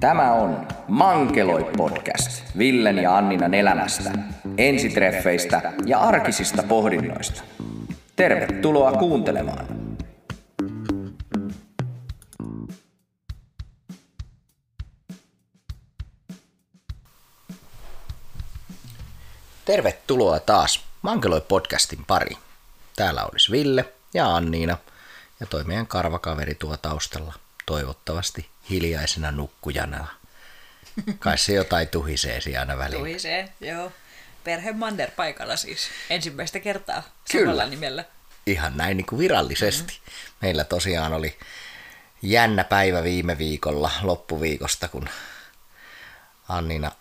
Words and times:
Tämä 0.00 0.32
on 0.32 0.68
Mankeloi 0.88 1.70
podcast 1.76 2.58
Villen 2.58 2.98
ja 2.98 3.16
Anninan 3.16 3.54
elämästä, 3.54 4.10
ensitreffeistä 4.58 5.72
ja 5.86 6.00
arkisista 6.00 6.62
pohdinnoista. 6.62 7.42
Tervetuloa 8.16 8.92
kuuntelemaan. 8.92 9.66
Tervetuloa 19.64 20.40
taas 20.40 20.84
Mankeloi 21.02 21.40
podcastin 21.40 22.04
pari. 22.06 22.36
Täällä 22.96 23.24
olisi 23.32 23.52
Ville 23.52 23.92
ja 24.14 24.36
Anniina 24.36 24.78
ja 25.40 25.46
toi 25.46 25.64
meidän 25.64 25.86
karvakaveri 25.86 26.54
tuo 26.54 26.76
taustalla 26.76 27.34
toivottavasti 27.66 28.48
hiljaisena 28.70 29.30
nukkujana. 29.30 30.06
Kai 31.18 31.38
se 31.38 31.52
jotain 31.52 31.88
tuhisee 31.88 32.40
aina 32.58 32.78
väliin. 32.78 33.00
Tuhisee, 33.00 33.48
joo. 33.60 33.92
Perhe 34.44 34.72
Mander 34.72 35.10
paikalla 35.10 35.56
siis 35.56 35.88
ensimmäistä 36.10 36.60
kertaa 36.60 37.02
Kyllä. 37.32 37.44
samalla 37.44 37.66
nimellä. 37.66 38.04
Ihan 38.46 38.76
näin 38.76 38.96
niin 38.96 39.06
kuin 39.06 39.18
virallisesti. 39.18 39.92
Mm-hmm. 39.92 40.34
Meillä 40.42 40.64
tosiaan 40.64 41.12
oli 41.12 41.38
jännä 42.22 42.64
päivä 42.64 43.02
viime 43.02 43.38
viikolla 43.38 43.90
loppuviikosta, 44.02 44.88
kun 44.88 45.08
Annina 46.48 46.92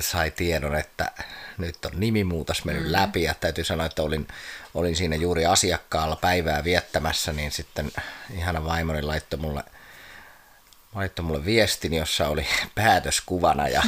sai 0.00 0.30
tiedon, 0.30 0.76
että 0.76 1.12
nyt 1.58 1.84
on 1.84 1.92
nimimuutos 1.94 2.64
mennyt 2.64 2.84
mm. 2.84 2.92
läpi 2.92 3.22
ja 3.22 3.34
täytyy 3.34 3.64
sanoa, 3.64 3.86
että 3.86 4.02
olin, 4.02 4.28
olin 4.74 4.96
siinä 4.96 5.16
juuri 5.16 5.46
asiakkaalla 5.46 6.16
päivää 6.16 6.64
viettämässä, 6.64 7.32
niin 7.32 7.52
sitten 7.52 7.92
ihana 8.34 8.64
vaimoni 8.64 9.02
laittoi 9.02 9.38
mulle, 9.38 9.64
laittoi 10.94 11.24
mulle 11.24 11.44
viestin, 11.44 11.94
jossa 11.94 12.28
oli 12.28 12.46
päätöskuvana 12.74 13.68
ja 13.68 13.82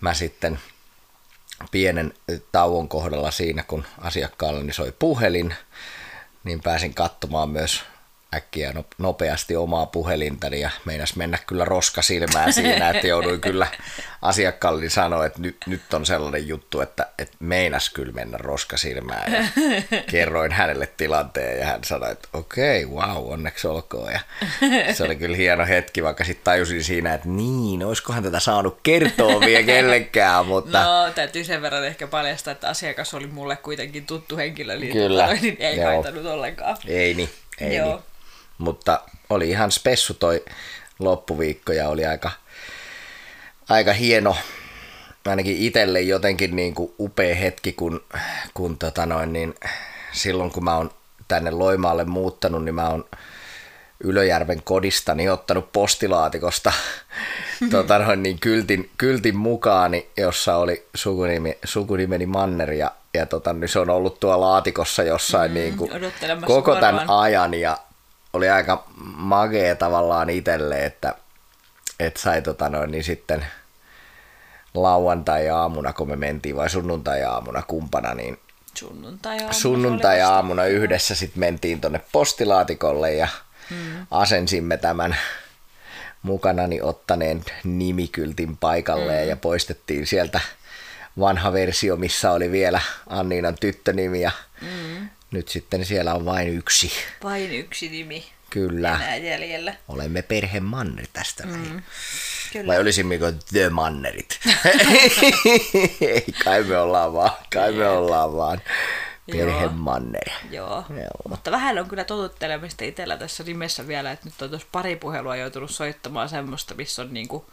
mä 0.00 0.14
sitten 0.14 0.58
pienen 1.70 2.14
tauon 2.52 2.88
kohdalla 2.88 3.30
siinä, 3.30 3.62
kun 3.62 3.84
asiakkaalleni 3.98 4.72
soi 4.72 4.92
puhelin, 4.98 5.54
niin 6.44 6.62
pääsin 6.62 6.94
katsomaan 6.94 7.50
myös 7.50 7.82
äkkiä 8.34 8.72
no- 8.72 8.84
nopeasti 8.98 9.56
omaa 9.56 9.86
puhelintani 9.86 10.60
ja 10.60 10.70
meinas 10.84 11.16
mennä 11.16 11.38
kyllä 11.46 11.64
roskasilmään 11.64 12.52
siinä, 12.52 12.90
että 12.90 13.06
jouduin 13.06 13.40
kyllä 13.40 13.66
asiakkaalle 14.22 14.90
sanoa, 14.90 15.26
että 15.26 15.40
nyt, 15.40 15.56
nyt 15.66 15.94
on 15.94 16.06
sellainen 16.06 16.48
juttu, 16.48 16.80
että, 16.80 17.08
että 17.18 17.36
meinas 17.40 17.90
kyllä 17.90 18.12
mennä 18.12 18.38
roskasilmään 18.38 19.32
ja 19.32 19.44
kerroin 20.10 20.52
hänelle 20.52 20.86
tilanteen 20.96 21.58
ja 21.58 21.66
hän 21.66 21.84
sanoi, 21.84 22.12
että 22.12 22.28
okei, 22.32 22.84
okay, 22.84 22.96
wow, 22.96 23.32
onneksi 23.32 23.68
olkoon 23.68 24.12
ja 24.12 24.20
se 24.94 25.04
oli 25.04 25.16
kyllä 25.16 25.36
hieno 25.36 25.66
hetki, 25.66 26.02
vaikka 26.02 26.24
sitten 26.24 26.44
tajusin 26.44 26.84
siinä, 26.84 27.14
että 27.14 27.28
niin, 27.28 27.84
olisikohan 27.84 28.22
tätä 28.22 28.40
saanut 28.40 28.78
kertoa 28.82 29.40
vielä 29.40 29.62
kellekään, 29.62 30.46
mutta... 30.46 30.84
No, 30.84 31.10
täytyy 31.14 31.44
sen 31.44 31.62
verran 31.62 31.86
ehkä 31.86 32.06
paljastaa, 32.06 32.52
että 32.52 32.68
asiakas 32.68 33.14
oli 33.14 33.26
mulle 33.26 33.56
kuitenkin 33.56 34.06
tuttu 34.06 34.36
henkilö, 34.36 34.76
niin, 34.76 34.92
Kyllä, 34.92 35.26
tota, 35.26 35.40
niin 35.42 35.56
ei 35.58 35.76
joo. 35.76 35.86
haitannut 35.86 36.26
ollenkaan. 36.26 36.76
Ei 36.86 37.14
niin, 37.14 37.30
ei 37.60 37.76
Joo. 37.76 37.88
niin. 37.88 38.11
Mutta 38.62 39.00
oli 39.30 39.50
ihan 39.50 39.72
spessu 39.72 40.14
toi 40.14 40.44
loppuviikko 40.98 41.72
ja 41.72 41.88
oli 41.88 42.06
aika, 42.06 42.30
aika 43.68 43.92
hieno, 43.92 44.36
ainakin 45.26 45.56
itselle 45.56 46.00
jotenkin 46.00 46.56
niin 46.56 46.74
kuin 46.74 46.92
upea 46.98 47.34
hetki, 47.34 47.72
kun, 47.72 48.04
kun 48.54 48.78
tota 48.78 49.06
noin, 49.06 49.32
niin 49.32 49.54
silloin 50.12 50.50
kun 50.50 50.64
mä 50.64 50.76
oon 50.76 50.90
tänne 51.28 51.50
Loimaalle 51.50 52.04
muuttanut, 52.04 52.64
niin 52.64 52.74
mä 52.74 52.88
oon 52.88 53.04
Ylöjärven 54.04 54.62
kodistani 54.62 55.28
ottanut 55.28 55.72
postilaatikosta 55.72 56.72
tota 57.70 57.98
noin, 57.98 58.22
niin 58.22 58.38
kyltin, 58.38 58.90
kyltin 58.98 59.36
mukaani, 59.36 60.08
jossa 60.16 60.56
oli 60.56 60.86
sukunimi, 60.94 61.58
sukunimeni 61.64 62.26
Manner 62.26 62.72
ja, 62.72 62.92
ja 63.14 63.26
tota, 63.26 63.52
niin 63.52 63.68
se 63.68 63.78
on 63.78 63.90
ollut 63.90 64.20
tuolla 64.20 64.40
laatikossa 64.40 65.02
jossain 65.02 65.50
mm, 65.50 65.54
niin 65.54 65.76
kuin 65.76 65.90
koko 66.46 66.76
tämän 66.76 67.10
ajan 67.10 67.54
ja 67.54 67.78
oli 68.32 68.50
aika 68.50 68.84
magea 69.16 69.76
tavallaan 69.76 70.30
itselle, 70.30 70.84
että, 70.84 71.14
että 72.00 72.20
sai 72.20 72.42
tota 72.42 72.68
noin, 72.68 72.90
niin 72.90 73.04
sitten 73.04 73.46
lauantai-aamuna, 74.74 75.92
kun 75.92 76.08
me 76.08 76.16
mentiin, 76.16 76.56
vai 76.56 76.70
sunnuntai-aamuna 76.70 77.62
kumpana, 77.62 78.14
niin 78.14 78.38
Sunnuntai-aamuna. 78.74 79.52
sunnuntai-aamuna 79.52 80.64
yhdessä 80.64 81.14
sitten 81.14 81.40
mentiin 81.40 81.80
tonne 81.80 82.00
postilaatikolle 82.12 83.14
ja 83.14 83.28
mm. 83.70 84.06
asensimme 84.10 84.76
tämän 84.76 85.16
mukanani 86.22 86.82
ottaneen 86.82 87.44
nimikyltin 87.64 88.56
paikalleen 88.56 89.24
mm. 89.24 89.28
ja 89.28 89.36
poistettiin 89.36 90.06
sieltä 90.06 90.40
vanha 91.18 91.52
versio, 91.52 91.96
missä 91.96 92.32
oli 92.32 92.50
vielä 92.52 92.80
Anniinan 93.08 93.54
tyttönimi 93.60 94.20
ja 94.20 94.30
mm. 94.60 95.08
Nyt 95.32 95.48
sitten 95.48 95.84
siellä 95.84 96.14
on 96.14 96.24
vain 96.24 96.48
yksi. 96.48 96.92
Vain 97.24 97.52
yksi 97.52 97.88
nimi 97.88 98.24
Kyllä, 98.50 98.94
enää 98.94 99.16
jäljellä. 99.16 99.74
olemme 99.88 100.22
perhe 100.22 100.60
Manner 100.60 101.06
tästä 101.12 101.46
mm. 101.46 101.82
Kyllä. 102.52 102.66
Vai 102.66 102.80
olisimmeko 102.80 103.32
The 103.52 103.70
Mannerit? 103.70 104.40
Ei, 106.00 106.26
kai 106.44 106.64
me 106.64 106.78
ollaan 106.78 107.12
vaan, 107.12 107.30
kai 107.54 107.72
me 107.72 107.88
ollaan 107.88 108.32
vaan 108.36 108.62
perhe 109.32 109.62
Joo. 109.62 109.72
Manner. 109.72 110.30
Joo. 110.50 110.84
Joo. 110.90 111.28
mutta 111.28 111.50
vähän 111.50 111.78
on 111.78 111.88
kyllä 111.88 112.04
totuttelemista 112.04 112.84
itsellä 112.84 113.16
tässä 113.16 113.44
nimessä 113.44 113.86
vielä, 113.86 114.12
että 114.12 114.26
nyt 114.26 114.42
on 114.42 114.50
tuossa 114.50 114.68
pari 114.72 114.96
puhelua 114.96 115.36
joutunut 115.36 115.70
soittamaan 115.70 116.28
semmoista, 116.28 116.74
missä 116.74 117.02
on 117.02 117.14
niinku 117.14 117.46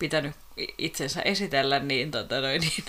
pitänyt 0.00 0.34
itsensä 0.78 1.22
esitellä, 1.22 1.78
niin, 1.78 2.10
tota 2.10 2.40
noin, 2.40 2.60
niin 2.60 2.84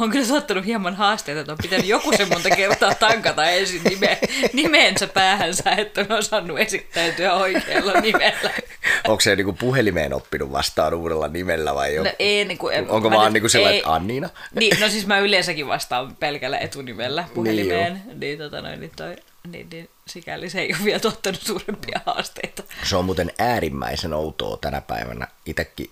on 0.00 0.10
kyllä 0.10 0.24
sattunut 0.24 0.66
hieman 0.66 0.94
haasteita, 0.94 1.40
että 1.40 1.52
on 1.52 1.58
pitänyt 1.62 1.86
joku 1.86 2.12
se 2.16 2.24
monta 2.24 2.50
kertaa 2.50 2.94
tankata 2.94 3.44
ensin 3.44 3.82
nime, 3.84 4.18
nimensä 4.52 5.06
päähänsä, 5.06 5.70
että 5.70 6.00
on 6.00 6.12
osannut 6.12 6.58
esittäytyä 6.58 7.34
oikealla 7.34 7.92
nimellä. 8.00 8.50
Onko 9.08 9.20
se 9.20 9.36
niinku 9.36 9.52
puhelimeen 9.52 10.14
oppinut 10.14 10.52
vastaan 10.52 10.94
uudella 10.94 11.28
nimellä 11.28 11.74
vai 11.74 11.94
jo? 11.94 12.04
No 12.04 12.10
ei, 12.18 12.44
niin 12.44 12.58
kuin, 12.58 12.90
Onko 12.90 13.10
vaan 13.10 13.32
niinku 13.32 13.48
sellainen, 13.48 13.78
että 13.78 13.94
Anniina? 13.94 14.28
Niin, 14.54 14.80
no 14.80 14.88
siis 14.88 15.06
mä 15.06 15.18
yleensäkin 15.18 15.68
vastaan 15.68 16.16
pelkällä 16.16 16.58
etunimellä 16.58 17.24
puhelimeen, 17.34 18.02
niin, 18.06 18.20
niin, 18.20 18.38
tota 18.38 18.62
noin, 18.62 18.80
niin, 18.80 18.92
toi, 18.96 19.16
niin, 19.50 19.68
niin 19.70 19.88
sikäli 20.06 20.50
se 20.50 20.60
ei 20.60 20.74
ole 20.74 20.84
vielä 20.84 21.00
tuottanut 21.00 21.42
suurempia 21.42 22.00
haasteita. 22.06 22.62
Se 22.84 22.96
on 22.96 23.04
muuten 23.04 23.32
äärimmäisen 23.38 24.12
outoa 24.12 24.56
tänä 24.56 24.80
päivänä. 24.80 25.26
Itekin, 25.46 25.90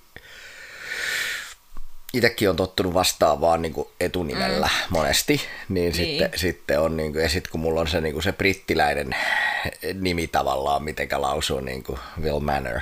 itekin 2.15 2.51
on 2.51 2.57
tottunut 2.57 2.95
vastaan 2.95 3.41
vaan 3.41 3.63
niinku 3.63 3.91
etunimellä 4.01 4.67
mm. 4.67 4.87
monesti, 4.91 5.41
niin, 5.69 5.93
niin. 5.93 5.95
Sitten, 5.95 6.31
sitten 6.37 6.81
on 6.81 6.97
niinku, 6.97 7.19
ja 7.19 7.29
sitten 7.29 7.51
kun 7.53 7.61
mulla 7.61 7.81
on 7.81 7.89
se, 7.89 8.01
niinku 8.01 8.21
se 8.21 8.33
brittiläinen 8.33 9.17
nimi 9.95 10.27
tavallaan, 10.27 10.83
mitenkä 10.83 11.21
lausuu 11.21 11.61
niinku 11.61 11.99
Will 12.23 12.41
Manor, 12.41 12.81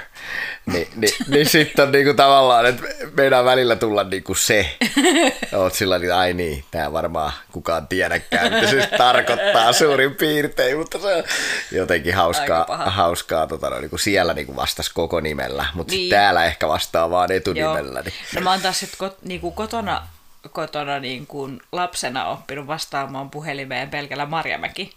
niin, 0.67 0.89
niin, 0.97 1.13
niin 1.29 1.49
sitten 1.49 1.85
on 1.85 1.93
niinku 1.93 2.15
tavallaan, 2.15 2.67
että 2.67 2.83
meidän 3.17 3.45
välillä 3.45 3.77
tulla 3.77 4.05
niinku 4.05 4.35
se. 4.35 4.77
Oot 5.57 5.75
sillä 5.75 5.99
niin, 5.99 6.15
ai 6.15 6.35
niin, 6.35 6.65
tää 6.71 6.93
varmaan 6.93 7.33
kukaan 7.53 7.89
tiedäkään, 7.89 8.53
mitä 8.53 8.71
se 8.71 8.77
nyt 8.77 8.91
tarkoittaa 8.99 9.73
suurin 9.73 10.15
piirtein, 10.15 10.79
mutta 10.79 10.99
se 10.99 11.15
on 11.15 11.25
jotenkin 11.73 12.15
hauskaa, 12.15 12.67
hauskaa 12.87 13.47
tota, 13.47 13.71
no, 13.71 13.81
niin 13.81 13.91
siinä 13.97 14.33
niin 14.35 14.57
vastas 14.57 14.89
koko 14.89 15.21
nimellä, 15.21 15.67
mutta 15.75 15.91
niin. 15.91 16.01
Niin. 16.01 16.11
täällä 16.11 16.45
ehkä 16.45 16.69
vastaa 16.69 17.11
vaan 17.11 17.31
Joo. 17.31 17.37
etunimellä. 17.37 18.03
Niin. 18.03 18.15
No 18.35 18.41
mä 18.41 18.51
oon 18.51 18.61
taas 18.61 18.81
sit 18.81 18.91
kot, 19.23 19.29
niinku 19.29 19.51
kotona, 19.51 20.09
kotona 20.53 20.99
niinku 20.99 21.51
lapsena 21.73 22.27
oppinut 22.27 22.67
vastaamaan 22.67 23.31
puhelimeen 23.31 23.91
pelkällä 23.91 24.27
Marjamäki 24.27 24.97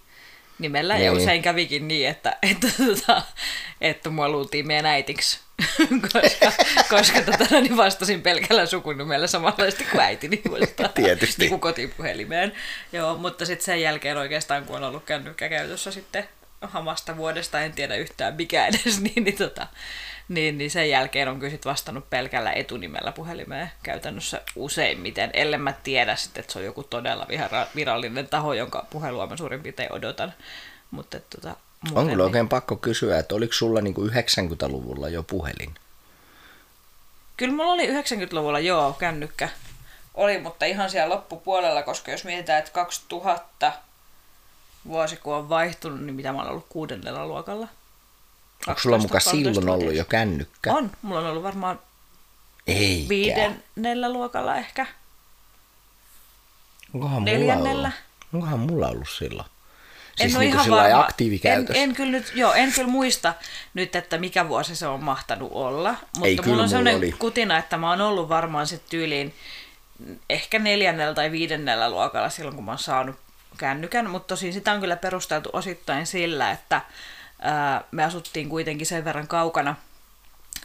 nimellä. 0.59 0.93
Niin. 0.93 1.05
Ja 1.05 1.11
Niin. 1.11 1.21
usein 1.21 1.41
kävikin 1.41 1.87
niin, 1.87 2.09
että, 2.09 2.37
että, 2.51 2.67
että, 2.91 3.21
että 3.81 4.09
mua 4.09 4.29
luultiin 4.29 4.67
meidän 4.67 4.85
äitiksi. 4.85 5.39
koska, 6.13 6.51
koska 6.89 7.21
tota, 7.21 7.61
niin 7.61 7.77
vastasin 7.77 8.21
pelkällä 8.21 8.65
sukunimellä 8.65 9.27
samanlaisesti 9.27 9.83
kuin 9.83 10.01
äitini 10.01 10.41
vastaa. 10.51 10.87
Tietysti. 10.87 11.41
Niin 11.41 11.49
kuin 11.49 11.61
kotipuhelimeen. 11.61 12.53
Joo, 12.91 13.17
mutta 13.17 13.45
sitten 13.45 13.65
sen 13.65 13.81
jälkeen 13.81 14.17
oikeastaan, 14.17 14.65
kun 14.65 14.75
on 14.75 14.83
ollut 14.83 15.03
kännykkä 15.03 15.49
käytössä 15.49 15.91
sitten 15.91 16.27
hamasta 16.61 17.17
vuodesta, 17.17 17.61
en 17.61 17.73
tiedä 17.73 17.95
yhtään 17.95 18.35
mikä 18.35 18.67
edes, 18.67 19.01
niin, 19.01 19.23
niin, 19.23 19.37
tota, 19.37 19.67
niin, 20.29 20.57
niin 20.57 20.71
sen 20.71 20.89
jälkeen 20.89 21.27
on 21.27 21.39
kyllä 21.39 21.51
sit 21.51 21.65
vastannut 21.65 22.09
pelkällä 22.09 22.51
etunimellä 22.51 23.11
puhelimeen 23.11 23.71
käytännössä 23.83 24.41
useimmiten, 24.55 25.29
ellen 25.33 25.61
mä 25.61 25.73
tiedä 25.73 26.15
sitten, 26.15 26.41
että 26.41 26.53
se 26.53 26.59
on 26.59 26.65
joku 26.65 26.83
todella 26.83 27.27
virallinen 27.75 28.27
taho, 28.27 28.53
jonka 28.53 28.85
puhelua 28.89 29.27
mä 29.27 29.37
suurin 29.37 29.61
piirtein 29.63 29.93
odotan. 29.93 30.33
Mutta 30.91 31.19
tota, 31.19 31.49
On 31.49 31.55
muuten 31.83 32.03
kyllä 32.03 32.09
niin- 32.09 32.21
oikein 32.21 32.49
pakko 32.49 32.75
kysyä, 32.75 33.19
että 33.19 33.35
oliko 33.35 33.53
sulla 33.53 33.81
niin 33.81 33.93
kuin 33.93 34.11
90-luvulla 34.11 35.09
jo 35.09 35.23
puhelin? 35.23 35.75
Kyllä 37.37 37.55
mulla 37.55 37.73
oli 37.73 37.87
90-luvulla 37.87 38.59
joo 38.59 38.93
kännykkä. 38.93 39.49
Oli, 40.13 40.37
mutta 40.37 40.65
ihan 40.65 40.89
siellä 40.89 41.15
loppupuolella, 41.15 41.83
koska 41.83 42.11
jos 42.11 42.23
mietitään, 42.23 42.59
että 42.59 42.71
2000 42.71 43.73
vuosi 44.87 45.17
kun 45.17 45.35
on 45.35 45.49
vaihtunut, 45.49 46.01
niin 46.01 46.15
mitä 46.15 46.31
mä 46.33 46.39
olen 46.39 46.51
ollut 46.51 46.65
kuudennella 46.69 47.27
luokalla. 47.27 47.67
Onko 48.67 48.81
sulla 48.81 48.97
muka 48.97 49.17
12-13 49.17 49.21
silloin 49.21 49.69
ollut 49.69 49.93
jo 49.93 50.05
kännykkä? 50.05 50.73
On, 50.73 50.91
mulla 51.01 51.19
on 51.19 51.25
ollut 51.25 51.43
varmaan 51.43 51.79
Eikä. 52.67 53.09
viidennellä 53.09 54.09
luokalla 54.13 54.55
ehkä. 54.55 54.85
Onkohan 56.93 57.21
mulla 57.21 57.31
neljännellä. 57.37 57.87
ollut? 57.87 58.33
Onkohan 58.33 58.59
mulla 58.59 58.87
ollut 58.87 59.09
silloin? 59.09 59.47
En 60.19 60.29
Siis 60.29 60.35
ole 60.35 60.43
niinku 60.45 60.57
ihan 60.63 60.71
varma. 60.83 60.99
aktiivikäytössä. 60.99 61.81
En, 61.83 61.89
en, 61.89 61.95
kyllä 61.95 62.11
nyt, 62.11 62.31
joo, 62.35 62.53
en 62.53 62.71
kyllä 62.71 62.87
muista 62.87 63.33
nyt, 63.73 63.95
että 63.95 64.17
mikä 64.17 64.47
vuosi 64.49 64.75
se 64.75 64.87
on 64.87 65.03
mahtanut 65.03 65.51
olla. 65.53 65.91
Mutta 65.91 66.27
Ei, 66.27 66.35
mulla 66.35 66.43
on 66.51 66.55
mulla 66.55 66.67
sellainen 66.67 66.95
oli. 66.97 67.11
kutina, 67.11 67.57
että 67.57 67.77
mä 67.77 67.89
oon 67.89 68.01
ollut 68.01 68.29
varmaan 68.29 68.67
sitten 68.67 68.89
tyyliin 68.89 69.33
ehkä 70.29 70.59
neljännellä 70.59 71.13
tai 71.13 71.31
viidennellä 71.31 71.89
luokalla 71.89 72.29
silloin, 72.29 72.55
kun 72.55 72.65
mä 72.65 72.71
oon 72.71 72.79
saanut 72.79 73.15
kännykän. 73.57 74.09
Mutta 74.09 74.27
tosin 74.27 74.53
sitä 74.53 74.71
on 74.71 74.79
kyllä 74.81 74.95
perusteltu 74.95 75.49
osittain 75.53 76.07
sillä, 76.07 76.51
että 76.51 76.81
ää, 77.45 77.83
me 77.91 78.03
asuttiin 78.03 78.49
kuitenkin 78.49 78.87
sen 78.87 79.05
verran 79.05 79.27
kaukana 79.27 79.75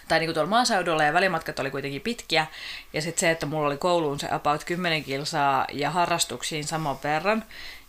tai 0.09 0.19
niin 0.19 0.27
kuin 0.27 0.35
tuolla 0.35 0.51
maaseudulla 0.51 1.05
ja 1.05 1.13
välimatkat 1.13 1.59
oli 1.59 1.71
kuitenkin 1.71 2.03
pitkiä. 2.03 2.47
Ja 2.93 3.03
sitten 3.03 3.21
se, 3.21 3.31
että 3.31 3.47
mulla 3.47 3.67
oli 3.67 3.77
kouluun 3.77 4.21
se 4.21 4.29
about 4.31 4.65
10 4.65 5.05
kilsaa 5.05 5.67
ja 5.73 5.91
harrastuksiin 5.91 6.65
saman 6.65 6.99
verran, 7.05 7.45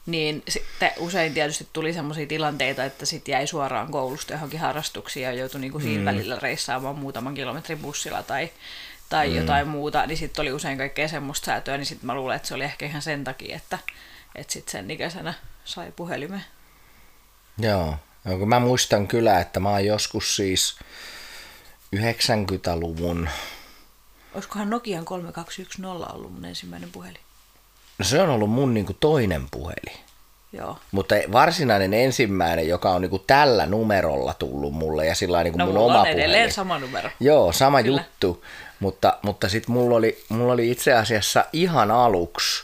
niin 0.05 0.43
sitten 0.47 0.91
usein 0.97 1.33
tietysti 1.33 1.67
tuli 1.73 1.93
sellaisia 1.93 2.27
tilanteita, 2.27 2.83
että 2.83 3.05
sitten 3.05 3.31
jäi 3.31 3.47
suoraan 3.47 3.91
koulusta 3.91 4.33
johonkin 4.33 4.59
harrastuksiin 4.59 5.23
ja 5.23 5.33
joutui 5.33 5.61
niin 5.61 5.71
kuin 5.71 5.83
siinä 5.83 6.05
välillä 6.05 6.37
reissaamaan 6.41 6.95
muutaman 6.95 7.33
kilometrin 7.33 7.79
bussilla 7.79 8.23
tai, 8.23 8.49
tai 9.09 9.29
mm. 9.29 9.35
jotain 9.35 9.67
muuta, 9.67 10.05
niin 10.05 10.17
sitten 10.17 10.41
oli 10.41 10.51
usein 10.51 10.77
kaikkea 10.77 11.07
semmoista 11.07 11.45
säätöä, 11.45 11.77
niin 11.77 11.85
sitten 11.85 12.07
mä 12.07 12.15
luulen, 12.15 12.35
että 12.35 12.47
se 12.47 12.55
oli 12.55 12.63
ehkä 12.63 12.85
ihan 12.85 13.01
sen 13.01 13.23
takia, 13.23 13.55
että, 13.55 13.79
että 14.35 14.53
sitten 14.53 14.71
sen 14.71 14.91
ikäisenä 14.91 15.33
sai 15.65 15.91
puhelimen. 15.95 16.43
Joo. 17.57 17.97
Kun 18.39 18.49
mä 18.49 18.59
muistan 18.59 19.07
kyllä, 19.07 19.39
että 19.39 19.59
mä 19.59 19.69
oon 19.69 19.85
joskus 19.85 20.35
siis 20.35 20.75
90-luvun, 21.95 23.29
Olisikohan 24.35 24.69
Nokian 24.69 25.05
3210 25.05 26.15
ollut 26.15 26.33
mun 26.33 26.45
ensimmäinen 26.45 26.91
puhelin? 26.91 27.19
no 27.97 28.05
se 28.05 28.21
on 28.21 28.29
ollut 28.29 28.49
mun 28.49 28.73
niinku 28.73 28.93
toinen 28.99 29.47
puhelin. 29.51 30.01
Joo. 30.53 30.77
Mutta 30.91 31.15
varsinainen 31.31 31.93
ensimmäinen, 31.93 32.67
joka 32.67 32.91
on 32.91 33.01
niinku 33.01 33.19
tällä 33.19 33.65
numerolla 33.65 34.33
tullut 34.33 34.73
mulle 34.73 35.05
ja 35.05 35.15
sillä 35.15 35.43
niinku 35.43 35.59
No 35.59 35.65
mun 35.65 35.77
oma 35.77 36.01
on 36.01 36.07
edelleen 36.07 36.31
puhelin. 36.31 36.53
sama 36.53 36.79
numero. 36.79 37.09
Joo, 37.19 37.51
sama 37.51 37.83
Kyllä. 37.83 38.01
juttu. 38.01 38.43
Mutta, 38.79 39.17
mutta 39.21 39.49
sitten 39.49 39.73
mulla 39.73 39.95
oli, 39.95 40.23
mulla 40.29 40.53
oli 40.53 40.71
itse 40.71 40.93
asiassa 40.93 41.45
ihan 41.53 41.91
aluksi, 41.91 42.63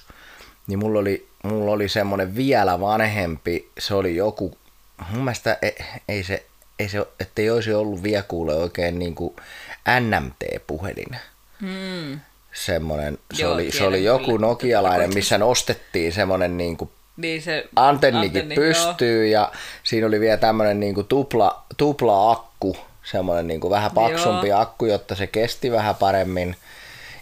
niin 0.68 0.80
mulla 0.80 1.00
oli, 1.00 1.28
mulla 1.44 1.72
oli 1.72 1.90
semmoinen 1.90 2.36
vielä 2.36 2.80
vanhempi, 2.80 3.72
se 3.80 3.94
oli 3.96 4.16
joku, 4.16 4.58
mun 5.10 5.24
mielestä 5.24 5.58
ei, 5.62 5.76
ei 6.08 6.24
se, 6.24 6.46
ei 6.80 6.90
se, 6.90 7.08
ettei 7.20 7.50
olisi 7.50 7.74
ollut 7.74 8.04
vielä 8.04 8.24
kuule 8.24 8.56
oikein 8.56 9.00
niin 9.00 9.16
kuin 9.16 9.36
NMT-puhelin. 10.00 11.16
Semmoinen, 12.54 13.18
se, 13.34 13.44
Joo, 13.44 13.54
oli, 13.54 13.72
se 13.72 13.84
oli 13.84 14.04
joku 14.04 14.26
kyllä. 14.26 14.40
nokialainen, 14.40 15.14
missä 15.14 15.38
nostettiin 15.38 16.14
semmoinen 16.14 16.58
niin 16.58 16.78
kuin 16.78 16.90
Niin 17.18 17.42
se 17.42 17.70
antennikin 17.76 18.42
antenni, 18.42 18.56
pystyy 18.56 19.28
ja 19.28 19.52
siinä 19.84 20.08
oli 20.08 20.20
vielä 20.20 20.38
tämmöinen 20.38 20.80
niinku 20.80 21.04
tupla, 21.04 21.64
tupla 21.78 22.32
akku, 22.32 22.78
semmoinen 23.04 23.48
niinku 23.48 23.70
vähän 23.70 23.92
paksumpi 23.92 24.48
Joo. 24.48 24.60
akku, 24.60 24.86
jotta 24.86 25.16
se 25.16 25.28
kesti 25.28 25.72
vähän 25.72 25.96
paremmin. 25.96 26.56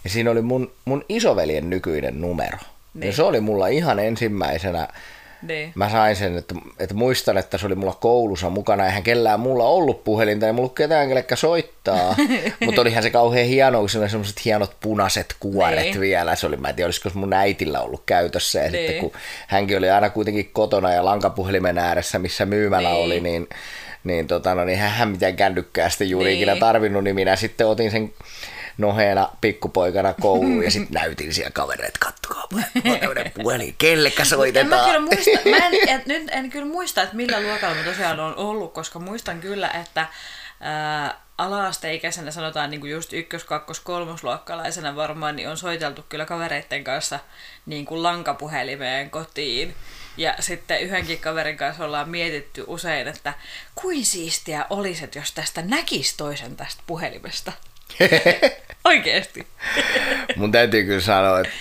Ja 0.04 0.10
siinä 0.10 0.30
oli 0.30 0.42
mun, 0.42 0.72
mun 0.84 1.04
isoveljen 1.08 1.70
nykyinen 1.70 2.20
numero. 2.20 2.58
Niin. 2.94 3.06
Ja 3.06 3.12
se 3.12 3.22
oli 3.22 3.40
mulla 3.40 3.66
ihan 3.66 3.98
ensimmäisenä. 3.98 4.88
Niin. 5.46 5.72
Mä 5.74 5.90
sain 5.90 6.16
sen, 6.16 6.38
että, 6.38 6.54
että 6.78 6.94
muistan, 6.94 7.38
että 7.38 7.58
se 7.58 7.66
oli 7.66 7.74
mulla 7.74 7.96
koulussa 8.00 8.50
mukana. 8.50 8.86
Eihän 8.86 9.02
kellään 9.02 9.40
mulla 9.40 9.64
ollut 9.64 10.04
puhelinta, 10.04 10.46
ei 10.46 10.52
mulla 10.52 10.62
ollut 10.62 10.74
ketään, 10.76 11.08
kellekään 11.08 11.38
soittaa. 11.38 12.14
Mutta 12.64 12.80
olihan 12.80 13.02
se 13.02 13.10
kauhean 13.10 13.46
hieno, 13.46 13.78
kun 13.80 13.88
siinä 13.88 14.02
oli 14.02 14.10
semmoiset 14.10 14.44
hienot 14.44 14.76
punaiset 14.80 15.36
kuoret 15.40 15.80
Niin. 15.84 16.00
vielä. 16.00 16.36
Se 16.36 16.46
oli, 16.46 16.56
mä 16.56 16.68
en 16.68 16.74
tiedä, 16.74 16.86
olisiko 16.86 17.10
mun 17.14 17.32
äitillä 17.32 17.80
ollut 17.80 18.02
käytössä. 18.06 18.58
Ja 18.58 18.70
Niin. 18.70 18.86
sitten 18.86 19.00
kun 19.00 19.12
hänkin 19.46 19.78
oli 19.78 19.90
aina 19.90 20.10
kuitenkin 20.10 20.50
kotona 20.52 20.92
ja 20.92 21.04
lankapuhelimen 21.04 21.78
ääressä, 21.78 22.18
missä 22.18 22.46
myymälä 22.46 22.88
Niin. 22.90 23.04
oli, 23.04 23.20
niin, 23.20 23.48
niin, 24.04 24.26
tota, 24.26 24.54
no, 24.54 24.64
niin 24.64 24.78
hän 24.78 25.08
mitään 25.08 25.36
kännykkää 25.36 25.88
sitten 25.88 26.10
juuri 26.10 26.28
Niin. 26.28 26.36
ikinä 26.36 26.56
tarvinnut, 26.56 27.04
niin 27.04 27.14
minä 27.16 27.36
sitten 27.36 27.66
otin 27.66 27.90
sen 27.90 28.12
noheena 28.78 29.28
pikkupoikana 29.40 30.14
kouluun 30.20 30.64
ja 30.64 30.70
sitten 30.70 30.94
näytin 31.00 31.34
siellä 31.34 31.50
kavereet, 31.50 31.98
kattokaa, 31.98 32.44
mulla 32.50 32.66
on 32.94 33.00
tämmöinen 33.00 33.32
puhelin, 33.34 33.74
kellekä 33.78 34.22
En 34.22 34.26
mä, 34.26 34.28
soitetaan. 34.28 34.84
kyllä 34.84 35.00
muista, 35.00 35.30
mä 35.50 35.56
en, 35.56 35.88
et, 36.00 36.06
nyt 36.06 36.28
en 36.30 36.50
kyllä 36.50 36.66
muista, 36.66 37.02
että 37.02 37.16
millä 37.16 37.40
luokalla 37.40 37.74
mä 37.74 37.82
tosiaan 37.82 38.20
on 38.20 38.36
ollut, 38.36 38.72
koska 38.72 38.98
muistan 38.98 39.40
kyllä, 39.40 39.70
että 39.70 40.06
ää, 40.60 41.20
ala-asteikäisenä 41.38 42.30
sanotaan 42.30 42.70
niin 42.70 42.80
kuin 42.80 42.92
just 42.92 43.12
ykkös-, 43.12 43.44
kakkos-, 43.44 43.80
kolmosluokkalaisena 43.80 44.96
varmaan, 44.96 45.36
niin 45.36 45.48
on 45.48 45.56
soiteltu 45.56 46.04
kyllä 46.08 46.24
kavereiden 46.24 46.84
kanssa 46.84 47.18
niin 47.66 47.86
kuin 47.86 48.02
lankapuhelimeen 48.02 49.10
kotiin. 49.10 49.74
Ja 50.16 50.34
sitten 50.40 50.80
yhdenkin 50.80 51.18
kaverin 51.18 51.56
kanssa 51.56 51.84
ollaan 51.84 52.08
mietitty 52.08 52.64
usein, 52.66 53.08
että 53.08 53.34
kuin 53.74 54.04
siistiä 54.04 54.66
olisi, 54.70 55.04
että 55.04 55.18
jos 55.18 55.32
tästä 55.32 55.62
näkisi 55.62 56.14
toisen 56.16 56.56
tästä 56.56 56.82
puhelimesta. 56.86 57.52
Oikeesti. 58.86 59.46
Mun 60.36 60.52
täytyy 60.52 60.84
kyllä 60.84 61.00
sanoa, 61.00 61.40
että 61.40 61.52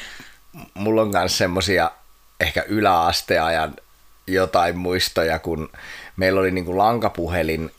mulla 0.73 1.01
on 1.01 1.11
myös 1.11 1.37
semmosia 1.37 1.91
ehkä 2.39 2.63
yläasteajan 2.67 3.75
jotain 4.27 4.77
muistoja, 4.77 5.39
kun 5.39 5.69
meillä 6.17 6.39
oli 6.39 6.51
niinku 6.51 6.77
lankapuhelin, 6.77 7.71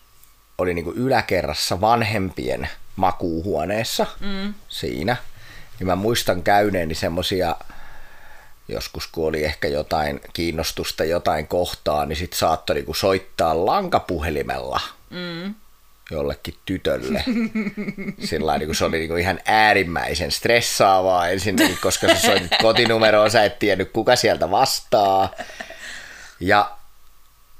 oli 0.59 0.75
niinku 0.75 0.93
yläkerrassa 0.93 1.81
vanhempien 1.81 2.69
makuuhuoneessa 2.97 4.07
mm. 4.21 4.55
siinä. 4.69 5.17
Niin 5.79 5.87
mä 5.87 5.97
muistan 5.97 6.43
käyneeni 6.43 6.95
semmosia, 6.95 7.57
joskus 8.69 9.07
kun 9.07 9.29
oli 9.29 9.45
ehkä 9.45 9.69
jotain 9.69 10.21
kiinnostusta 10.33 11.05
jotain 11.05 11.47
kohtaa, 11.47 12.07
niin 12.07 12.17
sit 12.17 12.33
saattoi 12.33 12.77
niinku 12.77 12.95
soittaa 12.95 13.67
lankapuhelimella 13.67 14.81
mm. 15.11 15.55
Jollekin 16.11 16.55
tytölle. 16.65 17.25
Sillä 18.25 18.47
lailla, 18.47 18.67
niin 18.67 18.75
se 18.75 18.85
oli 18.85 18.99
niin 18.99 19.19
ihan 19.19 19.41
äärimmäisen 19.45 20.33
stressaavaa 20.33 21.29
ensinnäkin, 21.29 21.79
koska 21.83 22.09
sä 22.09 22.19
soitit 22.19 22.53
kotinumeroon, 22.63 23.31
sä 23.31 23.45
et 23.45 23.59
tiennyt 23.59 23.91
kuka 23.93 24.17
sieltä 24.17 24.51
vastaa. 24.51 25.35
Ja 26.41 26.77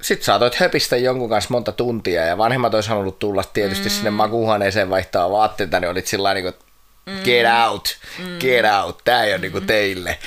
sit 0.03 0.23
saatoit 0.23 0.55
höpistä 0.55 0.97
jonkun 0.97 1.31
kanssa 1.31 1.51
monta 1.51 1.73
tuntia 1.73 2.25
ja 2.25 2.39
vanhemmat 2.39 2.75
olisi 2.75 2.89
halunnut 2.89 3.19
tulla 3.19 3.45
tietysti 3.45 3.89
mm. 3.89 3.91
sinne 3.91 4.11
makuuhuoneeseen 4.11 4.91
vaihtaa 4.91 5.31
vaatteita, 5.31 5.81
niin 5.81 5.91
olit 5.91 6.07
sillä 6.07 6.35
niin 6.35 6.45
kuin, 6.45 6.55
get 7.25 7.47
out, 7.67 7.99
get 8.41 8.65
out, 8.83 9.01
tää 9.05 9.25
ei 9.25 9.33
ole 9.33 9.41
niin 9.41 9.53
kuin 9.53 9.67
teille. 9.67 10.19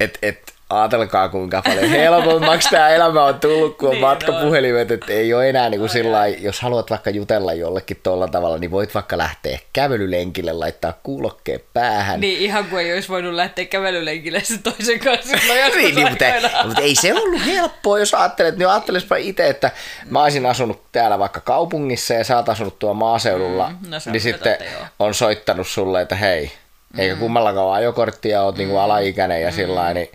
Et, 0.00 0.18
et, 0.22 0.55
ajatelkaa 0.70 1.28
kuinka 1.28 1.62
paljon 1.62 1.90
helpommaksi 1.90 2.70
tämä 2.70 2.88
elämä 2.88 3.24
on 3.24 3.40
tullut, 3.40 3.76
kun 3.78 3.88
on 3.88 3.94
Niin 3.94 4.00
matkapuhelimet, 4.00 4.90
että 4.90 5.12
ei 5.12 5.34
ole 5.34 5.48
enää 5.48 5.68
niin 5.68 5.78
kuin 5.78 5.88
sillä 5.90 6.26
jos 6.26 6.60
haluat 6.60 6.90
vaikka 6.90 7.10
jutella 7.10 7.52
jollekin 7.52 8.00
tuolla 8.02 8.28
tavalla, 8.28 8.58
niin 8.58 8.70
voit 8.70 8.94
vaikka 8.94 9.18
lähteä 9.18 9.58
kävelylenkille, 9.72 10.52
laittaa 10.52 10.98
kuulokkeen 11.02 11.60
päähän. 11.72 12.20
Niin 12.20 12.38
ihan 12.38 12.64
kuin 12.64 12.86
ei 12.86 12.94
olisi 12.94 13.08
voinut 13.08 13.34
lähteä 13.34 13.64
kävelylenkille 13.64 14.40
se 14.40 14.58
toisen 14.58 15.00
kanssa. 15.00 15.36
niin, 15.76 15.94
niin, 15.94 16.08
mutta, 16.08 16.24
mutta, 16.64 16.82
ei 16.82 16.94
se 16.94 17.14
ollut 17.14 17.46
helppoa, 17.46 17.98
jos 17.98 18.14
ajattelet, 18.14 18.56
niin 18.58 18.68
ajattelespa 18.68 19.16
itse, 19.16 19.48
että 19.48 19.70
mä 20.10 20.22
olisin 20.22 20.46
asunut 20.46 20.82
täällä 20.92 21.18
vaikka 21.18 21.40
kaupungissa 21.40 22.14
ja 22.14 22.24
sä 22.24 22.36
oot 22.36 22.48
asunut 22.48 22.78
tuolla 22.78 22.94
maaseudulla, 22.94 23.68
Mm, 23.68 23.90
no 23.90 23.96
niin 24.12 24.20
sitten 24.20 24.56
joo. 24.60 24.82
on 24.98 25.14
soittanut 25.14 25.68
sulle, 25.68 26.02
että 26.02 26.16
hei, 26.16 26.52
eikä 26.98 27.14
Mm. 27.14 27.20
kummallakaan 27.20 27.66
ole 27.66 27.76
ajokorttia, 27.76 28.42
oot 28.42 28.56
niinku 28.58 28.76
alaikäinen 28.76 29.42
ja 29.42 29.52
sillä 29.52 29.74
lailla, 29.74 29.94
niin 29.94 30.10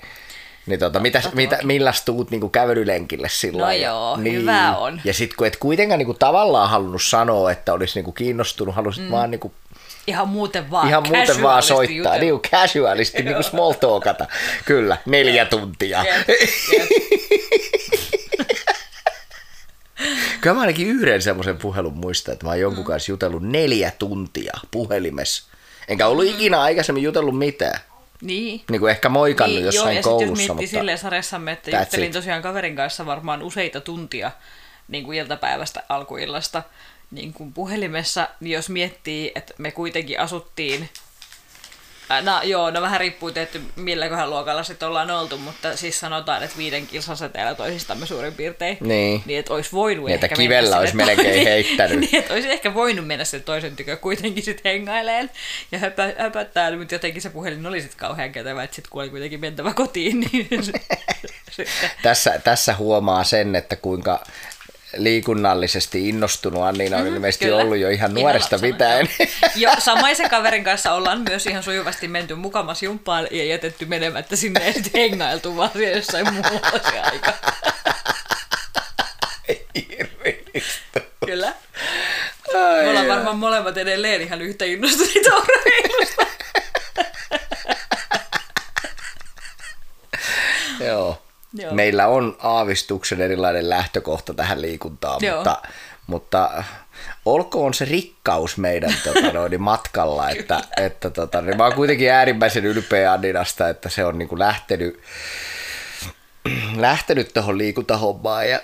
niin 0.65 0.80
tota, 0.80 1.00
mitä, 1.00 1.22
mitä, 1.34 1.60
milläs 1.63 2.01
tuut 2.01 2.32
niinku 2.32 2.50
kävelylenkille 2.50 3.30
sillä 3.30 3.65
No 3.65 3.72
joo, 3.72 4.18
niin. 4.18 4.36
hyvä 4.36 4.77
on. 4.77 5.01
Ja 5.03 5.13
sit 5.13 5.34
kun 5.36 5.48
et 5.48 5.58
kuitenkaan 5.58 5.98
niinku 6.00 6.13
tavallaan 6.13 6.70
halunnut 6.70 7.03
sanoa, 7.03 7.51
että 7.51 7.74
olisi 7.74 8.00
niinku 8.00 8.12
kiinnostunut, 8.12 8.75
halusit 8.75 9.03
mm. 9.03 9.12
vaan 9.12 9.32
niinku 9.32 9.53
Ihan 10.08 10.27
muuten 10.27 10.72
vaan. 10.72 10.88
ihan 10.88 11.03
muuten 11.08 11.41
vaan 11.41 11.63
soittaa, 11.63 11.96
jutella. 11.98 12.18
niin 12.18 12.39
casualisti, 12.39 13.24
niin 13.24 13.34
kuin 13.34 13.44
small 13.44 13.72
talkata. 13.74 14.25
Kyllä, 14.65 14.98
neljä 15.06 15.46
tuntia. 15.46 16.03
Jep, 16.03 16.30
jep. 16.74 16.89
Kyllä 20.41 20.53
mä 20.53 20.62
ainakin 20.62 20.88
yhden 20.88 21.22
semmoisen 21.22 21.58
puhelun 21.58 21.94
muistan, 21.94 22.34
että 22.34 22.46
mä 22.46 22.50
oon 22.50 22.60
jonkun 22.60 22.84
kanssa 22.86 23.12
jutellut 23.12 23.44
neljä 23.44 23.91
tuntia 24.00 24.53
puhelimessa. 24.72 25.44
Enkä 25.88 26.08
ollut 26.08 26.25
ikinä 26.25 26.62
aikaisemmin 26.62 27.03
jutellut 27.03 27.38
mitään. 27.38 27.80
Niin. 28.22 28.62
Niin 28.70 28.80
kuin 28.80 28.92
ehkä 28.92 29.10
moikannut 29.10 29.56
niin, 29.56 29.63
joo, 29.63 29.74
jossain 29.74 29.96
ja 29.96 30.04
koulussa. 30.04 30.25
Sitten 30.25 30.30
jos 30.30 30.48
miettii 30.48 30.66
mutta... 30.66 30.78
silleen 30.78 30.98
sarjassamme, 30.98 31.51
että 31.51 31.80
juttelin 31.80 32.06
it. 32.06 32.12
tosiaan 32.12 32.42
kaverin 32.42 32.75
kanssa 32.75 33.06
varmaan 33.06 33.44
useita 33.44 33.82
tuntia 33.82 34.32
niin 34.88 35.04
kuin 35.04 35.18
iltapäivästä 35.18 35.84
alkuillasta 35.90 36.63
niin 37.12 37.34
kuin 37.34 37.54
puhelimessa, 37.54 38.28
niin 38.40 38.54
jos 38.54 38.70
miettii, 38.70 39.32
että 39.36 39.54
me 39.58 39.72
kuitenkin 39.72 40.20
asuttiin 40.20 40.90
No 42.22 42.41
joo, 42.44 42.72
no 42.72 42.82
vähän 42.82 43.00
riippuu 43.00 43.32
tietty 43.32 43.62
milläköhän 43.75 44.30
luokalla 44.30 44.63
sitten 44.63 44.88
ollaan 44.88 45.12
oltu, 45.12 45.38
mutta 45.38 45.77
siis 45.77 46.00
sanotaan, 46.00 46.44
että 46.44 46.58
viiden 46.58 46.88
kilsan 46.88 47.18
säteellä 47.18 47.56
toisistamme 47.56 48.06
suurin 48.06 48.34
piirtein. 48.34 48.77
Niin. 48.82 49.24
Niin, 49.25 49.39
että 49.39 49.53
olisi 49.53 49.72
voinut 49.72 50.06
Niin, 50.06 50.15
että 50.15 50.25
ehkä 50.25 50.36
kivellä 50.36 50.62
mennä 50.70 50.80
olisi 50.80 50.91
sinne 50.91 51.06
melkein 51.06 51.27
toiseen- 51.27 51.48
heittänyt. 51.48 52.00
niin, 52.01 52.15
että 52.15 52.34
olisi 52.34 52.51
ehkä 52.51 52.74
voinut 52.74 53.08
mennä 53.08 53.25
sen 53.25 53.44
toisen 53.44 53.75
tykö 53.75 53.98
kuitenkin 53.98 54.44
sitten 54.44 54.72
hengaileen 54.72 55.32
ja 55.72 55.80
höpöttää, 56.18 56.77
mutta 56.77 56.96
jotenkin 56.96 57.22
se 57.22 57.30
puhelin 57.30 57.65
oli 57.65 57.82
sitten 57.82 58.00
kauhean 58.00 58.32
kätevä, 58.32 58.63
että 58.63 58.75
sitten 58.75 58.91
kun 58.91 59.01
oli 59.01 59.10
kuitenkin 59.10 59.39
mentävä 59.39 59.74
kotiin, 59.74 60.20
niin 60.20 60.50
Tässä, 62.03 62.39
tässä 62.44 62.75
huomaa 62.75 63.24
sen, 63.24 63.56
että 63.56 63.75
kuinka 63.75 64.24
liikunnallisesti 64.98 66.10
innostunut 66.10 66.64
Anniina 66.64 66.98
on 66.98 67.08
ilmeisesti 67.08 67.46
Kyllä. 67.46 67.58
ollut 67.58 67.78
jo 67.78 67.90
ihan 67.90 68.14
nuoresta 68.14 68.60
pitäen. 68.60 69.10
joo. 69.56 69.74
Jo, 69.74 69.82
samaisen 69.82 70.30
kaverin 70.30 70.64
kanssa 70.64 70.94
ollaan 70.94 71.22
myös 71.30 71.48
ihan 71.48 71.64
sujuvasti 71.64 72.08
menty 72.08 72.36
mukamas 72.36 72.84
jumppaan 72.84 73.28
ja 73.32 73.46
jätetty 73.46 73.86
menemättä 73.86 74.36
sinne 74.36 74.72
sitten 74.74 75.02
hengailtu 75.02 75.58
vaan 75.58 75.72
jossain 75.96 76.34
muualla 76.34 76.90
se 76.92 77.00
aika. 77.00 77.34
Kyllä. 81.26 81.54
Me 82.54 82.90
ollaan 82.90 83.08
varmaan 83.08 83.38
molemmat 83.38 83.78
edelleen 83.78 84.22
ihan 84.22 84.42
yhtä 84.42 84.66
innostuneita 84.66 85.30
urheilusta. 85.38 86.26
Joo. 90.86 91.22
Joo. 91.53 91.74
Meillä 91.74 92.08
on 92.08 92.38
aavistuksen 92.39 93.22
erilainen 93.22 93.70
lähtökohta 93.70 94.34
tähän 94.34 94.62
liikuntaan, 94.62 95.20
Joo. 95.22 95.36
mutta, 95.36 95.62
mutta 96.08 96.63
olkoon 97.25 97.74
se 97.74 97.86
rikkaus 97.86 98.58
meidän 98.58 98.93
tota, 99.03 99.34
noin, 99.39 99.62
matkalla, 99.62 100.29
että, 100.29 100.62
että 100.77 101.10
tota, 101.10 101.41
niin 101.41 101.58
mä 101.58 101.63
oon 101.63 101.75
kuitenkin 101.75 102.12
äärimmäisen 102.12 102.65
ylpeä 102.65 103.13
Anninasta, 103.13 103.70
että 103.70 103.89
se 103.89 104.05
on 104.05 104.17
niin 104.17 104.27
kuin 104.27 104.39
lähtenyt, 104.39 105.00
lähtenyt 106.77 107.34
tuohon 107.34 107.58
liikuntahommaan 107.58 108.50
ja 108.50 108.60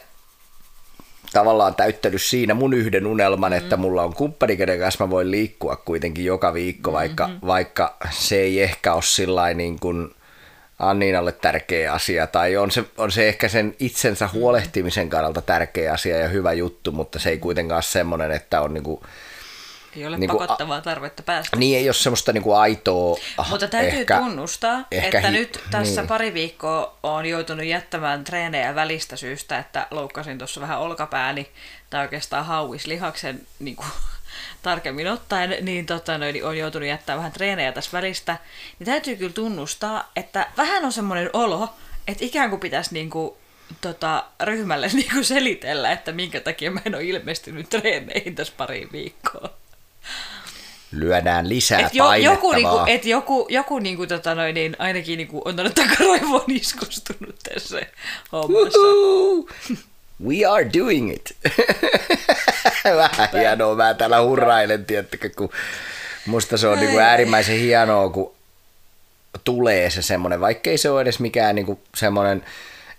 tavallaan 1.33 1.75
täyttänyt 1.75 2.21
siinä 2.21 2.53
mun 2.53 2.73
yhden 2.73 3.07
unelman, 3.07 3.51
mm. 3.51 3.57
että 3.57 3.77
mulla 3.77 4.03
on 4.03 4.13
kumppani, 4.13 4.57
kenen 4.57 4.79
kanssa 4.79 5.05
mä 5.05 5.09
voin 5.09 5.31
liikkua 5.31 5.75
kuitenkin 5.75 6.25
joka 6.25 6.53
viikko, 6.53 6.91
vaikka, 6.93 7.27
mm-hmm. 7.27 7.47
vaikka 7.47 7.97
se 8.11 8.35
ei 8.35 8.63
ehkä 8.63 8.93
ole 8.93 9.03
sillä 9.03 9.53
niin 9.53 9.79
kuin 9.79 10.15
Anniinalle 10.79 11.31
tärkeä 11.31 11.93
asia, 11.93 12.27
tai 12.27 12.57
on 12.57 12.71
se, 12.71 12.83
on 12.97 13.11
se 13.11 13.27
ehkä 13.27 13.47
sen 13.47 13.75
itsensä 13.79 14.29
huolehtimisen 14.33 15.09
kannalta 15.09 15.41
tärkeä 15.41 15.93
asia 15.93 16.17
ja 16.17 16.27
hyvä 16.27 16.53
juttu, 16.53 16.91
mutta 16.91 17.19
se 17.19 17.29
ei 17.29 17.37
kuitenkaan 17.37 17.77
ole 17.77 17.83
semmoinen, 17.83 18.31
että 18.31 18.61
on 18.61 18.73
niinku, 18.73 19.03
Ei 19.95 20.05
ole 20.05 20.17
Niinku, 20.17 20.37
pakottavaa 20.39 20.81
tarvetta 20.81 21.23
päästä. 21.23 21.57
niin 21.57 21.77
ei 21.77 21.87
ole 21.87 21.93
semmoista 21.93 22.33
niinku 22.33 22.53
aitoa 22.53 23.17
Mutta 23.49 23.67
täytyy 23.67 23.99
ehkä, 23.99 24.17
tunnustaa, 24.17 24.85
ehkä 24.91 25.17
että 25.17 25.29
hi- 25.29 25.37
nyt 25.37 25.63
tässä 25.71 26.01
niin. 26.01 26.07
pari 26.07 26.33
viikkoa 26.33 26.97
on 27.03 27.25
joutunut 27.25 27.65
jättämään 27.65 28.23
treenejä 28.23 28.75
välistä 28.75 29.15
syystä, 29.15 29.57
että 29.59 29.87
loukkasin 29.91 30.37
tuossa 30.37 30.61
vähän 30.61 30.79
olkapääni, 30.79 31.49
tai 31.89 32.01
oikeastaan 32.01 32.45
hauislihaksen 32.45 33.41
niin 33.59 33.75
kuin, 33.75 33.87
tarkemmin 34.61 35.07
ottaen, 35.07 35.65
niin, 35.65 35.85
tota, 35.85 36.17
noin, 36.17 36.33
niin 36.33 36.45
on 36.45 36.57
joutunut 36.57 36.89
jättämään 36.89 37.17
vähän 37.19 37.31
treenejä 37.31 37.71
tässä 37.71 37.91
välistä. 37.93 38.37
Niin 38.79 38.85
täytyy 38.85 39.15
kyllä 39.15 39.33
tunnustaa, 39.33 40.11
että 40.15 40.47
vähän 40.57 40.85
on 40.85 40.91
semmoinen 40.91 41.29
olo, 41.33 41.73
että 42.07 42.25
ikään 42.25 42.49
kuin 42.49 42.59
pitäisi 42.59 42.93
niin 42.93 43.09
kuin, 43.09 43.33
tota, 43.81 44.23
ryhmälle 44.43 44.87
niin 44.93 45.09
kuin 45.11 45.25
selitellä, 45.25 45.91
että 45.91 46.11
minkä 46.11 46.39
takia 46.39 46.71
mä 46.71 46.81
en 46.85 46.95
ole 46.95 47.03
ilmestynyt 47.03 47.69
treeneihin 47.69 48.35
tässä 48.35 48.53
pari 48.57 48.87
viikkoa. 48.91 49.49
lyödään 50.91 51.49
lisää 51.49 51.79
Et 51.79 51.93
jo, 51.93 52.03
painettavaa. 52.03 52.35
joku, 52.35 52.51
niinku, 52.51 52.79
et 52.87 53.05
joku, 53.05 53.47
joku 53.49 53.79
niinku, 53.79 54.07
tota 54.07 54.35
noin, 54.35 54.55
niin 54.55 54.75
ainakin 54.79 55.17
niinku, 55.17 55.41
on 55.45 55.55
tuonne 55.55 55.73
takaraivoon 55.73 56.51
iskustunut 56.51 57.35
tässä 57.53 57.81
hommassa. 58.31 58.79
Woohoo! 58.79 59.49
We 60.25 60.45
are 60.45 60.69
doing 60.77 61.13
it. 61.13 61.37
Vähän 62.97 63.29
hienoa, 63.33 63.75
mä 63.75 63.93
täällä 63.93 64.21
hurrailen, 64.21 64.85
tiettäkö, 64.85 65.29
kun 65.37 65.49
musta 66.25 66.57
se 66.57 66.67
on 66.67 66.79
niinku 66.79 66.97
äärimmäisen 66.99 67.59
hienoa, 67.59 68.09
kun 68.09 68.35
tulee 69.43 69.89
se 69.89 70.01
semmoinen, 70.01 70.41
vaikkei 70.41 70.77
se 70.77 70.89
ole 70.89 71.01
edes 71.01 71.19
mikään 71.19 71.55
niinku 71.55 71.79
semmoinen 71.95 72.43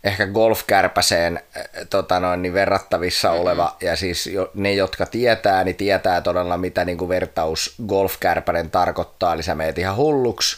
ehkä 0.05 0.27
golfkärpäseen 0.27 1.41
äh, 1.57 1.63
tota 1.91 2.21
noin, 2.21 2.43
niin 2.43 2.53
verrattavissa 2.53 3.29
mm-hmm. 3.29 3.43
oleva, 3.43 3.77
ja 3.81 3.97
siis 3.97 4.27
jo, 4.27 4.51
ne, 4.55 4.73
jotka 4.73 5.07
tietää, 5.07 5.65
niin 5.65 5.77
tietää 5.77 6.21
todella, 6.21 6.57
mitä 6.57 6.85
niinku 6.85 7.09
vertaus 7.09 7.75
golfkärpänen 7.87 8.71
tarkoittaa, 8.71 9.35
eli 9.35 9.43
sä 9.43 9.55
meet 9.55 9.79
ihan 9.79 9.97
hulluksi, 9.97 10.57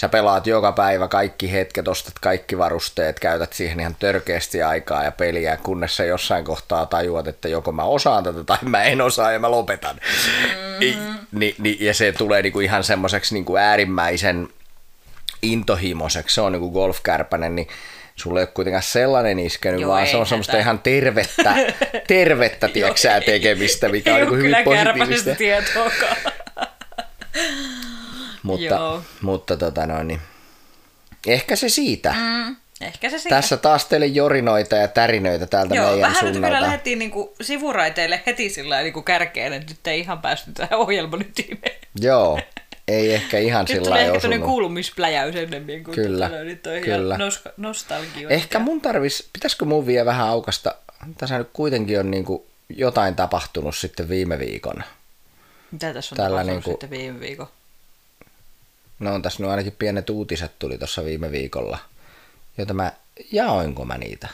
sä 0.00 0.08
pelaat 0.08 0.46
joka 0.46 0.72
päivä 0.72 1.08
kaikki 1.08 1.52
hetket, 1.52 1.88
ostat 1.88 2.14
kaikki 2.20 2.58
varusteet, 2.58 3.20
käytät 3.20 3.52
siihen 3.52 3.80
ihan 3.80 3.96
törkeästi 3.98 4.62
aikaa 4.62 5.04
ja 5.04 5.12
peliä, 5.12 5.56
kunnes 5.56 5.96
sä 5.96 6.04
jossain 6.04 6.44
kohtaa 6.44 6.86
tajuat, 6.86 7.28
että 7.28 7.48
joko 7.48 7.72
mä 7.72 7.82
osaan 7.82 8.24
tätä 8.24 8.44
tai 8.44 8.58
mä 8.62 8.82
en 8.82 9.00
osaa 9.00 9.32
ja 9.32 9.38
mä 9.38 9.50
lopetan. 9.50 9.96
Mm-hmm. 9.96 11.14
Ni, 11.32 11.54
ni, 11.58 11.76
ja 11.80 11.94
se 11.94 12.12
tulee 12.12 12.42
niinku 12.42 12.60
ihan 12.60 12.84
semmoiseksi 12.84 13.34
niinku 13.34 13.56
äärimmäisen 13.56 14.48
intohimoiseksi, 15.42 16.34
se 16.34 16.40
on 16.40 16.52
niinku 16.52 16.70
golfkärpänen, 16.70 17.56
niin 17.56 17.68
sulla 18.16 18.40
ei 18.40 18.44
ole 18.44 18.52
kuitenkaan 18.54 18.82
sellainen 18.82 19.38
iskenyt, 19.38 19.80
Joo, 19.80 19.90
vaan 19.90 20.06
se 20.06 20.16
on 20.16 20.26
semmoista 20.26 20.52
tää- 20.52 20.60
ihan 20.60 20.78
tervettä, 20.78 21.54
tervettä 22.06 22.68
tiedätkö 22.68 23.20
tekemistä, 23.26 23.88
mikä 23.88 24.14
on 24.14 24.20
Ei 24.20 24.22
niinku 24.22 24.34
ole 24.34 24.42
hyvin 24.42 24.64
kyllä 24.64 24.92
positiivista. 24.92 25.34
tietoakaan. 25.34 26.16
Mutta, 28.42 28.64
Joo. 28.64 29.02
mutta 29.22 29.56
tota 29.56 29.86
noin, 29.86 30.08
niin 30.08 30.20
ehkä 31.26 31.56
se 31.56 31.68
siitä. 31.68 32.14
Mm, 32.18 32.56
ehkä 32.80 33.10
se 33.10 33.18
siitä. 33.18 33.36
Tässä 33.36 33.56
taas 33.56 33.84
teille 33.86 34.06
jorinoita 34.06 34.76
ja 34.76 34.88
tärinöitä 34.88 35.46
täältä 35.46 35.74
Joo, 35.74 35.84
meidän 35.86 36.00
vähän 36.00 36.12
nyt 36.12 36.20
suunnalta. 36.34 36.46
kyllä 36.46 36.60
lähdettiin 36.66 36.98
niinku 36.98 37.34
sivuraiteille 37.40 38.22
heti 38.26 38.50
sillä 38.50 38.80
niinku 38.82 39.02
kärkeen, 39.02 39.52
että 39.52 39.72
nyt 39.72 39.86
ei 39.86 40.00
ihan 40.00 40.18
päästy 40.22 40.52
tähän 40.52 40.78
ohjelman 40.80 41.20
ytimeen. 41.20 41.76
Joo, 42.00 42.40
ei 42.88 43.14
ehkä 43.14 43.38
ihan 43.38 43.60
Nyt 43.64 43.68
sillä 43.68 43.90
lailla 43.90 44.06
ehkä 44.06 44.20
tämmöinen 44.20 44.40
osunut. 44.42 44.50
kuulumispläjäys 44.54 45.36
ennemmin 45.36 45.84
kuin 45.84 45.94
Kyllä, 45.94 46.28
tota, 46.28 46.42
nyt 46.42 46.66
on 46.66 46.80
kyllä. 46.82 47.18
nos- 47.18 47.42
nostalgioita. 47.56 48.34
Ehkä 48.34 48.58
mun 48.58 48.80
tarvis, 48.80 49.28
pitäisikö 49.32 49.64
mun 49.64 49.86
vielä 49.86 50.04
vähän 50.06 50.28
aukasta, 50.28 50.74
tässä 51.18 51.38
nyt 51.38 51.48
kuitenkin 51.52 52.00
on 52.00 52.10
niinku 52.10 52.46
jotain 52.68 53.14
tapahtunut 53.16 53.76
sitten 53.76 54.08
viime 54.08 54.38
viikon. 54.38 54.84
Mitä 55.70 55.92
tässä 55.94 56.14
on 56.14 56.16
tällä 56.16 56.28
tapahtunut 56.30 56.56
niinku- 56.56 56.70
sitten 56.70 56.90
viime 56.90 57.20
viikon? 57.20 57.46
No 59.00 59.14
on 59.14 59.22
tässä 59.22 59.42
nyt 59.42 59.50
ainakin 59.50 59.76
pienet 59.78 60.10
uutiset 60.10 60.58
tuli 60.58 60.78
tuossa 60.78 61.04
viime 61.04 61.30
viikolla, 61.30 61.78
jota 62.58 62.74
mä, 62.74 62.92
jaoinko 63.32 63.84
mä 63.84 63.98
niitä? 63.98 64.28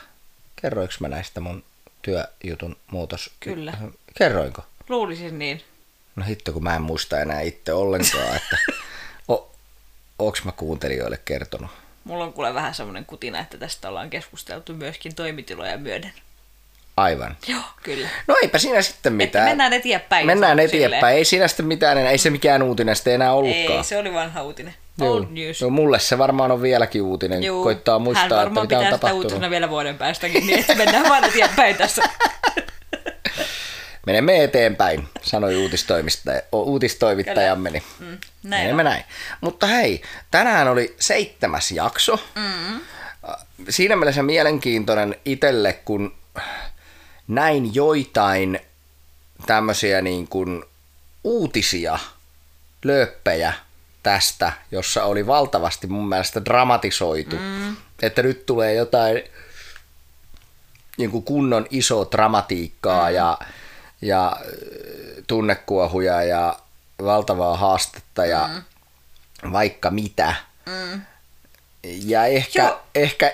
Kerroinko 0.63 0.95
mä 1.01 1.09
näistä 1.09 1.41
mun 1.41 1.65
työjutun 2.03 2.77
muutos? 2.87 3.31
Kyllä. 3.41 3.73
Kerroinko? 4.19 4.63
Luulisin 4.89 5.39
niin. 5.39 5.63
No 6.17 6.25
hitto, 6.25 6.53
kun 6.53 6.63
mä 6.63 6.77
en 6.77 6.83
muista 6.83 7.21
enää 7.21 7.41
itse 7.41 7.73
ollenkaan, 7.73 8.37
että 8.37 8.59
o, 9.29 9.53
onks 10.19 10.45
mä 10.45 10.53
kuuntelijoille 10.53 11.19
kertonut? 11.25 11.71
Mulla 12.05 12.25
on 12.25 12.33
kuule 12.33 12.55
vähän 12.55 12.75
semmoinen 12.75 13.05
kutina, 13.05 13.41
että 13.41 13.59
tästä 13.59 13.89
ollaan 13.89 14.11
keskusteltu 14.11 14.75
myöskin 14.75 15.15
toimitiloja 15.15 15.79
myöden. 15.79 16.13
Aivan. 16.97 17.37
Joo, 17.47 17.61
kyllä. 17.83 18.09
No 18.27 18.37
eipä 18.43 18.59
siinä 18.59 18.83
sitten 18.83 18.99
Että 18.99 19.11
mitään. 19.11 19.49
mennään 19.49 19.73
eteenpäin. 19.73 20.27
Mennään 20.27 20.59
silleen. 20.59 20.87
eteenpäin. 20.87 21.17
Ei 21.17 21.25
siinä 21.25 21.49
sitten 21.49 21.67
mitään 21.67 21.99
enää. 21.99 22.11
Ei 22.11 22.19
se 22.19 22.31
mikään 22.31 22.63
uutinen 22.63 22.97
sitten 22.97 23.15
enää 23.15 23.33
ollutkaan. 23.33 23.79
Ei, 23.79 23.85
se 23.85 23.99
oli 23.99 24.15
vanha 24.15 24.43
uutinen. 24.43 24.75
Joo. 24.99 25.13
Old 25.13 25.25
news. 25.31 25.63
No, 25.63 25.71
mulle 25.71 25.99
se 25.99 26.19
varmaan 26.19 26.51
on 26.51 26.63
vieläkin 26.63 27.03
uutinen. 27.03 27.43
Juu, 27.43 27.63
Koittaa 27.65 27.95
hän 27.95 28.03
muistaa, 28.03 28.25
että 28.25 28.37
varmaan 28.37 28.65
mitä 28.67 28.79
on 28.79 28.85
tapahtunut. 28.85 29.17
uutisena 29.25 29.51
vielä 29.51 29.71
vuoden 29.71 29.99
päästäkin, 29.99 30.47
niin 30.47 30.59
että 30.61 30.75
mennään 30.75 31.09
vaan 31.09 31.25
eteenpäin 31.25 31.77
tässä. 31.77 32.03
Menemme 34.07 34.45
eteenpäin, 34.45 35.09
sanoi 35.23 35.57
uutistoimittaja, 35.57 36.43
uutistoimittajamme. 36.53 37.71
Niin 37.71 37.83
Mm, 37.99 38.07
näin 38.43 38.63
Menemme 38.63 38.81
on. 38.81 38.85
näin. 38.85 39.05
Mutta 39.41 39.67
hei, 39.67 40.03
tänään 40.31 40.69
oli 40.69 40.97
seitsemäs 41.01 41.71
jakso. 41.71 42.19
Mm. 42.35 42.81
Siinä 43.69 43.97
mielessä 43.97 44.23
mielenkiintoinen 44.23 45.17
itselle, 45.25 45.73
kun 45.85 46.15
näin 47.29 47.75
joitain 47.75 48.61
tämmöisiä 49.47 50.03
niin 50.03 50.29
kuin 50.29 50.65
uutisia, 51.25 51.99
lööppejä 52.85 53.53
tästä, 54.03 54.53
jossa 54.71 55.05
oli 55.05 55.27
valtavasti 55.27 55.87
mun 55.87 56.09
mielestä 56.09 56.45
dramatisoitu. 56.45 57.37
Mm. 57.37 57.77
Että 58.03 58.23
nyt 58.23 58.47
tulee 58.47 58.75
jotain 58.75 59.23
niin 60.97 61.11
kuin 61.11 61.25
kunnon 61.25 61.67
iso 61.71 62.09
dramatiikkaa 62.11 63.09
mm. 63.09 63.15
ja, 63.15 63.39
ja 64.03 64.27
äh, 64.27 64.43
tunnekuohuja 65.27 66.23
ja 66.23 66.59
valtavaa 67.05 67.57
haastetta 67.57 68.27
ja 68.27 68.51
mm. 69.43 69.53
vaikka 69.53 69.91
mitä. 69.91 70.35
Mm. 70.67 71.01
Ja 71.83 72.27
ehkä, 72.27 72.63
Joo. 72.63 72.83
ehkä 72.95 73.33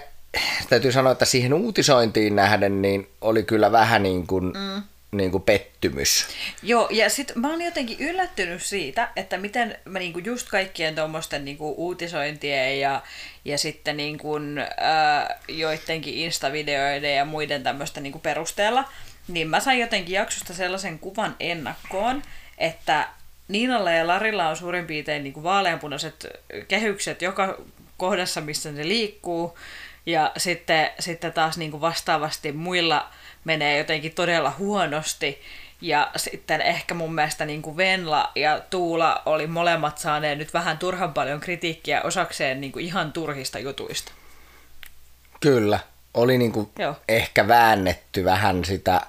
täytyy 0.69 0.93
sanoa, 0.93 1.13
että 1.13 1.25
siihen 1.25 1.55
uutisointiin 1.55 2.37
nähden 2.37 2.83
niin 2.83 3.09
oli 3.21 3.43
kyllä 3.43 3.73
vähän 3.73 4.03
niin 4.03 4.27
kuin, 4.27 4.45
mm. 4.45 4.83
niin 5.13 5.31
kuin 5.31 5.43
pettymys. 5.43 6.27
Joo, 6.63 6.89
ja 6.91 7.11
sitten 7.11 7.41
mä 7.41 7.51
oon 7.51 7.63
jotenkin 7.63 8.01
yllättynyt 8.01 8.63
siitä, 8.63 9.09
että 9.17 9.39
miten 9.39 9.79
mä 9.85 9.99
niinku 9.99 10.19
just 10.19 10.49
kaikkien 10.49 10.95
tuommoisten 10.95 11.45
niinku 11.45 11.75
uutisointien 11.77 12.81
ja, 12.81 13.03
ja 13.45 13.59
sitten 13.59 13.97
niinku, 13.97 14.39
ää, 14.77 15.39
joidenkin 15.49 16.15
instavideoiden 16.15 17.17
ja 17.17 17.25
muiden 17.25 17.63
tämmöisten 17.63 18.03
niinku 18.03 18.19
perusteella, 18.19 18.85
niin 19.29 19.49
mä 19.49 19.61
sain 19.61 19.81
jotenkin 19.81 20.15
jaksosta 20.15 20.55
sellaisen 20.55 20.99
kuvan 20.99 21.37
ennakkoon, 21.41 22.23
että 22.59 23.09
Niinalla 23.49 23.91
ja 23.91 24.07
Larilla 24.07 24.49
on 24.49 24.57
suurin 24.57 24.87
piirtein 24.87 25.23
niinku 25.23 25.43
vaaleanpunaiset 25.43 26.27
kehykset 26.69 27.23
joka 27.23 27.59
kohdassa, 27.97 28.41
missä 28.41 28.73
ne 28.73 28.89
liikkuu, 28.89 29.59
ja 30.07 30.33
sitten, 30.37 30.91
sitten 30.99 31.33
taas 31.33 31.59
niinku 31.59 31.81
vastaavasti 31.81 32.53
muilla 32.53 33.09
menee 33.45 33.79
jotenkin 33.79 34.15
todella 34.15 34.53
huonosti. 34.59 35.43
Ja 35.81 36.11
sitten 36.17 36.61
ehkä 36.61 36.95
mun 36.95 37.15
mielestä 37.15 37.45
niin 37.45 37.63
kuin 37.63 37.77
Venla 37.77 38.33
ja 38.35 38.61
Tuula 38.71 39.23
oli 39.27 39.47
molemmat 39.47 39.99
saaneet 39.99 40.39
nyt 40.39 40.55
vähän 40.55 40.79
turhan 40.79 41.15
paljon 41.15 41.41
kritiikkiä 41.41 42.03
osakseen 42.03 42.61
niin 42.61 42.73
kuin 42.73 42.85
ihan 42.85 43.13
turhista 43.13 43.59
jutuista. 43.59 44.13
Kyllä, 45.41 45.79
oli 46.15 46.39
niin 46.39 46.53
kuin 46.53 46.71
Joo. 46.79 46.97
ehkä 47.09 47.49
väännetty 47.49 48.25
vähän 48.25 48.65
sitä, 48.65 49.01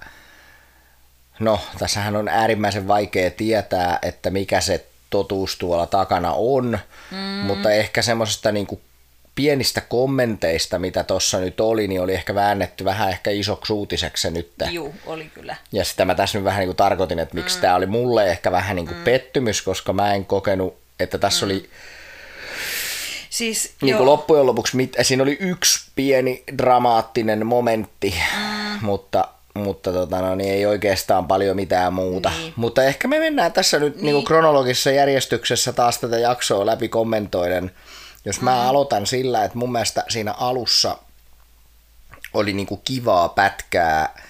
no 1.40 1.60
tässähän 1.80 2.16
on 2.16 2.28
äärimmäisen 2.28 2.88
vaikea 2.88 3.32
tietää, 3.32 4.00
että 4.02 4.30
mikä 4.30 4.62
se 4.62 4.86
totuus 5.10 5.58
tuolla 5.58 5.86
takana 5.86 6.34
on, 6.34 6.80
mm. 7.12 7.18
mutta 7.18 7.72
ehkä 7.72 8.02
semmoisesta 8.02 8.52
niin 8.52 8.68
kuin 8.68 8.82
pienistä 9.36 9.82
kommenteista, 9.82 10.80
mitä 10.80 11.04
tuossa 11.04 11.40
nyt 11.40 11.60
oli, 11.60 11.88
niin 11.88 12.02
oli 12.02 12.14
ehkä 12.14 12.36
väännetty 12.36 12.86
vähän 12.86 13.10
ehkä 13.10 13.32
isoksi 13.32 13.74
uutiseksi 13.74 14.22
se 14.22 14.32
nyt. 14.32 14.52
Juu, 14.72 14.96
oli 15.06 15.32
kyllä. 15.34 15.56
Ja 15.72 15.86
sitä 15.86 16.06
mä 16.06 16.16
tässä 16.16 16.38
nyt 16.38 16.46
vähän 16.46 16.60
niin 16.60 16.68
kuin 16.68 16.78
tarkoitin, 16.78 17.20
että 17.20 17.36
miksi 17.36 17.58
mm. 17.58 17.62
tämä 17.62 17.76
oli 17.76 17.86
mulle 17.86 18.30
ehkä 18.32 18.52
vähän 18.52 18.76
niin 18.76 18.88
kuin 18.88 18.98
mm. 18.98 19.04
pettymys, 19.04 19.62
koska 19.62 19.94
mä 19.94 20.14
en 20.14 20.26
kokenut, 20.26 20.78
että 21.00 21.18
tässä 21.18 21.46
mm. 21.46 21.52
oli 21.52 21.70
Siis, 23.34 23.74
niin 23.82 23.98
kuin 23.98 24.06
loppujen 24.06 24.46
lopuksi, 24.46 24.76
mit, 24.78 24.96
siinä 25.02 25.24
oli 25.24 25.38
yksi 25.40 25.92
pieni 25.96 26.44
dramaattinen 26.58 27.46
momentti, 27.46 28.16
mm. 28.38 28.86
mutta, 28.86 29.28
mutta 29.54 29.94
tota, 29.94 30.22
no, 30.22 30.36
niin 30.36 30.54
ei 30.54 30.66
oikeastaan 30.66 31.28
paljon 31.28 31.56
mitään 31.56 31.94
muuta. 31.94 32.30
Niin. 32.30 32.54
Mutta 32.56 32.84
ehkä 32.84 33.08
me 33.08 33.20
mennään 33.20 33.52
tässä 33.52 33.80
nyt 33.80 33.96
niin. 33.96 34.04
Niin 34.04 34.14
kuin 34.14 34.26
kronologisessa 34.26 34.92
järjestyksessä 34.92 35.74
taas 35.74 36.00
tätä 36.00 36.20
jaksoa 36.20 36.66
läpi 36.66 36.90
kommentoiden. 36.90 37.72
Jos 38.26 38.42
mä 38.42 38.52
mm. 38.52 38.70
aloitan 38.70 39.08
sillä, 39.08 39.44
että 39.44 39.58
mun 39.58 39.72
mielestä 39.72 40.04
siinä 40.10 40.32
alussa 40.32 40.98
oli 42.34 42.54
niin 42.54 42.68
kuin 42.68 42.82
kivaa 42.84 43.30
pätkää 43.30 44.24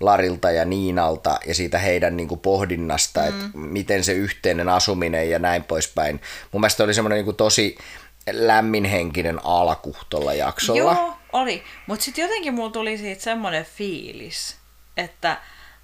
Larilta 0.00 0.50
ja 0.50 0.64
Niinalta 0.64 1.38
ja 1.46 1.54
siitä 1.54 1.78
heidän 1.78 2.16
niin 2.16 2.28
kuin 2.28 2.40
pohdinnasta, 2.40 3.20
mm. 3.20 3.28
että 3.28 3.58
miten 3.58 4.04
se 4.04 4.12
yhteinen 4.12 4.68
asuminen 4.68 5.30
ja 5.30 5.38
näin 5.38 5.64
poispäin. 5.64 6.20
Mun 6.52 6.60
mielestä 6.60 6.84
oli 6.84 6.94
semmoinen 6.94 7.16
niin 7.16 7.24
kuin 7.24 7.36
tosi 7.36 7.78
lämminhenkinen 8.30 9.40
alku 9.44 9.96
tuolla 10.08 10.34
jaksolla. 10.34 10.92
Joo, 10.92 11.14
oli. 11.32 11.64
Mutta 11.86 12.04
sitten 12.04 12.22
jotenkin 12.22 12.54
mulla 12.54 12.70
tuli 12.70 12.98
siitä 12.98 13.22
semmoinen 13.22 13.64
fiilis, 13.64 14.56
että 14.96 15.40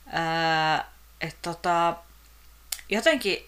ää, 0.07 0.93
et 1.21 1.37
tota, 1.43 1.97
jotenkin, 2.89 3.47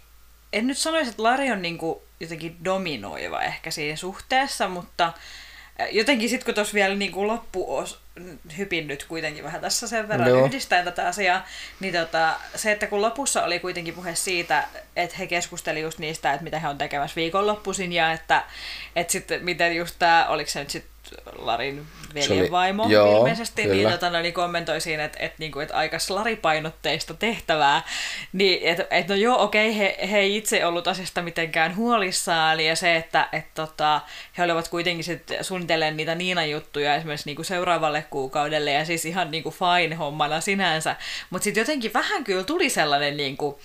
en 0.53 0.67
nyt 0.67 0.79
sanoisi, 0.79 1.11
että 1.11 1.23
Lari 1.23 1.53
on 1.53 1.63
niinku 1.63 2.03
jotenkin 2.21 2.65
dominoiva 2.65 3.43
ehkä 3.43 3.71
siinä 3.71 3.97
suhteessa, 3.97 4.69
mutta 4.69 5.13
jotenkin 5.91 6.29
sitten 6.29 6.45
kun 6.45 6.55
tuossa 6.55 6.75
vielä 6.75 6.95
niinku 6.95 7.27
loppu 7.27 7.85
hypin 8.59 8.87
nyt 8.87 9.05
kuitenkin 9.05 9.45
vähän 9.45 9.61
tässä 9.61 9.89
sen 9.89 10.09
verran 10.09 10.29
Joo. 10.29 10.47
yhdistäen 10.47 10.85
tätä 10.85 11.07
asiaa, 11.07 11.47
niin 11.81 11.95
tota, 11.95 12.35
se, 12.55 12.73
että 12.73 12.87
kun 12.87 13.03
lopussa 13.03 13.45
oli 13.45 13.59
kuitenkin 13.59 13.95
puhe 13.95 14.15
siitä, 14.15 14.69
että 14.97 15.17
he 15.17 15.27
keskusteli 15.27 15.81
just 15.81 15.99
niistä, 15.99 16.33
että 16.33 16.45
mitä 16.45 16.59
he 16.59 16.69
on 16.69 16.79
tekemässä 16.79 17.17
viikonloppuisin 17.17 17.93
ja 17.93 18.13
että, 18.13 18.45
että 18.97 19.13
sitten 19.13 19.45
miten 19.45 19.77
just 19.77 19.95
tämä, 19.99 20.27
oliko 20.29 20.51
se 20.51 20.61
nyt 20.61 20.71
sitten 20.71 20.90
Larin 21.39 21.87
veljenvaimo 22.15 22.83
oli- 22.83 22.93
joo, 22.93 23.19
ilmeisesti, 23.19 23.63
niin, 23.63 23.77
kyllä. 23.77 23.91
tota, 23.91 24.11
no, 24.11 24.21
niin 24.21 24.35
kommentoi 24.35 24.81
siinä, 24.81 25.05
että, 25.05 25.19
että, 25.21 25.37
niinku, 25.39 25.61
että 25.61 25.77
aika 25.77 25.99
slaripainotteista 25.99 27.15
tehtävää, 27.15 27.83
niin 28.33 28.61
että, 28.63 28.87
että 28.91 29.15
no 29.15 29.21
joo, 29.21 29.43
okei, 29.43 29.79
he, 29.79 29.99
he 30.11 30.19
ei 30.19 30.37
itse 30.37 30.67
ollut 30.67 30.89
asiasta 30.89 31.23
mitenkään 31.23 31.77
huolissaan, 31.77 32.61
ja 32.61 32.77
se, 32.77 32.97
että 32.97 33.29
et, 33.33 33.55
tota, 33.55 34.01
he 34.39 34.43
olivat 34.43 34.69
kuitenkin 34.69 35.05
sit 35.05 35.33
suunnitellen 35.43 35.97
niitä 35.97 36.15
Niinan 36.15 36.51
juttuja 36.51 36.95
esimerkiksi 36.95 37.29
niinku 37.29 37.45
seuraavalle 37.45 38.05
kuukaudelle, 38.11 38.73
ja 38.73 38.85
siis 38.85 39.05
ihan 39.05 39.31
niinku 39.31 39.51
fine 39.51 39.95
hommana 39.95 40.41
sinänsä, 40.41 40.97
mutta 41.31 41.45
sitten 41.45 41.61
jotenkin 41.61 41.93
vähän 41.93 42.25
kyllä 42.25 42.45
tuli 42.45 42.71
sellainen 42.71 43.17
niinku, 43.17 43.61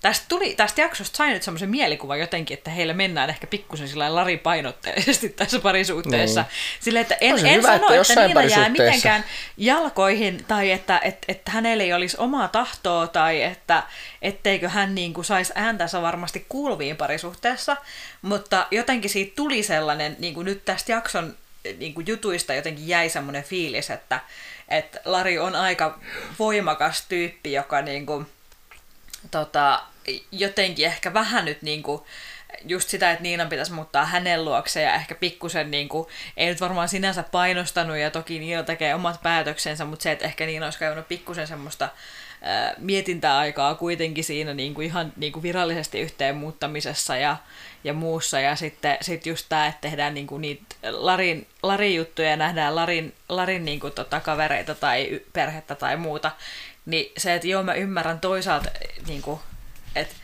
Tästä, 0.00 0.26
tuli, 0.28 0.54
tästä 0.54 0.80
jaksosta 0.80 1.16
sai 1.16 1.30
nyt 1.30 1.42
semmoisen 1.42 1.70
mielikuvan 1.70 2.20
jotenkin, 2.20 2.58
että 2.58 2.70
heillä 2.70 2.94
mennään 2.94 3.30
ehkä 3.30 3.46
pikkusen 3.46 3.88
sillä 3.88 4.14
laripainotteisesti 4.14 5.28
tässä 5.38 5.58
parisuhteessa. 5.58 6.40
Niin. 6.40 6.50
Silleen, 6.80 7.02
että 7.02 7.16
en, 7.20 7.46
en 7.46 7.54
hyvä, 7.54 7.78
sano, 7.78 7.88
että 7.88 8.12
että, 8.12 8.26
Niina 8.26 8.42
jää 8.42 8.68
mitenkään 8.68 9.24
jalkoihin 9.56 10.44
tai 10.48 10.70
että, 10.70 11.00
että, 11.04 11.24
että 11.28 11.50
hänellä 11.50 11.84
ei 11.84 11.92
olisi 11.92 12.16
omaa 12.20 12.48
tahtoa 12.48 13.06
tai 13.06 13.42
että 13.42 13.82
etteikö 14.22 14.68
hän 14.68 14.94
niin 14.94 15.14
kuin 15.14 15.24
saisi 15.24 15.52
ääntänsä 15.54 16.02
varmasti 16.02 16.46
kuuluviin 16.48 16.96
parisuhteessa, 16.96 17.76
mutta 18.22 18.66
jotenkin 18.70 19.10
siitä 19.10 19.32
tuli 19.36 19.62
sellainen, 19.62 20.16
niin 20.18 20.34
kuin 20.34 20.44
nyt 20.44 20.64
tästä 20.64 20.92
jakson 20.92 21.36
niin 21.78 21.94
kuin 21.94 22.06
jutuista 22.06 22.54
jotenkin 22.54 22.88
jäi 22.88 23.08
semmoinen 23.08 23.44
fiilis, 23.44 23.90
että, 23.90 24.20
että 24.68 25.00
Lari 25.04 25.38
on 25.38 25.56
aika 25.56 25.98
voimakas 26.38 27.04
tyyppi, 27.08 27.52
joka 27.52 27.82
niin 27.82 28.06
kuin, 28.06 28.26
tota, 29.30 29.82
jotenkin 30.32 30.86
ehkä 30.86 31.14
vähän 31.14 31.44
nyt 31.44 31.62
niinku, 31.62 32.06
just 32.64 32.88
sitä, 32.88 33.10
että 33.10 33.22
Niinan 33.22 33.48
pitäisi 33.48 33.72
muuttaa 33.72 34.04
hänen 34.04 34.44
luokseen 34.44 34.86
ja 34.86 34.94
ehkä 34.94 35.14
pikkusen 35.14 35.70
niinku, 35.70 36.08
ei 36.36 36.48
nyt 36.48 36.60
varmaan 36.60 36.88
sinänsä 36.88 37.22
painostanut 37.22 37.96
ja 37.96 38.10
toki 38.10 38.38
Niina 38.38 38.62
tekee 38.62 38.94
omat 38.94 39.22
päätöksensä, 39.22 39.84
mutta 39.84 40.02
se, 40.02 40.12
että 40.12 40.24
ehkä 40.24 40.46
Niina 40.46 40.66
olisi 40.66 40.78
kaivannut 40.78 41.08
pikkusen 41.08 41.46
semmoista 41.46 41.88
ää, 42.42 42.74
mietintäaikaa 42.78 43.74
kuitenkin 43.74 44.24
siinä 44.24 44.54
niinku 44.54 44.80
ihan 44.80 45.12
niinku 45.16 45.42
virallisesti 45.42 46.00
yhteen 46.00 46.36
muuttamisessa 46.36 47.16
ja, 47.16 47.36
ja 47.84 47.92
muussa. 47.92 48.40
Ja 48.40 48.56
sitten 48.56 48.98
sit 49.00 49.26
just 49.26 49.46
tämä, 49.48 49.66
että 49.66 49.80
tehdään 49.80 50.14
niinku 50.14 50.38
niitä 50.38 50.64
Larin, 50.90 51.46
Larin 51.62 51.94
juttuja 51.94 52.30
ja 52.30 52.36
nähdään 52.36 52.76
Larin, 52.76 53.14
Larin 53.28 53.64
niinku 53.64 53.90
tota 53.90 54.20
kavereita 54.20 54.74
tai 54.74 55.20
perhettä 55.32 55.74
tai 55.74 55.96
muuta. 55.96 56.30
Niin 56.86 57.12
se, 57.18 57.34
että 57.34 57.48
joo 57.48 57.62
mä 57.62 57.74
ymmärrän 57.74 58.20
toisaalta 58.20 58.70
niinku, 59.06 59.40
että 59.96 60.14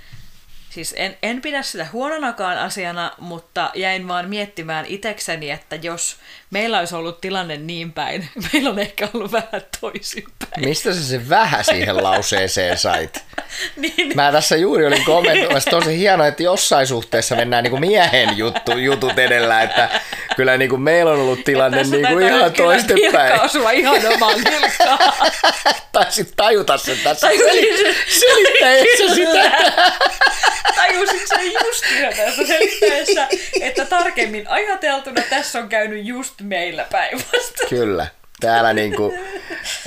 Siis 0.77 0.95
en, 0.97 1.17
en 1.23 1.41
pidä 1.41 1.63
sitä 1.63 1.87
huononakaan 1.93 2.59
asiana, 2.59 3.13
mutta 3.19 3.71
jäin 3.75 4.09
vaan 4.09 4.29
miettimään 4.29 4.85
itekseni, 4.89 5.51
että 5.51 5.77
jos 5.77 6.17
meillä 6.51 6.79
olisi 6.79 6.95
ollut 6.95 7.21
tilanne 7.21 7.57
niin 7.57 7.93
päin, 7.93 8.29
meillä 8.53 8.71
on 8.71 8.79
ehkä 8.79 9.09
ollut 9.15 9.33
vähän 9.33 9.63
toisinpäin. 9.81 10.65
Mistä 10.65 10.95
sä 10.95 11.05
se 11.05 11.29
vähän 11.29 11.65
siihen 11.65 12.03
lauseeseen 12.03 12.79
sait? 12.79 13.25
niin, 13.77 14.13
Mä 14.15 14.33
tässä 14.33 14.57
juuri 14.57 14.87
olin 14.87 15.05
kommentoimassa, 15.05 15.71
tosi 15.71 15.99
hienoa, 15.99 16.27
että 16.27 16.43
jossain 16.43 16.87
suhteessa 16.87 17.37
mennään 17.37 17.65
niin 17.65 17.71
kuin 17.71 17.81
miehen 17.81 18.37
juttu, 18.37 18.79
jutut 18.79 19.19
edellä, 19.19 19.63
että 19.63 20.01
kyllä 20.37 20.57
niin 20.57 20.71
kuin 20.71 20.83
meillä 20.83 21.13
on 21.13 21.21
ollut 21.21 21.45
tilanne 21.45 21.79
tässä 21.79 21.97
niin 21.97 22.07
kuin 22.07 22.27
ihan 22.27 22.53
pilkka 22.53 23.43
osua 23.45 23.71
ihan 23.71 24.13
omaan 24.15 24.41
nilkkaan. 24.41 25.13
Taisit 25.93 26.33
tajuta 26.37 26.79
sen 26.79 26.99
tässä 27.05 27.27
Tajusin 27.27 27.95
selittäessä 28.09 29.15
sitä. 29.15 29.51
Tajusin 30.75 31.29
sen 31.29 31.53
just 31.53 31.85
tässä 32.17 32.47
selittäessä, 32.47 33.29
että 33.61 33.85
tarkemmin 33.85 34.49
ajateltuna 34.49 35.23
tässä 35.31 35.59
on 35.59 35.69
käynyt 35.69 36.05
just 36.05 36.35
meillä 36.43 36.87
päinvastoin. 36.93 37.69
Kyllä. 37.69 38.07
Täällä 38.41 38.73
niin 38.73 38.97
kuin 38.97 39.19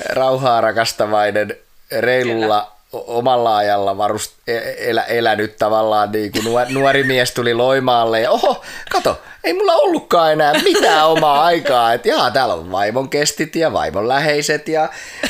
rauhaa 0.09 0.61
rakastavainen 0.61 1.57
reilulla 1.91 2.78
omalla 2.93 3.57
ajalla 3.57 3.97
varust, 3.97 4.33
e- 4.47 4.89
elä, 4.89 5.03
elänyt 5.03 5.57
tavallaan 5.57 6.11
niin 6.11 6.31
kuin 6.31 6.45
nuori, 6.45 6.73
nuori 6.73 7.03
mies 7.03 7.31
tuli 7.31 7.53
Loimaalle 7.53 8.21
ja 8.21 8.31
oho, 8.31 8.61
kato, 8.91 9.21
ei 9.43 9.53
mulla 9.53 9.73
ollutkaan 9.73 10.31
enää 10.33 10.53
mitään 10.63 11.07
omaa 11.07 11.43
aikaa. 11.43 11.93
Että 11.93 12.09
jaa, 12.09 12.31
täällä 12.31 12.53
on 12.53 12.71
vaimon 12.71 13.09
kestit 13.09 13.55
ja 13.55 13.73
vaimon 13.73 14.07
läheiset 14.07 14.67
ja 14.67 14.89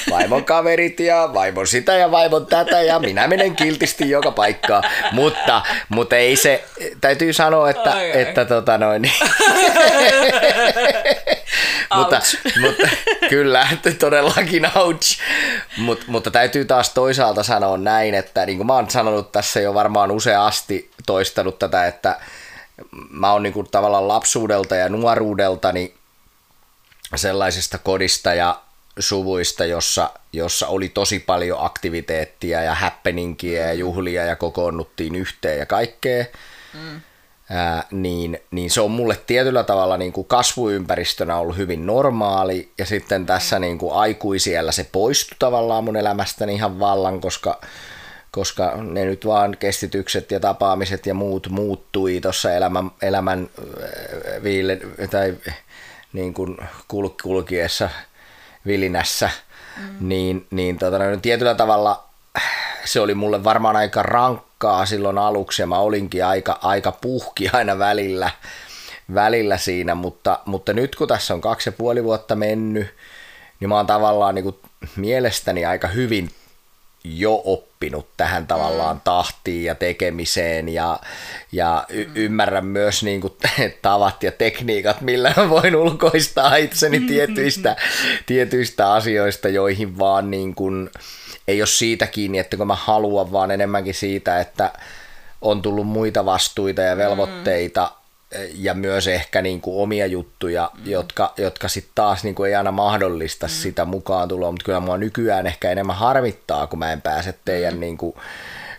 vaimon 0.09 0.45
kaverit 0.45 0.99
ja 0.99 1.29
vaimon 1.33 1.67
sitä 1.67 1.93
ja 1.93 2.11
vaimon 2.11 2.45
tätä 2.45 2.81
ja 2.81 2.99
minä 2.99 3.27
menen 3.27 3.55
kiltisti 3.55 4.09
joka 4.09 4.31
paikkaan. 4.31 4.83
Mutta, 5.11 5.61
mutta 5.89 6.15
ei 6.15 6.35
se, 6.35 6.63
täytyy 7.01 7.33
sanoa, 7.33 7.69
että, 7.69 7.91
Ai, 7.91 8.11
ai. 8.11 8.21
että 8.21 8.45
tota 8.45 8.77
noin, 8.77 9.01
niin- 9.01 9.13
mutta, 11.95 12.21
mutta, 12.61 12.89
kyllä, 13.29 13.67
että 13.71 13.91
todellakin 13.91 14.77
ouch. 14.77 15.19
Mut, 15.77 16.07
mutta 16.07 16.31
täytyy 16.31 16.65
taas 16.65 16.89
toisaalta 16.89 17.43
sanoa 17.43 17.77
näin, 17.77 18.13
että 18.13 18.45
niin 18.45 18.57
kuin 18.57 18.67
mä 18.67 18.73
oon 18.73 18.89
sanonut 18.89 19.31
tässä 19.31 19.59
jo 19.59 19.73
varmaan 19.73 20.11
useasti 20.11 20.91
toistanut 21.05 21.59
tätä, 21.59 21.87
että 21.87 22.19
mä 23.09 23.31
oon 23.31 23.43
niin 23.43 23.53
kuin 23.53 23.67
tavallaan 23.71 24.07
lapsuudelta 24.07 24.75
ja 24.75 24.89
nuoruudeltani 24.89 25.93
sellaisesta 27.15 27.77
kodista 27.77 28.33
ja 28.33 28.61
suvuista, 28.99 29.65
jossa, 29.65 30.09
jossa 30.33 30.67
oli 30.67 30.89
tosi 30.89 31.19
paljon 31.19 31.65
aktiviteettia 31.65 32.63
ja 32.63 32.75
happeningia 32.75 33.61
ja 33.61 33.73
juhlia 33.73 34.25
ja 34.25 34.35
kokoonnuttiin 34.35 35.15
yhteen 35.15 35.59
ja 35.59 35.65
kaikkea. 35.65 36.25
Mm. 36.73 37.01
Ää, 37.51 37.83
niin, 37.91 38.39
niin 38.51 38.71
se 38.71 38.81
on 38.81 38.91
mulle 38.91 39.19
tietyllä 39.27 39.63
tavalla 39.63 39.97
niin 39.97 40.13
kuin 40.13 40.27
kasvuympäristönä 40.27 41.37
ollut 41.37 41.57
hyvin 41.57 41.85
normaali, 41.85 42.71
ja 42.77 42.85
sitten 42.85 43.25
tässä 43.25 43.59
niin 43.59 43.77
kuin 43.77 43.93
aikuisiellä 43.93 44.71
se 44.71 44.87
poistui 44.91 45.35
tavallaan 45.39 45.83
mun 45.83 45.95
elämästäni 45.95 46.53
ihan 46.53 46.79
vallan, 46.79 47.21
koska, 47.21 47.61
koska 48.31 48.73
ne 48.75 49.05
nyt 49.05 49.25
vaan 49.25 49.57
kestitykset 49.59 50.31
ja 50.31 50.39
tapaamiset 50.39 51.05
ja 51.05 51.13
muut 51.13 51.47
muuttui 51.49 52.19
tuossa 52.21 52.53
elämän, 52.53 52.91
elämän 53.01 53.49
viille, 54.43 54.79
tai 55.11 55.33
niin 56.13 56.33
kuin 56.33 56.57
kul, 56.87 57.09
kulkiessa 57.23 57.89
vilinässä, 58.65 59.29
mm. 59.77 59.83
niin, 59.99 60.47
niin 60.51 60.77
tota, 60.77 60.97
tietyllä 61.21 61.55
tavalla 61.55 62.03
se 62.85 62.99
oli 62.99 63.13
mulle 63.13 63.43
varmaan 63.43 63.75
aika 63.75 64.03
rankkaa 64.63 64.85
silloin 64.85 65.17
aluksi 65.17 65.61
ja 65.61 65.67
mä 65.67 65.79
olinkin 65.79 66.25
aika, 66.25 66.59
aika 66.61 66.91
puhki 66.91 67.49
aina 67.53 67.79
välillä, 67.79 68.31
välillä 69.13 69.57
siinä, 69.57 69.95
mutta, 69.95 70.39
mutta 70.45 70.73
nyt 70.73 70.95
kun 70.95 71.07
tässä 71.07 71.33
on 71.33 71.41
kaksi 71.41 71.69
ja 71.69 71.71
puoli 71.71 72.03
vuotta 72.03 72.35
mennyt, 72.35 72.87
niin 73.59 73.69
mä 73.69 73.75
oon 73.75 73.87
tavallaan 73.87 74.35
niin 74.35 74.43
kuin 74.43 74.55
mielestäni 74.95 75.65
aika 75.65 75.87
hyvin 75.87 76.29
jo 77.03 77.41
oppinut 77.45 78.07
tähän 78.17 78.47
tavallaan 78.47 78.95
mm. 78.95 79.01
tahtiin 79.03 79.63
ja 79.63 79.75
tekemiseen 79.75 80.69
ja, 80.69 80.99
ja 81.51 81.85
y- 81.89 82.05
mm. 82.05 82.11
ymmärrän 82.15 82.65
myös 82.65 83.03
niin 83.03 83.21
kuin, 83.21 83.33
tavat 83.81 84.23
ja 84.23 84.31
tekniikat, 84.31 85.01
millä 85.01 85.33
voin 85.49 85.75
ulkoistaa 85.75 86.55
itseni 86.55 86.99
tietyistä, 87.13 87.75
tietyistä 88.25 88.93
asioista, 88.93 89.49
joihin 89.49 89.99
vaan 89.99 90.31
niin 90.31 90.55
kuin, 90.55 90.89
ei 91.49 91.61
ole 91.61 91.67
siitä 91.67 92.07
kiinni, 92.07 92.39
että 92.39 92.57
kun 92.57 92.67
mä 92.67 92.75
haluan, 92.75 93.31
vaan 93.31 93.51
enemmänkin 93.51 93.93
siitä, 93.93 94.39
että 94.39 94.73
on 95.41 95.61
tullut 95.61 95.87
muita 95.87 96.25
vastuita 96.25 96.81
ja 96.81 96.97
velvoitteita 96.97 97.91
mm. 97.91 98.39
ja 98.53 98.73
myös 98.73 99.07
ehkä 99.07 99.41
niin 99.41 99.61
kuin 99.61 99.83
omia 99.83 100.05
juttuja, 100.05 100.71
mm. 100.73 100.91
jotka, 100.91 101.33
jotka 101.37 101.67
sitten 101.67 101.91
taas 101.95 102.23
niin 102.23 102.35
kuin 102.35 102.49
ei 102.49 102.55
aina 102.55 102.71
mahdollista 102.71 103.47
mm. 103.47 103.49
sitä 103.49 103.85
mukaan 103.85 104.27
tuloa, 104.27 104.51
mutta 104.51 104.65
kyllä 104.65 104.79
mua 104.79 104.97
nykyään 104.97 105.47
ehkä 105.47 105.71
enemmän 105.71 105.95
harmittaa, 105.95 106.67
kun 106.67 106.79
mä 106.79 106.91
en 106.91 107.01
pääse 107.01 107.35
teidän 107.45 107.73
mm. 107.73 107.79
niin 107.79 107.97
kuin 107.97 108.15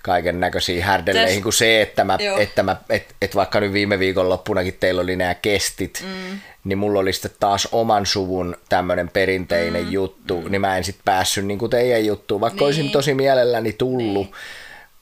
kaiken 0.02 0.40
näköisiin 0.40 0.83
härdelleihin 0.83 1.42
kuin 1.42 1.52
se, 1.52 1.83
että, 1.83 2.04
mä, 2.04 2.18
että 2.38 2.62
mä, 2.62 2.76
et, 2.90 3.14
et 3.22 3.35
vaikka 3.35 3.61
nyt 3.61 3.72
viime 3.72 3.98
viikon 3.98 4.28
loppunakin 4.28 4.76
teillä 4.80 5.00
oli 5.00 5.16
nämä 5.16 5.35
kestit, 5.35 6.04
mm. 6.06 6.40
Niin 6.64 6.79
mulla 6.79 7.01
oli 7.01 7.12
sitten 7.12 7.31
taas 7.40 7.68
oman 7.73 8.07
suvun 8.07 8.57
tämmöinen 8.68 9.09
perinteinen 9.09 9.85
mm. 9.85 9.92
juttu, 9.92 10.40
mm. 10.40 10.51
niin 10.51 10.61
mä 10.61 10.77
en 10.77 10.85
sitten 10.85 11.05
päässyt 11.05 11.46
niin 11.46 11.59
kuin 11.59 11.70
teidän 11.70 12.07
juttuun, 12.07 12.40
vaikka 12.40 12.57
niin. 12.57 12.66
olisin 12.66 12.90
tosi 12.90 13.14
mielelläni 13.14 13.73
tullut. 13.73 14.27
Niin. 14.27 14.35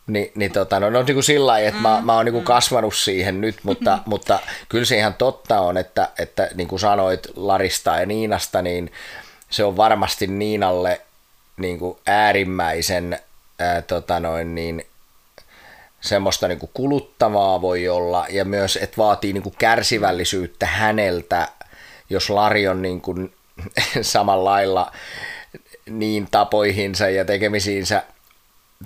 Ni, 0.06 0.32
niin 0.34 0.52
tota, 0.52 0.80
no, 0.80 0.90
no 0.90 1.02
niin 1.02 1.14
kuin 1.14 1.24
sillä 1.24 1.46
lailla, 1.46 1.68
että 1.68 1.78
mm, 1.78 1.82
mä, 1.82 2.00
mä 2.04 2.14
oon 2.14 2.24
niin 2.24 2.32
kuin 2.32 2.42
mm. 2.42 2.46
kasvanut 2.46 2.94
siihen 2.94 3.40
nyt, 3.40 3.56
mutta, 3.62 3.98
mutta 4.06 4.38
kyllä 4.68 4.84
se 4.84 4.96
ihan 4.96 5.14
totta 5.14 5.60
on, 5.60 5.76
että, 5.76 6.08
että 6.18 6.48
niin 6.54 6.68
kuin 6.68 6.80
sanoit 6.80 7.26
Larista 7.36 7.96
ja 7.96 8.06
Niinasta, 8.06 8.62
niin 8.62 8.92
se 9.50 9.64
on 9.64 9.76
varmasti 9.76 10.26
Niinalle 10.26 11.00
niin 11.56 11.78
kuin 11.78 11.98
äärimmäisen 12.06 13.18
ää, 13.58 13.82
tota 13.82 14.20
noin, 14.20 14.54
niin 14.54 14.86
semmoista 16.00 16.48
niin 16.48 16.58
kuin 16.58 16.70
kuluttavaa 16.74 17.60
voi 17.60 17.88
olla 17.88 18.26
ja 18.28 18.44
myös, 18.44 18.78
että 18.82 18.96
vaatii 18.96 19.32
niin 19.32 19.42
kuin 19.42 19.54
kärsivällisyyttä 19.58 20.66
häneltä, 20.66 21.48
jos 22.10 22.30
Lari 22.30 22.68
on 22.68 22.82
niin 22.82 23.00
kuin 23.00 23.32
samalla 24.02 24.50
lailla 24.50 24.92
niin 25.86 26.28
tapoihinsa 26.30 27.08
ja 27.08 27.24
tekemisiinsä 27.24 28.02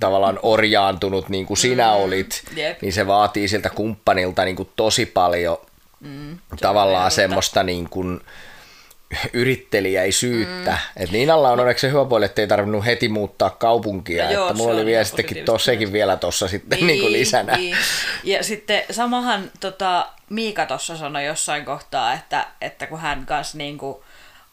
tavallaan 0.01 0.39
orjaantunut 0.43 1.29
niin 1.29 1.47
kuin 1.47 1.57
sinä 1.57 1.87
mm, 1.87 1.93
olit, 1.93 2.43
yep. 2.57 2.83
niin 2.83 2.93
se 2.93 3.07
vaatii 3.07 3.49
siltä 3.49 3.71
kumppanilta 3.71 4.45
niin 4.45 4.57
kuin 4.57 4.71
tosi 4.77 5.07
paljon 5.07 5.59
mm, 6.01 6.39
tavallaan 6.61 7.11
semmoista 7.11 7.63
niin 7.63 7.89
kuin, 7.89 8.21
yrittelijäisyyttä. 9.33 10.71
Mm. 10.71 11.03
Et 11.03 11.11
Niinalla 11.11 11.51
on 11.51 11.61
onneksi 11.61 11.89
hyvä 11.89 12.05
puoli, 12.05 12.25
että 12.25 12.43
ei 12.43 12.49
tarvinnut 12.49 12.87
heti 12.87 13.09
muuttaa 13.09 13.51
kaupunkia. 13.51 14.25
No 14.25 14.31
että 14.31 14.35
joo, 14.35 14.55
mulla 14.55 14.75
oli 14.75 14.87
vielä 14.87 15.05
sittenkin 15.05 15.45
tossakin 15.45 15.93
vielä 15.93 16.17
tuossa 16.17 16.49
sitten 16.49 16.77
niin, 16.77 16.87
niin 16.87 17.01
kuin 17.01 17.13
lisänä. 17.13 17.57
Niin. 17.57 17.77
Ja 18.25 18.45
sitten 18.45 18.83
samahan 18.91 19.51
tota, 19.61 20.09
Miika 20.31 20.67
tuossa 20.67 20.97
sanoi 20.97 21.27
jossain 21.27 21.65
kohtaa, 21.65 22.13
että, 22.13 22.47
että 22.61 22.87
kun 22.87 23.01
hän 23.01 23.27
kanssa 23.27 23.59
niin 23.59 23.79
kuin 23.79 23.97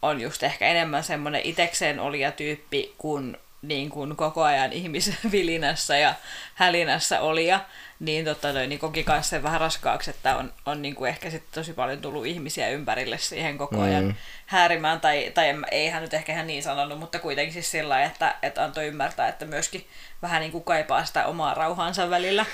on 0.02 0.22
just 0.22 0.44
ehkä 0.44 0.68
enemmän 0.68 1.04
semmoinen 1.04 1.42
itekseen 1.44 2.00
olija 2.00 2.32
tyyppi 2.32 2.94
kuin 2.98 3.38
niin 3.62 3.90
kuin 3.90 4.16
koko 4.16 4.44
ajan 4.44 4.74
ihmisvilinässä 4.74 5.98
ja 6.06 6.14
hälinässä 6.56 7.22
olija, 7.22 7.60
niin, 8.00 8.26
totta 8.26 8.54
toi, 8.54 8.68
niin 8.68 8.80
koki 8.80 9.06
myös 9.08 9.30
sen 9.30 9.44
vähän 9.44 9.62
raskaaksi, 9.62 10.10
että 10.10 10.36
on, 10.38 10.54
on 10.66 10.82
niin 10.82 10.96
kuin 10.96 11.10
ehkä 11.10 11.30
sitten 11.30 11.54
tosi 11.54 11.74
paljon 11.74 12.02
tullut 12.02 12.26
ihmisiä 12.26 12.70
ympärille 12.70 13.18
siihen 13.18 13.58
koko 13.58 13.82
ajan 13.82 14.04
mm. 14.04 14.14
häärimään, 14.46 15.02
tai, 15.02 15.32
tai 15.34 15.46
ei 15.72 15.90
hän 15.90 16.02
nyt 16.02 16.14
ehkä 16.14 16.34
ihan 16.34 16.48
niin 16.48 16.64
sanonut, 16.64 17.00
mutta 17.00 17.20
kuitenkin 17.20 17.54
siis 17.54 17.72
sillä 17.72 17.90
lailla, 17.90 18.12
että, 18.12 18.36
että 18.42 18.64
antoi 18.64 18.88
ymmärtää, 18.88 19.28
että 19.28 19.46
myöskin 19.46 19.88
vähän 20.22 20.42
niin 20.42 20.52
kuin 20.52 20.64
kaipaa 20.64 21.06
sitä 21.06 21.26
omaa 21.26 21.54
rauhaansa 21.54 22.10
välillä, 22.10 22.46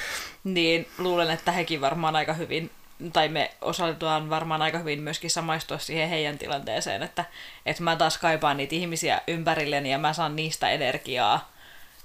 niin 0.44 0.88
luulen, 0.98 1.32
että 1.32 1.52
hekin 1.52 1.82
varmaan 1.82 2.16
aika 2.16 2.34
hyvin 2.34 2.72
tai 3.14 3.30
me 3.30 3.52
osallistutaan 3.62 4.30
varmaan 4.30 4.62
aika 4.62 4.78
hyvin 4.78 5.02
myöskin 5.02 5.30
samaistua 5.30 5.78
siihen 5.78 6.10
heidän 6.10 6.38
tilanteeseen, 6.38 7.04
että, 7.04 7.26
että 7.66 7.84
mä 7.84 7.96
taas 7.96 8.18
kaipaan 8.18 8.58
niitä 8.58 8.76
ihmisiä 8.76 9.22
ympärilleni 9.28 9.92
ja 9.92 9.98
mä 9.98 10.14
saan 10.14 10.36
niistä 10.36 10.70
energiaa, 10.70 11.55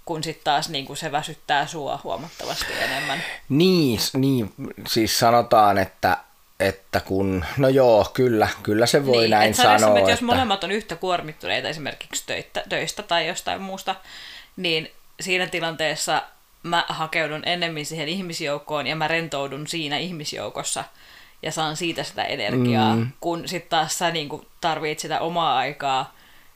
kun 0.04 0.24
sitten 0.24 0.44
taas 0.44 0.68
niin 0.68 0.86
kuin 0.86 0.96
se 0.96 1.12
väsyttää 1.12 1.66
sua 1.66 2.00
huomattavasti 2.04 2.72
enemmän. 2.80 3.22
Niin, 3.48 3.98
niin, 4.12 4.52
siis 4.88 5.18
sanotaan, 5.18 5.78
että 5.78 6.16
että 6.60 7.00
kun, 7.00 7.44
no 7.56 7.68
joo, 7.68 8.10
kyllä, 8.14 8.48
kyllä 8.62 8.86
se 8.86 9.06
voi 9.06 9.16
niin, 9.16 9.30
näin 9.30 9.54
sanoa. 9.54 9.74
Että, 9.74 9.98
että 9.98 10.10
jos 10.10 10.22
molemmat 10.22 10.64
on 10.64 10.70
yhtä 10.70 10.96
kuormittuneita 10.96 11.68
esimerkiksi 11.68 12.22
töitä, 12.26 12.62
töistä 12.68 13.02
tai 13.02 13.28
jostain 13.28 13.62
muusta, 13.62 13.94
niin 14.56 14.90
siinä 15.20 15.46
tilanteessa 15.46 16.22
mä 16.62 16.84
hakeudun 16.88 17.42
enemmän 17.46 17.84
siihen 17.84 18.08
ihmisjoukkoon 18.08 18.86
ja 18.86 18.96
mä 18.96 19.08
rentoudun 19.08 19.66
siinä 19.66 19.98
ihmisjoukossa 19.98 20.84
ja 21.42 21.52
saan 21.52 21.76
siitä 21.76 22.02
sitä 22.02 22.24
energiaa, 22.24 22.96
mm. 22.96 23.10
kun 23.20 23.48
sitten 23.48 23.70
taas 23.70 23.98
sä 23.98 24.10
niin 24.10 24.28
kuin, 24.28 24.46
tarvit 24.60 24.98
sitä 24.98 25.20
omaa 25.20 25.58
aikaa 25.58 26.14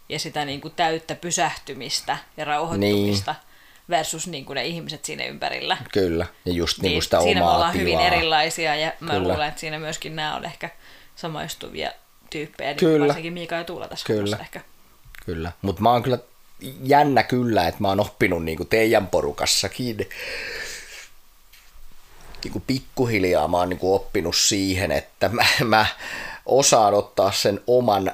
ja 0.09 0.19
sitä 0.19 0.45
niin 0.45 0.61
kuin, 0.61 0.75
täyttä 0.75 1.15
pysähtymistä 1.15 2.19
ja 2.37 2.45
rauhoittumista. 2.45 3.33
Niin 3.33 3.55
versus 3.91 4.27
niin 4.27 4.45
kuin 4.45 4.55
ne 4.55 4.65
ihmiset 4.65 5.05
siinä 5.05 5.25
ympärillä. 5.25 5.77
Kyllä, 5.93 6.27
ja 6.45 6.53
just 6.53 6.79
niin, 6.79 6.91
niin 6.91 7.03
sitä 7.03 7.21
Siinä 7.21 7.41
omaa 7.41 7.53
me 7.53 7.57
ollaan 7.57 7.73
tilaa. 7.73 7.83
hyvin 8.03 8.13
erilaisia 8.13 8.77
ja 8.77 8.93
mä 9.01 9.13
Kyllä. 9.13 9.29
luulen, 9.29 9.49
että 9.49 9.61
siinä 9.61 9.79
myöskin 9.79 10.17
nämä 10.17 10.37
on 10.37 10.45
ehkä 10.45 10.71
samaistuvia 11.17 11.93
tyyppejä, 12.31 12.71
niin 12.71 12.79
kyllä. 12.79 13.07
varsinkin 13.07 13.33
Miika 13.33 13.55
ja 13.55 13.65
Tuula 13.65 13.89
tässä 13.89 14.07
kyllä. 14.07 14.37
ehkä. 14.41 14.61
Kyllä, 15.27 15.53
mutta 15.63 15.83
mä 15.83 15.91
oon 15.91 16.03
kyllä 16.03 16.19
jännä 16.83 17.23
kyllä, 17.23 17.69
että 17.69 17.81
mä 17.81 17.89
oon 17.89 18.01
oppinut 18.01 18.45
niin 18.45 18.57
kuin 18.57 18.69
teidän 18.69 19.07
porukassakin 19.07 19.97
niin 22.45 22.53
kuin 22.53 22.65
pikkuhiljaa 22.67 23.49
mä 23.49 23.57
oon 23.57 23.69
niin 23.69 23.79
kuin 23.79 23.95
oppinut 23.95 24.37
siihen, 24.37 24.93
että 24.93 25.29
mä, 25.29 25.45
mä 25.65 25.87
osaan 26.47 26.95
ottaa 26.95 27.33
sen 27.33 27.61
oman 27.67 28.13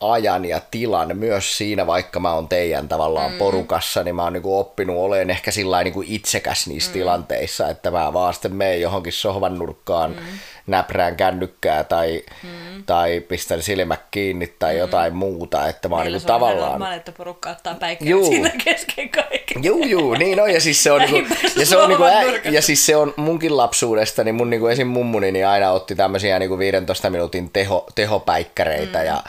ajan 0.00 0.44
ja 0.44 0.60
tilan 0.70 1.16
myös 1.16 1.58
siinä, 1.58 1.86
vaikka 1.86 2.20
mä 2.20 2.32
oon 2.34 2.48
teidän 2.48 2.88
tavallaan 2.88 3.32
mm. 3.32 3.38
porukassa, 3.38 4.02
niin 4.02 4.16
mä 4.16 4.22
oon 4.22 4.32
niinku 4.32 4.58
oppinut 4.58 4.96
olemaan 4.96 5.30
ehkä 5.30 5.50
sillä 5.50 5.82
niinku 5.82 6.04
itsekäs 6.06 6.66
niissä 6.66 6.90
mm. 6.90 6.92
tilanteissa, 6.92 7.68
että 7.68 7.90
mä 7.90 8.12
vaan 8.12 8.34
sitten 8.34 8.54
menen 8.54 8.80
johonkin 8.80 9.12
sohvan 9.12 9.58
nurkkaan, 9.58 10.10
mm. 10.10 10.38
näprään 10.66 11.16
kännykkää 11.16 11.84
tai, 11.84 12.22
mm. 12.42 12.84
tai 12.86 13.20
pistän 13.20 13.62
silmät 13.62 14.00
kiinni 14.10 14.54
tai 14.58 14.74
mm. 14.74 14.78
jotain 14.78 15.14
muuta, 15.14 15.68
että 15.68 15.88
mä 15.88 15.96
oon 15.96 16.06
niinku 16.06 16.26
tavallaan... 16.26 16.70
Normaali, 16.70 16.96
että 16.96 17.12
porukka 17.12 17.50
ottaa 17.50 17.74
päikkeä 17.74 18.16
siinä 18.28 18.50
kesken 18.64 19.08
kaiken. 19.08 19.64
Juu, 19.64 19.84
juu, 19.84 20.14
niin 20.14 20.40
on, 20.40 20.50
ja 20.50 20.60
siis 20.60 20.82
se 20.82 20.92
on, 20.92 21.02
niinku, 21.02 21.34
ja 21.56 21.66
se 21.66 21.76
on, 21.76 21.88
niinku, 21.88 22.04
ä, 22.04 22.22
ja 22.44 22.62
siis 22.62 22.86
se 22.86 22.96
on 22.96 23.14
munkin 23.16 23.56
lapsuudesta, 23.56 24.24
niin 24.24 24.34
mun 24.34 24.50
niinku 24.50 24.66
esim. 24.66 24.86
mummuni 24.86 25.32
niin 25.32 25.46
aina 25.46 25.70
otti 25.70 25.94
tämmöisiä 25.94 26.38
niinku 26.38 26.58
15 26.58 27.10
minuutin 27.10 27.50
teho, 27.50 27.86
tehopäikkäreitä 27.94 28.98
mm. 28.98 29.04
ja 29.04 29.22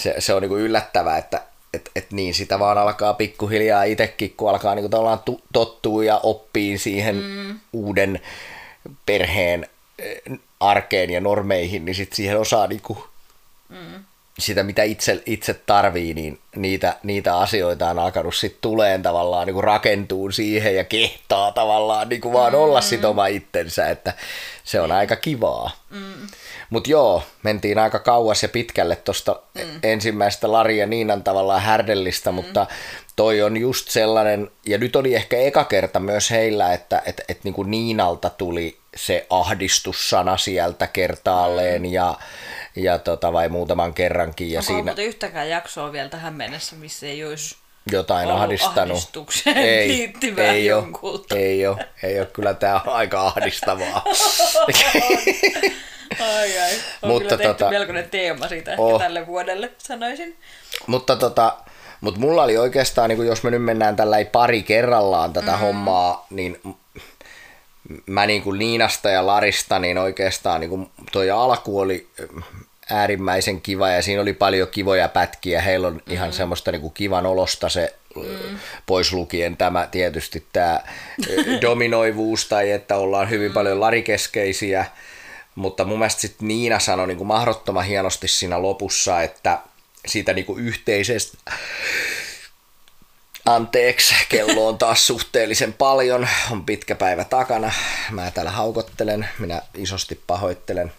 se, 0.00 0.14
se 0.18 0.34
on 0.34 0.42
niin 0.42 0.48
kuin 0.48 0.62
yllättävää, 0.62 1.18
että 1.18 1.42
et, 1.74 1.90
et 1.96 2.12
niin 2.12 2.34
sitä 2.34 2.58
vaan 2.58 2.78
alkaa 2.78 3.14
pikkuhiljaa 3.14 3.82
itsekin, 3.82 4.34
kun 4.36 4.50
alkaa 4.50 4.74
niin 4.74 4.90
kuin 4.90 5.40
tottua 5.52 6.04
ja 6.04 6.20
oppii 6.22 6.78
siihen 6.78 7.16
mm. 7.16 7.60
uuden 7.72 8.20
perheen 9.06 9.66
eh, 9.98 10.38
arkeen 10.60 11.10
ja 11.10 11.20
normeihin, 11.20 11.84
niin 11.84 11.94
sit 11.94 12.12
siihen 12.12 12.40
osaa 12.40 12.66
niin 12.66 12.80
kuin 12.80 12.98
mm. 13.68 14.04
sitä, 14.38 14.62
mitä 14.62 14.82
itse, 14.82 15.22
itse 15.26 15.54
tarvii, 15.54 16.14
niin 16.14 16.38
niitä, 16.56 16.96
niitä 17.02 17.38
asioita 17.38 17.90
on 17.90 17.98
alkanut 17.98 18.34
sitten 18.34 18.60
tuleen 18.60 19.02
tavallaan 19.02 19.46
niin 19.46 19.54
kuin 19.54 19.64
rakentuu 19.64 20.30
siihen 20.30 20.76
ja 20.76 20.84
kehtaa 20.84 21.52
tavallaan 21.52 22.08
niin 22.08 22.20
kuin 22.20 22.32
vaan 22.32 22.54
olla 22.54 22.80
sit 22.80 23.04
oma 23.04 23.26
itsensä, 23.26 23.88
että 23.88 24.12
se 24.64 24.80
on 24.80 24.92
aika 24.92 25.16
kivaa. 25.16 25.70
Mm. 25.90 26.28
Mutta 26.70 26.90
joo, 26.90 27.22
mentiin 27.42 27.78
aika 27.78 27.98
kauas 27.98 28.42
ja 28.42 28.48
pitkälle 28.48 28.96
tuosta 28.96 29.42
mm. 29.54 29.80
ensimmäistä 29.82 30.52
Lari 30.52 30.78
ja 30.78 30.86
Niinan 30.86 31.22
tavallaan 31.24 31.62
härdellistä, 31.62 32.30
mm. 32.30 32.34
mutta 32.34 32.66
toi 33.16 33.42
on 33.42 33.56
just 33.56 33.88
sellainen, 33.88 34.50
ja 34.66 34.78
nyt 34.78 34.96
oli 34.96 35.14
ehkä 35.14 35.36
eka 35.36 35.64
kerta 35.64 36.00
myös 36.00 36.30
heillä, 36.30 36.72
että 36.72 37.02
et, 37.06 37.20
et 37.28 37.44
niin 37.44 37.54
kuin 37.54 37.70
Niinalta 37.70 38.30
tuli 38.30 38.78
se 38.96 39.26
ahdistussana 39.30 40.36
sieltä 40.36 40.86
kertaalleen 40.86 41.82
mm. 41.82 41.92
ja, 41.92 42.18
ja 42.76 42.98
tota, 42.98 43.32
vai 43.32 43.48
muutaman 43.48 43.94
kerrankin. 43.94 44.50
Ja 44.50 44.60
Onko 44.60 44.72
siinä... 44.72 44.94
yhtäkään 44.98 45.48
jaksoa 45.48 45.92
vielä 45.92 46.08
tähän 46.08 46.34
mennessä, 46.34 46.76
missä 46.76 47.06
ei 47.06 47.24
olisi 47.24 47.56
jotain 47.92 48.28
ollut 48.28 48.42
ahdistanut. 48.42 48.96
ahdistukseen 48.96 49.56
Ei, 49.56 49.88
liittyvää 49.88 50.44
ei 50.44 50.72
ole, 50.72 50.82
jonkulta. 50.82 51.36
ei 51.36 51.66
ole, 51.66 51.88
ei 52.02 52.18
ole, 52.18 52.26
kyllä 52.26 52.54
tämä 52.54 52.74
on 52.74 52.92
aika 52.92 53.26
ahdistavaa. 53.26 54.04
Ai 56.20 56.58
ai, 56.58 56.72
on 57.02 57.10
Mutta 57.10 57.36
kyllä 57.36 57.36
tehty 57.36 57.64
tota- 57.64 57.70
melkoinen 57.70 58.10
teema 58.10 58.48
siitä 58.48 58.70
ehkä 58.70 58.82
Oh. 58.82 59.00
tälle 59.00 59.26
vuodelle, 59.26 59.70
sanoisin. 59.78 60.36
Mutta 60.86 61.16
tota, 61.16 61.56
mut 62.00 62.18
mulla 62.18 62.42
oli 62.42 62.58
oikeastaan, 62.58 63.08
niin 63.08 63.26
jos 63.26 63.42
me 63.42 63.50
nyt 63.50 63.64
mennään 63.64 63.96
tällä 63.96 64.16
pari 64.32 64.62
kerrallaan 64.62 65.32
tätä 65.32 65.52
mm. 65.52 65.58
hommaa, 65.58 66.26
niin 66.30 66.60
mä 68.06 68.26
niin 68.26 68.42
kuin 68.42 68.58
Niinasta 68.58 69.10
ja 69.10 69.26
Larista, 69.26 69.78
niin 69.78 69.98
oikeastaan 69.98 70.60
niin 70.60 70.70
kuin 70.70 70.90
toi 71.12 71.30
alku 71.30 71.80
oli 71.80 72.08
mm, 72.32 72.42
äärimmäisen 72.90 73.60
kiva 73.60 73.88
ja 73.88 74.02
siinä 74.02 74.22
oli 74.22 74.32
paljon 74.32 74.68
kivoja 74.68 75.08
pätkiä. 75.08 75.62
Heillä 75.62 75.86
on 75.86 75.94
mm. 75.94 76.12
ihan 76.12 76.32
semmoista 76.32 76.72
niin 76.72 76.80
kuin 76.80 76.92
kivan 76.94 77.26
olosta 77.26 77.68
se 77.68 77.94
mm. 78.16 78.58
pois 78.86 79.12
lukien 79.12 79.56
tämä 79.56 79.88
tietysti 79.90 80.46
tämä 80.52 80.80
ö, 81.30 81.60
dominoivuus 81.60 82.48
tai 82.48 82.70
että 82.70 82.96
ollaan 82.96 83.30
hyvin 83.30 83.52
paljon 83.52 83.80
larikeskeisiä. 83.80 84.84
Mutta 85.54 85.84
mun 85.84 85.98
mielestä 85.98 86.20
sit 86.20 86.40
Niina 86.40 86.78
sanoi 86.78 87.06
niin 87.06 87.18
kuin 87.18 87.28
mahdottoman 87.28 87.84
hienosti 87.84 88.28
siinä 88.28 88.62
lopussa, 88.62 89.22
että 89.22 89.58
siitä 90.06 90.32
niin 90.32 90.46
kuin 90.46 90.64
yhteisestä 90.64 91.38
Anteeksi, 93.46 94.14
kello 94.28 94.68
on 94.68 94.78
taas 94.78 95.06
suhteellisen 95.06 95.72
paljon, 95.72 96.28
on 96.50 96.66
pitkä 96.66 96.94
päivä 96.94 97.24
takana. 97.24 97.72
Mä 98.10 98.30
täällä 98.30 98.50
haukottelen, 98.50 99.28
minä 99.38 99.62
isosti 99.74 100.20
pahoittelen. 100.26 100.92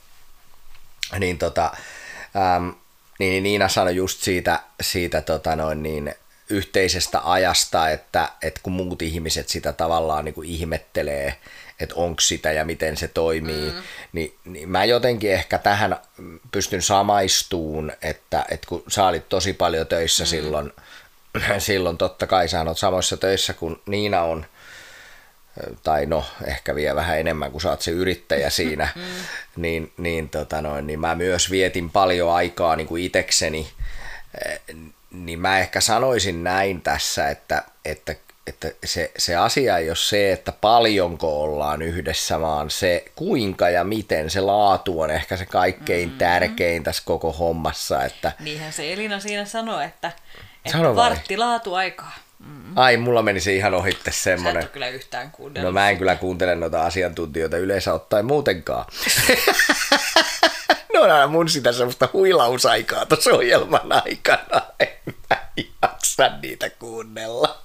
Niin 1.19 1.37
tota, 1.37 1.71
äm, 2.55 2.73
niin 3.19 3.43
Niina 3.43 3.69
sanoi 3.69 3.95
just 3.95 4.23
siitä, 4.23 4.59
siitä 4.81 5.21
tota 5.21 5.55
noin 5.55 5.83
niin, 5.83 6.15
yhteisestä 6.49 7.21
ajasta, 7.23 7.89
että, 7.89 8.29
että 8.41 8.59
kun 8.63 8.73
muut 8.73 9.01
ihmiset 9.01 9.49
sitä 9.49 9.73
tavallaan 9.73 10.25
niin 10.25 10.35
kuin 10.35 10.49
ihmettelee, 10.49 11.37
että 11.81 11.95
onko 11.95 12.21
sitä 12.21 12.51
ja 12.51 12.65
miten 12.65 12.97
se 12.97 13.07
toimii, 13.07 13.71
mm. 13.71 13.81
niin, 14.11 14.35
niin 14.45 14.69
mä 14.69 14.85
jotenkin 14.85 15.33
ehkä 15.33 15.57
tähän 15.57 15.97
pystyn 16.51 16.81
samaistuun, 16.81 17.91
että, 18.01 18.45
että 18.51 18.67
kun 18.67 18.83
sä 18.87 19.05
olit 19.05 19.29
tosi 19.29 19.53
paljon 19.53 19.87
töissä 19.87 20.23
mm. 20.23 20.27
silloin, 20.27 20.73
silloin 21.59 21.97
totta 21.97 22.27
kai 22.27 22.47
sä 22.47 22.61
oot 22.61 22.77
samoissa 22.77 23.17
töissä 23.17 23.53
kuin 23.53 23.81
Niina 23.85 24.21
on, 24.21 24.45
tai 25.83 26.05
no 26.05 26.25
ehkä 26.45 26.75
vielä 26.75 26.95
vähän 26.95 27.19
enemmän 27.19 27.51
kuin 27.51 27.61
sä 27.61 27.69
oot 27.69 27.81
se 27.81 27.91
yrittäjä 27.91 28.49
siinä, 28.59 28.87
niin, 29.55 29.91
niin, 29.97 30.29
tota 30.29 30.61
noin, 30.61 30.87
niin 30.87 30.99
mä 30.99 31.15
myös 31.15 31.51
vietin 31.51 31.89
paljon 31.89 32.33
aikaa 32.33 32.75
niin 32.75 32.87
kuin 32.87 33.03
itekseni, 33.03 33.71
niin 35.11 35.39
mä 35.39 35.59
ehkä 35.59 35.81
sanoisin 35.81 36.43
näin 36.43 36.81
tässä, 36.81 37.29
että, 37.29 37.63
että, 37.85 38.15
että 38.51 38.71
se, 38.85 39.11
se 39.17 39.35
asia 39.35 39.77
ei 39.77 39.89
ole 39.89 39.95
se, 39.95 40.31
että 40.31 40.51
paljonko 40.51 41.43
ollaan 41.43 41.81
yhdessä, 41.81 42.41
vaan 42.41 42.69
se 42.69 43.05
kuinka 43.15 43.69
ja 43.69 43.83
miten 43.83 44.29
se 44.29 44.41
laatu 44.41 45.01
on 45.01 45.11
ehkä 45.11 45.37
se 45.37 45.45
kaikkein 45.45 46.09
mm-hmm. 46.09 46.17
tärkein 46.17 46.83
tässä 46.83 47.03
koko 47.05 47.31
hommassa, 47.31 48.03
että 48.03 48.31
Niinhän 48.39 48.73
se 48.73 48.93
Elina 48.93 49.19
siinä 49.19 49.45
sanoi, 49.45 49.85
että, 49.85 50.11
että 50.65 50.71
Sano 50.71 50.95
vartti 50.95 51.37
laatu 51.37 51.73
aikaa. 51.73 52.15
Mm. 52.39 52.77
ai 52.77 52.97
mulla 52.97 53.21
meni 53.21 53.39
se 53.39 53.55
ihan 53.55 53.73
ohitte 53.73 54.11
Sä 54.11 54.17
et 54.17 54.23
semmonen. 54.23 54.63
ole 54.63 54.69
kyllä 54.69 54.87
yhtään 54.87 55.31
kuunnellut. 55.31 55.67
No 55.67 55.71
mä 55.71 55.89
en 55.89 55.97
kyllä 55.97 56.15
kuuntele 56.15 56.55
noita 56.55 56.85
asiantuntijoita 56.85 57.57
yleensä 57.57 57.93
ottaen 57.93 58.25
muutenkaan. 58.25 58.85
no 60.93 61.23
on 61.23 61.31
mun 61.31 61.49
sitä 61.49 61.71
semmoista 61.71 62.09
huilausaikaa 62.13 63.05
tuossa 63.05 63.31
ohjelman 63.31 63.91
aikana. 63.91 64.61
En 64.79 65.15
mä 65.29 65.40
jaksa 66.01 66.37
niitä 66.41 66.69
kuunnella. 66.69 67.57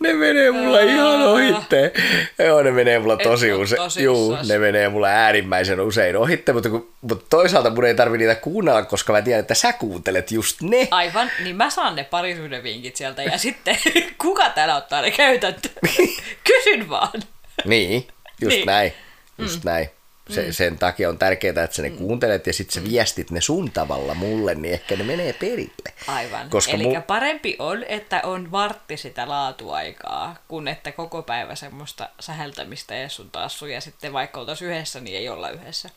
Ne 0.00 0.12
menee 0.12 0.50
mulla 0.50 0.80
ihan 0.80 1.22
ohitte. 1.22 1.92
Joo, 2.38 2.62
ne 2.62 2.70
menee 2.70 2.98
mulla 2.98 3.16
tosi 3.16 3.52
usein. 3.52 3.80
Juu, 4.04 4.36
ne 4.48 4.58
menee 4.58 4.88
mulla 4.88 5.06
äärimmäisen 5.06 5.80
usein 5.80 6.16
ohitte, 6.16 6.52
mutta, 6.52 6.68
kun, 6.70 6.92
mutta 7.00 7.26
toisaalta 7.30 7.70
mun 7.70 7.84
ei 7.84 7.94
tarvi 7.94 8.18
niitä 8.18 8.34
kuunnella, 8.34 8.82
koska 8.84 9.12
mä 9.12 9.22
tiedän, 9.22 9.40
että 9.40 9.54
sä 9.54 9.72
kuuntelet 9.72 10.30
just 10.30 10.60
ne. 10.62 10.88
Aivan, 10.90 11.30
niin 11.44 11.56
mä 11.56 11.70
saan 11.70 11.96
ne 11.96 12.04
parisuuden 12.04 12.62
vinkit 12.62 12.96
sieltä 12.96 13.22
ja 13.22 13.38
sitten 13.38 13.78
kuka 14.22 14.50
täällä 14.50 14.76
ottaa 14.76 15.02
ne 15.02 15.10
käytäntöön? 15.10 15.74
Kysyn 16.48 16.88
vaan. 16.88 17.22
Niin, 17.64 18.08
just 18.40 18.56
Niin. 18.56 18.66
näin. 18.66 18.92
Just 19.38 19.64
mm. 19.64 19.68
näin. 19.70 19.90
Se, 20.32 20.42
mm. 20.46 20.52
Sen 20.52 20.78
takia 20.78 21.08
on 21.08 21.18
tärkeää, 21.18 21.64
että 21.64 21.76
sä 21.76 21.82
ne 21.82 21.90
kuuntelet 21.90 22.46
ja 22.46 22.52
sitten 22.52 22.82
sä 22.84 22.90
viestit 22.90 23.30
ne 23.30 23.40
sun 23.40 23.70
tavalla 23.70 24.14
mulle, 24.14 24.54
niin 24.54 24.74
ehkä 24.74 24.96
ne 24.96 25.04
menee 25.04 25.32
perille. 25.32 25.92
Aivan. 26.06 26.50
Koska 26.50 26.72
Eli 26.72 26.84
mu- 26.84 27.02
parempi 27.02 27.56
on, 27.58 27.84
että 27.88 28.20
on 28.24 28.50
vartti 28.52 28.96
sitä 28.96 29.28
laatuaikaa, 29.28 30.36
kun 30.48 30.68
että 30.68 30.92
koko 30.92 31.22
päivä 31.22 31.54
semmoista 31.54 32.08
säheltämistä 32.20 32.94
ja 32.94 33.08
sun 33.08 33.30
taas 33.30 33.62
ja 33.62 33.80
sitten 33.80 34.12
vaikka 34.12 34.40
oltaisiin 34.40 34.70
yhdessä, 34.70 35.00
niin 35.00 35.16
ei 35.18 35.28
olla 35.28 35.50
yhdessä. 35.50 35.90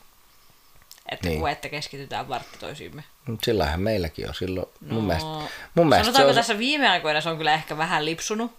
Että 1.12 1.28
Niin. 1.30 1.40
kun 1.40 1.50
että 1.50 1.70
keskitytään 1.70 2.30
vartti 2.30 2.58
toisiimme. 2.60 3.04
Sillähän 3.44 3.82
meilläkin 3.82 4.28
on 4.28 4.36
silloin. 4.36 4.68
Mun 4.80 4.96
No, 4.96 5.02
mielestä, 5.02 5.30
mun 5.76 5.90
mielestä 5.90 5.98
se 5.98 6.04
Sanotaanko 6.04 6.30
on, 6.30 6.36
tässä 6.36 6.58
viime 6.58 6.90
aikoina 6.90 7.22
se 7.22 7.30
on 7.30 7.38
kyllä 7.38 7.54
ehkä 7.54 7.78
vähän 7.78 8.06
lipsunut. 8.06 8.52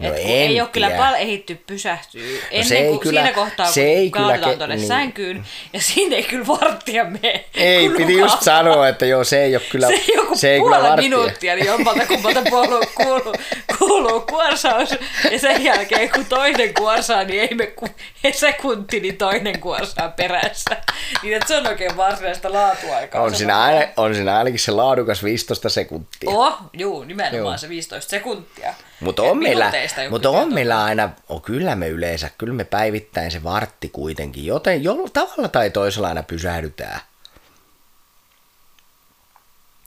No 0.00 0.08
Et 0.08 0.14
en 0.18 0.26
ei 0.26 0.60
ole 0.60 0.68
kyllä 0.72 0.86
tiedä. 0.86 1.02
paljon 1.02 1.20
ehitty 1.20 1.54
pysähtyä 1.66 2.20
ennen 2.50 2.68
se 2.68 2.78
ei 2.78 2.88
kuin 2.88 3.00
kyllä- 3.00 3.20
siinä 3.20 3.34
kohtaa, 3.34 3.66
se 3.72 3.80
kun 3.80 3.88
ei 3.90 4.10
kyllä 4.10 4.36
ke- 4.36 4.56
tuonne 4.56 4.76
niin. 4.76 4.86
sänkyyn, 4.88 5.44
ja 5.72 5.80
siinä 5.80 6.16
ei 6.16 6.22
kyllä 6.22 6.46
varttia 6.46 7.04
mene. 7.04 7.44
ei, 7.54 7.88
piti 7.88 8.02
nukaa. 8.12 8.18
just 8.26 8.42
sanoa, 8.42 8.88
että 8.88 9.06
joo, 9.06 9.24
se 9.24 9.44
ei 9.44 9.56
ole 9.56 9.62
kyllä, 9.70 9.86
se 9.86 10.00
joku 10.16 10.36
se 10.36 10.50
ei 10.52 10.60
kyllä 10.60 10.76
puolen 10.76 10.90
varttia. 10.90 11.10
minuuttia, 11.10 11.54
niin 11.54 11.66
jommalta 11.66 12.06
kummalta 12.06 12.42
kuuluu, 12.50 12.82
kuuluu, 12.96 13.34
kuuluu 13.78 14.20
kuorsaus. 14.20 14.90
Ja 15.30 15.38
sen 15.38 15.64
jälkeen, 15.64 16.10
kun 16.10 16.24
toinen 16.26 16.74
kuorsaa, 16.74 17.24
niin 17.24 17.40
ei 17.42 17.54
me 17.54 17.66
ku, 17.66 17.88
sekunti, 18.32 19.00
niin 19.00 19.16
toinen 19.16 19.60
kuorsaa 19.60 20.08
perässä. 20.08 20.76
Niin 21.22 21.34
että 21.36 21.48
se 21.48 21.56
on 21.56 21.66
oikein 21.66 21.96
varsinaista 21.96 22.52
laatuaikaa. 22.52 23.22
On 23.22 23.34
siinä, 23.34 23.60
aina, 23.62 23.86
on 23.96 24.14
siinä 24.14 24.38
ainakin 24.38 24.60
se 24.60 24.72
laadukas 24.72 25.24
15 25.24 25.68
sekuntia. 25.68 26.30
Oh, 26.30 26.56
juu, 26.72 27.04
nimenomaan 27.04 27.36
joo. 27.44 27.56
se 27.58 27.68
15 27.68 28.10
sekuntia. 28.10 28.74
Mutta 29.00 29.22
on, 29.22 29.38
meillä, 29.38 29.72
kyllä 30.10 30.30
on 30.30 30.54
meillä 30.54 30.84
aina, 30.84 31.10
on 31.28 31.42
kyllä 31.42 31.76
me 31.76 31.88
yleensä, 31.88 32.30
kyllä 32.38 32.54
me 32.54 32.64
päivittäin 32.64 33.30
se 33.30 33.42
vartti 33.42 33.88
kuitenkin, 33.88 34.46
joten 34.46 34.84
jollain 34.84 35.12
tavalla 35.12 35.48
tai 35.48 35.70
toisella 35.70 36.08
aina 36.08 36.22
pysähdytään. 36.22 37.00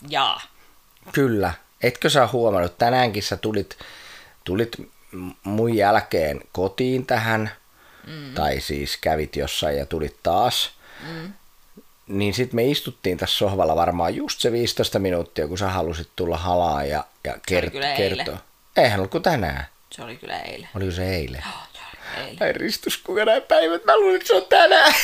Jaa. 0.10 0.41
Kyllä. 1.12 1.54
Etkö 1.84 2.10
sä 2.10 2.28
huomannut, 2.32 2.78
tänäänkin 2.78 3.23
sä 3.23 3.38
tulit, 3.38 3.78
tulit 4.43 4.71
mun 5.43 5.76
jälkeen 5.76 6.41
kotiin 6.52 7.06
tähän, 7.06 7.52
mm. 8.08 8.34
tai 8.34 8.62
siis 8.62 8.97
kävit 8.97 9.36
jossain 9.36 9.78
ja 9.78 9.86
tulit 9.86 10.15
taas, 10.23 10.71
mm. 11.08 11.34
niin 12.08 12.34
sitten 12.34 12.56
me 12.56 12.65
istuttiin 12.65 13.17
tässä 13.17 13.38
sohvalla 13.38 13.76
varmaan 13.76 14.15
just 14.15 14.39
se 14.39 14.52
15 14.52 14.99
minuuttia, 14.99 15.47
kun 15.47 15.58
sä 15.58 15.69
halusit 15.69 16.10
tulla 16.15 16.38
halaa 16.38 16.84
ja, 16.84 17.06
ja 17.23 17.34
kert- 17.34 17.97
kertoa. 17.97 18.38
Eihän 18.77 18.99
ollut 18.99 19.12
kuin 19.12 19.23
tänään. 19.23 19.67
Se 19.91 20.03
oli 20.03 20.15
kyllä 20.17 20.39
eilen. 20.39 20.69
Oliko 20.75 20.91
se 20.91 21.15
eilen? 21.15 21.43
Oh, 21.47 21.67
se 21.73 21.79
oli 22.17 22.27
eilen. 22.27 22.43
Ai 22.43 22.53
ristus, 22.53 22.97
kuinka 22.97 23.25
näin 23.25 23.41
päivät. 23.41 23.86
Mä 23.86 23.97
luulin, 23.97 24.15
että 24.15 24.27
se 24.27 24.36
on 24.36 24.45
tänään. 24.49 24.93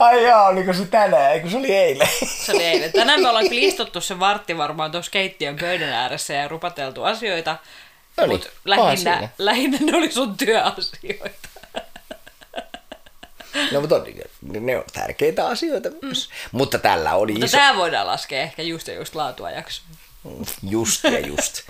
Ai 0.00 0.24
jaa, 0.24 0.46
oliko 0.48 0.72
se 0.72 0.84
tänään? 0.86 1.32
Eikö 1.32 1.50
se 1.50 1.56
oli 1.56 1.74
eilen? 1.74 2.08
Se 2.26 2.52
oli 2.52 2.64
eilen. 2.64 2.92
Tänään 2.92 3.22
me 3.22 3.28
ollaan 3.28 3.48
kyllä 3.48 3.66
istuttu 3.66 4.00
se 4.00 4.20
vartti 4.20 4.56
varmaan 4.56 4.92
tuossa 4.92 5.10
keittiön 5.10 5.56
pöydän 5.56 5.88
ääressä 5.88 6.34
ja 6.34 6.48
rupateltu 6.48 7.04
asioita. 7.04 7.56
No 8.16 8.26
niin, 8.26 8.30
Mut 8.30 8.50
lähinnä, 8.64 9.28
lähinnä 9.38 9.78
ne 9.80 9.96
oli 9.96 10.12
sun 10.12 10.36
työasioita. 10.36 11.48
No 13.72 13.80
mutta 13.80 13.96
on, 13.96 14.04
ne 14.60 14.76
on 14.76 14.84
tärkeitä 14.92 15.46
asioita 15.46 15.88
myös. 16.02 16.30
Mutta 16.52 16.78
tällä 16.78 17.14
oli 17.14 17.32
Mutta 17.32 17.46
iso... 17.46 17.56
tää 17.56 17.76
voidaan 17.76 18.06
laskea 18.06 18.42
ehkä 18.42 18.62
just 18.62 18.88
ja 18.88 18.94
just 18.94 19.14
laatuajaksi. 19.14 19.82
Just 20.62 21.04
ja 21.04 21.18
just. 21.18 21.62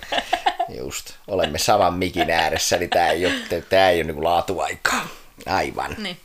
Just. 0.77 1.11
Olemme 1.27 1.57
saman 1.57 1.93
mikin 1.93 2.29
ääressä, 2.29 2.77
niin 2.77 2.89
tää 2.89 3.09
ei 3.09 3.25
ole, 3.25 3.63
tää 3.69 3.89
ei 3.89 3.97
ole 3.97 4.03
niinku 4.03 4.23
laatuaikaa. 4.23 5.07
Aivan. 5.45 5.95
Niin. 5.97 6.17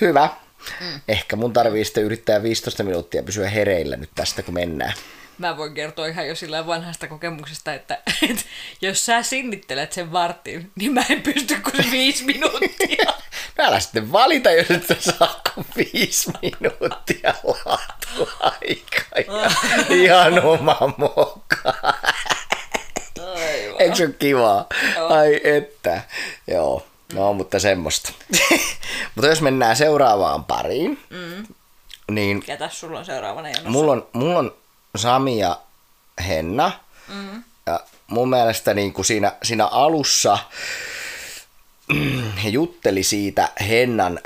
Hyvä. 0.00 0.28
Mm. 0.80 1.00
Ehkä 1.08 1.36
mun 1.36 1.52
tarvii 1.52 1.84
sitten 1.84 2.04
yrittää 2.04 2.42
15 2.42 2.82
minuuttia 2.82 3.22
pysyä 3.22 3.48
hereillä 3.48 3.96
nyt 3.96 4.10
tästä, 4.14 4.42
kun 4.42 4.54
mennään. 4.54 4.94
Mä 5.38 5.56
voin 5.56 5.74
kertoa 5.74 6.06
ihan 6.06 6.28
jo 6.28 6.34
sillä 6.34 6.66
vanhasta 6.66 7.08
kokemuksesta, 7.08 7.74
että, 7.74 7.94
että 8.30 8.42
jos 8.80 9.06
sä 9.06 9.22
sinnittelet 9.22 9.92
sen 9.92 10.12
vartin, 10.12 10.72
niin 10.74 10.92
mä 10.92 11.02
en 11.10 11.22
pysty 11.22 11.56
kuin 11.60 11.90
viisi 11.90 12.24
minuuttia. 12.24 13.12
No 13.58 13.64
älä 13.66 13.80
sitten 13.80 14.12
valita, 14.12 14.50
jos 14.50 14.70
et 14.70 14.86
sä 14.86 15.12
saa 15.12 15.40
kuin 15.54 15.66
viisi 15.76 16.30
minuuttia 16.42 17.34
laatua 17.44 18.32
aikaa. 18.40 19.34
Ja 19.34 19.50
ihan 20.02 20.44
oma 20.44 20.94
moka. 20.96 21.74
Aivan. 23.20 23.76
Eikö 23.78 23.94
se 23.96 24.04
ole 24.04 24.12
kivaa? 24.18 24.66
Ai 25.08 25.40
että. 25.44 26.02
Joo, 26.46 26.86
no 27.12 27.32
mutta 27.32 27.58
semmoista. 27.58 28.12
mutta 29.14 29.26
jos 29.26 29.40
mennään 29.40 29.76
seuraavaan 29.76 30.44
pariin, 30.44 30.98
mm. 31.10 31.46
niin 32.10 32.42
Ketäs 32.42 32.80
sulla 32.80 32.98
on 32.98 33.04
seuraavana 33.04 33.48
jonossa? 33.48 33.70
mulla 33.70 33.92
on, 33.92 34.08
mulla 34.12 34.38
on 34.38 34.56
Sami 34.96 35.38
ja 35.38 35.58
Henna. 36.28 36.72
Mm. 37.08 37.42
Ja 37.66 37.80
mun 38.06 38.30
mielestä 38.30 38.74
niin 38.74 38.92
kuin 38.92 39.04
siinä, 39.04 39.32
siinä 39.42 39.66
alussa 39.66 40.38
he 42.44 42.48
jutteli 42.48 43.02
siitä 43.02 43.48
Hennan 43.68 44.20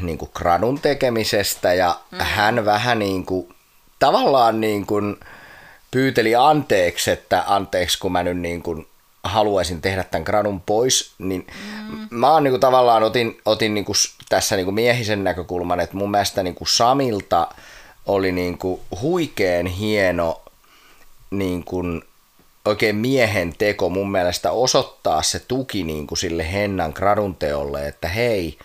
niin 0.00 0.18
kuin 0.18 0.30
gradun 0.34 0.80
tekemisestä 0.80 1.74
ja 1.74 2.00
mm. 2.10 2.18
hän 2.20 2.64
vähän 2.64 2.98
niin 2.98 3.26
kuin, 3.26 3.54
tavallaan 3.98 4.60
niin 4.60 4.86
kuin 4.86 5.20
pyyteli 5.90 6.34
anteeksi, 6.34 7.10
että 7.10 7.44
anteeksi 7.46 7.98
kun 7.98 8.12
mä 8.12 8.22
nyt 8.22 8.38
niin 8.38 8.62
kuin 8.62 8.86
haluaisin 9.24 9.82
tehdä 9.82 10.04
tämän 10.04 10.24
gradun 10.24 10.60
pois, 10.60 11.12
niin 11.18 11.46
mm. 11.90 12.06
mä 12.10 12.30
oon 12.30 12.42
niin 12.44 12.52
kuin 12.52 12.60
tavallaan 12.60 13.02
otin, 13.02 13.40
otin 13.44 13.74
niin 13.74 13.84
kuin 13.84 13.96
tässä 14.28 14.56
niin 14.56 14.64
kuin 14.64 14.74
miehisen 14.74 15.24
näkökulman, 15.24 15.80
että 15.80 15.96
mun 15.96 16.10
mielestä 16.10 16.42
niin 16.42 16.54
kuin 16.54 16.68
Samilta 16.68 17.48
oli 18.06 18.32
niin 18.32 18.58
kuin 18.58 18.80
huikeen 19.00 19.66
hieno 19.66 20.42
niin 21.30 21.64
kuin 21.64 22.02
oikein 22.64 22.96
miehen 22.96 23.54
teko 23.58 23.88
mun 23.88 24.10
mielestä 24.10 24.50
osoittaa 24.50 25.22
se 25.22 25.38
tuki 25.38 25.82
niin 25.84 26.06
kuin 26.06 26.18
sille 26.18 26.52
Hennan 26.52 26.92
gradun 26.94 27.36
teolle, 27.36 27.88
että 27.88 28.08
hei, 28.08 28.58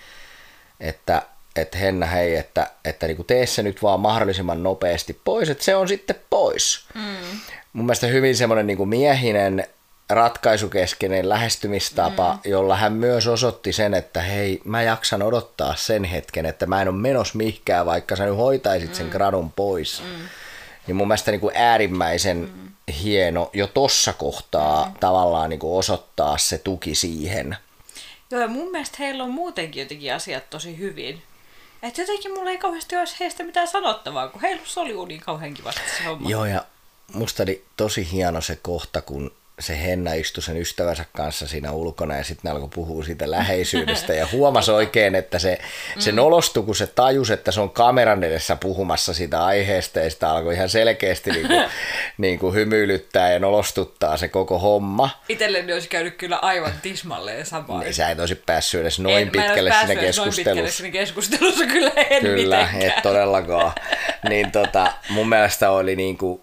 että, 0.80 1.22
että 1.56 1.78
Henna 1.78 2.06
hei, 2.06 2.36
että, 2.36 2.72
että 2.86 3.08
niin 3.08 3.16
kuin 3.16 3.28
tee 3.28 3.46
se 3.46 3.64
nyt 3.64 3.84
vaan 3.84 4.00
mahdollisimman 4.00 4.64
nopeasti 4.64 5.20
pois, 5.24 5.50
että 5.50 5.64
se 5.64 5.76
on 5.76 5.88
sitten 5.88 6.16
pois. 6.30 6.86
Mm. 6.94 7.40
Mun 7.74 7.86
mielestä 7.86 8.08
hyvin 8.08 8.38
semmoinen 8.38 8.68
niin 8.68 8.78
kuin 8.78 8.90
miehinen 8.90 9.68
ratkaisukeskeinen 10.10 11.30
lähestymistapa, 11.30 12.34
mm. 12.34 12.52
jolla 12.52 12.76
hän 12.76 12.94
myös 12.94 13.28
osoitti 13.28 13.74
sen, 13.74 13.94
että 13.94 14.22
hei, 14.22 14.62
mä 14.64 14.84
jaksan 14.84 15.24
odottaa 15.24 15.76
sen 15.76 16.04
hetken, 16.04 16.46
että 16.46 16.66
mä 16.66 16.82
en 16.82 16.88
ole 16.88 16.98
menos 16.98 17.36
mihkään, 17.36 17.86
vaikka 17.86 18.16
sä 18.16 18.26
nyt 18.26 18.38
hoitaisit 18.38 18.96
sen 18.96 19.08
gradun 19.08 19.52
pois. 19.52 20.04
Mm. 20.04 20.28
Niin 20.88 20.96
mun 20.96 21.08
mielestä 21.08 21.32
niin 21.32 21.42
kuin 21.42 21.56
äärimmäisen 21.56 22.38
mm. 22.38 22.94
hieno 22.94 23.50
jo 23.54 23.68
tossa 23.68 24.14
kohtaa 24.14 24.86
mm. 24.86 24.94
tavallaan 25.00 25.50
niin 25.50 25.60
kuin 25.60 25.80
osoittaa 25.80 26.38
se 26.38 26.58
tuki 26.58 26.96
siihen. 26.96 27.58
Joo, 28.32 28.42
ja 28.42 28.48
mun 28.48 28.72
mielestä 28.72 28.98
heillä 29.00 29.24
on 29.24 29.30
muutenkin 29.32 29.82
jotenkin 29.82 30.14
asiat 30.14 30.50
tosi 30.50 30.78
hyvin. 30.78 31.22
Että 31.84 32.02
jotenkin 32.02 32.34
mulla 32.34 32.50
ei 32.50 32.58
kauheasti 32.58 32.96
olisi 32.96 33.16
heistä 33.20 33.44
mitään 33.44 33.68
sanottavaa, 33.68 34.28
kun 34.28 34.42
heillä 34.42 34.64
oli 34.76 35.08
niin 35.08 35.22
kauhean 35.22 35.54
kivasti 35.54 35.82
se 35.98 36.04
homma. 36.04 36.30
Joo, 36.30 36.46
ja 36.46 36.66
musta 37.14 37.44
oli 37.44 37.66
tosi 37.78 38.12
hieno 38.12 38.42
se 38.42 38.56
kohta, 38.56 39.02
kun 39.02 39.32
se 39.60 39.82
Henna 39.84 40.14
istui 40.14 40.44
sen 40.44 40.58
ystävänsä 40.58 41.06
kanssa 41.14 41.48
siinä 41.48 41.72
ulkona 41.72 42.16
ja 42.16 42.24
sitten 42.24 42.50
ne 42.50 42.56
alkoi 42.56 42.70
puhua 42.76 43.04
siitä 43.04 43.32
läheisyydestä 43.32 44.14
ja 44.14 44.28
huomasi 44.32 44.72
oikein, 44.72 45.16
että 45.16 45.40
se, 45.40 45.58
se 46.00 46.12
nolostui, 46.12 46.64
kun 46.64 46.76
se 46.76 46.88
tajusi, 46.88 47.34
että 47.34 47.52
se 47.52 47.62
on 47.62 47.70
kameran 47.70 48.24
edessä 48.24 48.56
puhumassa 48.56 49.14
siitä 49.14 49.46
aiheesta 49.46 50.00
ja 50.00 50.10
sitä 50.10 50.30
alkoi 50.30 50.54
ihan 50.54 50.70
selkeästi 50.70 51.32
niin 51.32 51.48
kuin, 51.48 51.66
niin 52.18 52.40
kuin 52.40 52.56
hymyilyttää 52.56 53.34
ja 53.34 53.40
nolostuttaa 53.40 54.18
se 54.18 54.28
koko 54.28 54.60
homma. 54.60 55.10
Itselleni 55.30 55.74
olisi 55.74 55.90
käynyt 55.90 56.16
kyllä 56.16 56.36
aivan 56.36 56.74
tismalleen 56.82 57.46
samaa. 57.46 57.80
Niin, 57.80 57.94
sä 57.94 58.10
et 58.10 58.20
olisi 58.20 58.36
päässyt 58.36 58.82
edes 58.82 59.00
noin 59.00 59.18
en, 59.18 59.30
pitkälle 59.30 59.74
siinä 59.80 60.02
keskustelussa. 60.02 60.22
Noin 60.22 60.36
pitkälle 60.36 60.72
siinä 60.72 60.92
keskustelussa 60.92 61.66
kyllä 61.66 61.92
en 62.10 62.22
Kyllä, 62.22 62.58
mitenkään. 62.58 62.98
et 62.98 63.04
todellakaan. 63.04 63.72
niin 64.30 64.52
tota, 64.52 64.94
mun 65.10 65.30
mielestä 65.30 65.72
oli 65.72 65.96
niin 65.96 66.18
kuin, 66.18 66.42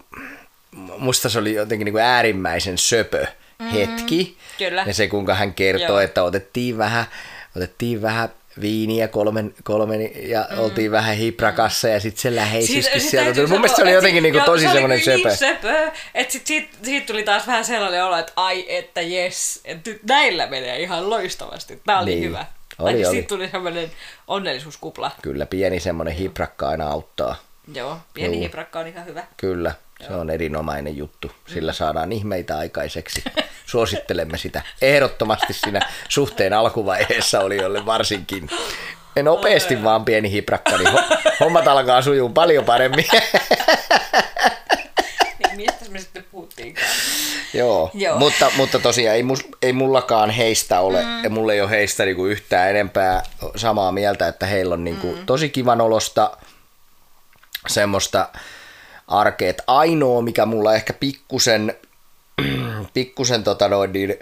musta 0.97 1.29
se 1.29 1.39
oli 1.39 1.53
jotenkin 1.53 1.85
niin 1.85 1.93
kuin 1.93 2.03
äärimmäisen 2.03 2.77
söpö 2.77 3.25
hetki. 3.73 4.37
Mm, 4.39 4.57
kyllä. 4.57 4.83
Ja 4.87 4.93
se, 4.93 5.07
kuinka 5.07 5.33
hän 5.33 5.53
kertoo, 5.53 5.87
Joo. 5.87 5.99
että 5.99 6.23
otettiin 6.23 6.77
vähän, 6.77 7.05
otettiin 7.55 8.01
vähän 8.01 8.29
viiniä 8.61 9.07
kolmen, 9.07 9.53
kolmen 9.63 10.29
ja 10.29 10.47
mm. 10.51 10.59
oltiin 10.59 10.91
vähän 10.91 11.15
hiprakassa 11.15 11.87
ja 11.87 11.99
sitten 11.99 12.21
se 12.21 12.35
läheisyyskin 12.35 13.01
sieltä 13.01 13.33
tuli. 13.33 13.47
Mun 13.47 13.57
mielestä 13.59 13.75
se 13.75 13.81
oli 13.81 13.91
jotenkin 13.91 14.23
niin 14.23 14.33
kuin 14.33 14.43
tosi 14.43 14.67
semmoinen 14.67 15.03
söpö. 15.03 15.27
Niin 15.29 15.37
söpö, 15.37 15.91
että 16.13 16.31
sit, 16.33 16.47
siitä, 16.47 16.77
siitä 16.83 17.07
tuli 17.07 17.23
taas 17.23 17.47
vähän 17.47 17.65
sellainen 17.65 18.05
olo, 18.05 18.17
että 18.17 18.33
ai, 18.35 18.65
että 18.75 19.01
jes, 19.01 19.61
että 19.65 19.91
näillä 20.09 20.47
menee 20.47 20.81
ihan 20.81 21.09
loistavasti. 21.09 21.81
Tämä 21.85 21.99
oli 21.99 22.09
Niin. 22.15 22.23
hyvä. 22.23 22.45
Oli, 22.79 22.93
Oli, 22.93 23.05
oli. 23.05 23.15
Siitä 23.15 23.27
tuli 23.27 23.49
semmoinen 23.49 23.91
onnellisuuskupla. 24.27 25.11
Kyllä, 25.21 25.45
pieni 25.45 25.79
semmoinen 25.79 26.13
hiprakka 26.15 26.69
aina 26.69 26.87
auttaa. 26.87 27.35
Joo, 27.73 27.97
pieni 28.13 28.35
Joo. 28.35 28.43
hiprakka 28.43 28.79
on 28.79 28.87
ihan 28.87 29.05
hyvä. 29.05 29.23
Kyllä, 29.37 29.71
se 30.07 30.13
on 30.13 30.29
erinomainen 30.29 30.97
juttu. 30.97 31.31
Sillä 31.47 31.73
saadaan 31.73 32.11
ihmeitä 32.11 32.57
aikaiseksi. 32.57 33.23
Suosittelemme 33.65 34.37
sitä 34.37 34.61
ehdottomasti 34.81 35.53
siinä 35.53 35.79
suhteen 36.09 36.53
alkuvaiheessa 36.53 37.39
oli 37.39 37.57
jolle 37.57 37.85
varsinkin. 37.85 38.49
Nopeasti 39.23 39.83
vaan 39.83 40.05
pieni 40.05 40.31
hiprakka, 40.31 40.77
niin 40.77 40.93
ho- 40.93 41.17
hommat 41.39 41.67
alkaa 41.67 42.01
sujuu 42.01 42.29
paljon 42.29 42.65
paremmin. 42.65 43.05
Niin 45.39 45.55
mistä 45.55 45.85
me 45.89 45.99
sitten 45.99 46.25
puhuttiinkaan? 46.31 46.87
Joo, 47.53 47.91
Joo. 47.93 48.19
Mutta, 48.19 48.51
mutta 48.57 48.79
tosiaan 48.79 49.15
ei, 49.15 49.23
mus, 49.23 49.47
ei 49.61 49.73
mullakaan 49.73 50.29
heistä 50.29 50.79
ole, 50.79 51.01
mm. 51.01 51.23
ja 51.23 51.29
mulla 51.29 51.53
ei 51.53 51.61
ole 51.61 51.69
heistä 51.69 52.05
niinku 52.05 52.25
yhtään 52.25 52.69
enempää 52.69 53.23
samaa 53.55 53.91
mieltä, 53.91 54.27
että 54.27 54.45
heillä 54.45 54.73
on 54.73 54.83
niinku 54.83 55.15
mm. 55.15 55.25
tosi 55.25 55.49
kivan 55.49 55.81
olosta 55.81 56.37
semmoista. 57.67 58.29
Et 59.39 59.61
ainoa, 59.67 60.21
mikä 60.21 60.45
mulla 60.45 60.73
ehkä 60.73 60.93
pikkusen, 60.93 61.75
pikkusen 62.93 63.43
tota 63.43 63.67
noin, 63.67 63.93
niin, 63.93 64.15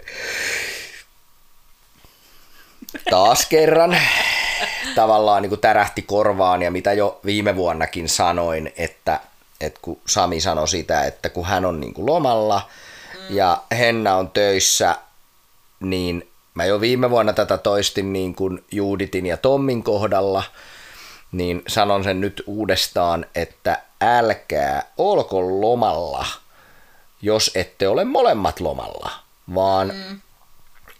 taas 3.10 3.46
kerran 3.46 3.96
tavallaan 4.94 5.42
niin 5.42 5.50
kuin 5.50 5.60
tärähti 5.60 6.02
korvaan 6.02 6.62
ja 6.62 6.70
mitä 6.70 6.92
jo 6.92 7.20
viime 7.24 7.56
vuonnakin 7.56 8.08
sanoin, 8.08 8.72
että, 8.76 9.20
että 9.60 9.80
kun 9.82 10.00
Sami 10.06 10.40
sanoi 10.40 10.68
sitä, 10.68 11.04
että 11.04 11.28
kun 11.28 11.46
hän 11.46 11.64
on 11.64 11.80
niin 11.80 11.94
kuin 11.94 12.06
lomalla 12.06 12.68
mm. 13.14 13.36
ja 13.36 13.62
Henna 13.78 14.16
on 14.16 14.30
töissä, 14.30 14.96
niin 15.80 16.28
mä 16.54 16.64
jo 16.64 16.80
viime 16.80 17.10
vuonna 17.10 17.32
tätä 17.32 17.58
toistin 17.58 18.12
niin 18.12 18.34
kuin 18.34 18.64
Juuditin 18.72 19.26
ja 19.26 19.36
Tommin 19.36 19.82
kohdalla, 19.82 20.42
niin 21.36 21.62
sanon 21.68 22.04
sen 22.04 22.20
nyt 22.20 22.42
uudestaan, 22.46 23.26
että 23.34 23.82
älkää 24.00 24.82
olko 24.98 25.60
lomalla, 25.60 26.26
jos 27.22 27.50
ette 27.54 27.88
ole 27.88 28.04
molemmat 28.04 28.60
lomalla, 28.60 29.10
vaan 29.54 29.92
mm. 29.94 30.20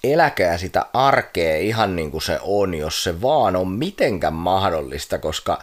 eläkää 0.05 0.59
sitä 0.59 0.87
arkea 0.93 1.57
ihan 1.57 1.97
niin 1.97 2.11
kuin 2.11 2.23
se 2.23 2.39
on, 2.43 2.75
jos 2.75 3.05
se 3.05 3.23
vaan 3.23 3.57
on 3.57 3.69
mitenkään 3.69 4.35
mahdollista, 4.35 5.19
koska 5.19 5.63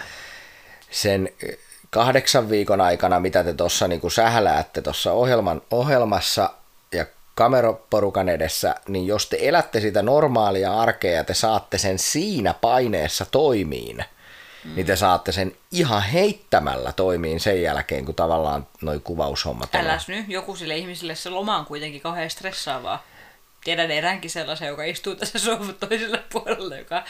sen 0.92 1.30
eh, 1.44 1.58
kahdeksan 1.90 2.50
viikon 2.50 2.82
aikana, 2.82 3.20
mitä 3.20 3.44
te 3.44 3.54
tuossa 3.54 3.88
niin 3.88 4.02
kuin 4.02 4.12
sähläätte 4.12 4.82
tuossa 4.82 5.12
ohjelman, 5.12 5.62
ohjelmassa 5.72 6.50
ja 6.92 7.06
kameroporukan 7.36 8.30
edessä, 8.30 8.76
niin 8.88 9.08
jos 9.08 9.30
te 9.30 9.38
elätte 9.40 9.80
sitä 9.80 10.02
normaalia 10.02 10.82
arkea 10.82 11.12
ja 11.12 11.24
te 11.24 11.34
saatte 11.34 11.78
sen 11.78 12.00
siinä 12.00 12.54
paineessa 12.54 13.26
toimiin, 13.32 14.06
mm. 14.64 14.76
niin 14.76 14.86
te 14.86 14.96
saatte 14.96 15.32
sen 15.32 15.56
ihan 15.72 16.02
heittämällä 16.04 16.92
toimiin 16.92 17.40
sen 17.40 17.62
jälkeen, 17.62 18.06
kun 18.06 18.16
tavallaan 18.16 18.68
noi 18.82 19.00
kuvaushommat 19.04 19.76
on. 19.76 19.82
Äläs 19.82 20.08
nyt, 20.08 20.26
joku 20.28 20.56
sille 20.56 20.78
ihmisille 20.78 21.16
se 21.16 21.30
loma 21.30 21.58
on 21.58 21.66
kuitenkin 21.66 22.02
kauhean 22.02 22.30
stressaavaa. 22.30 23.04
Tiedän 23.64 23.92
eräänkin 23.92 24.30
sellaisen, 24.32 24.68
joka 24.68 24.84
istuu 24.84 25.16
tässä 25.16 25.40
sohvan 25.46 25.76
toisella 25.76 26.18
puolella, 26.32 26.76
joka 26.78 27.04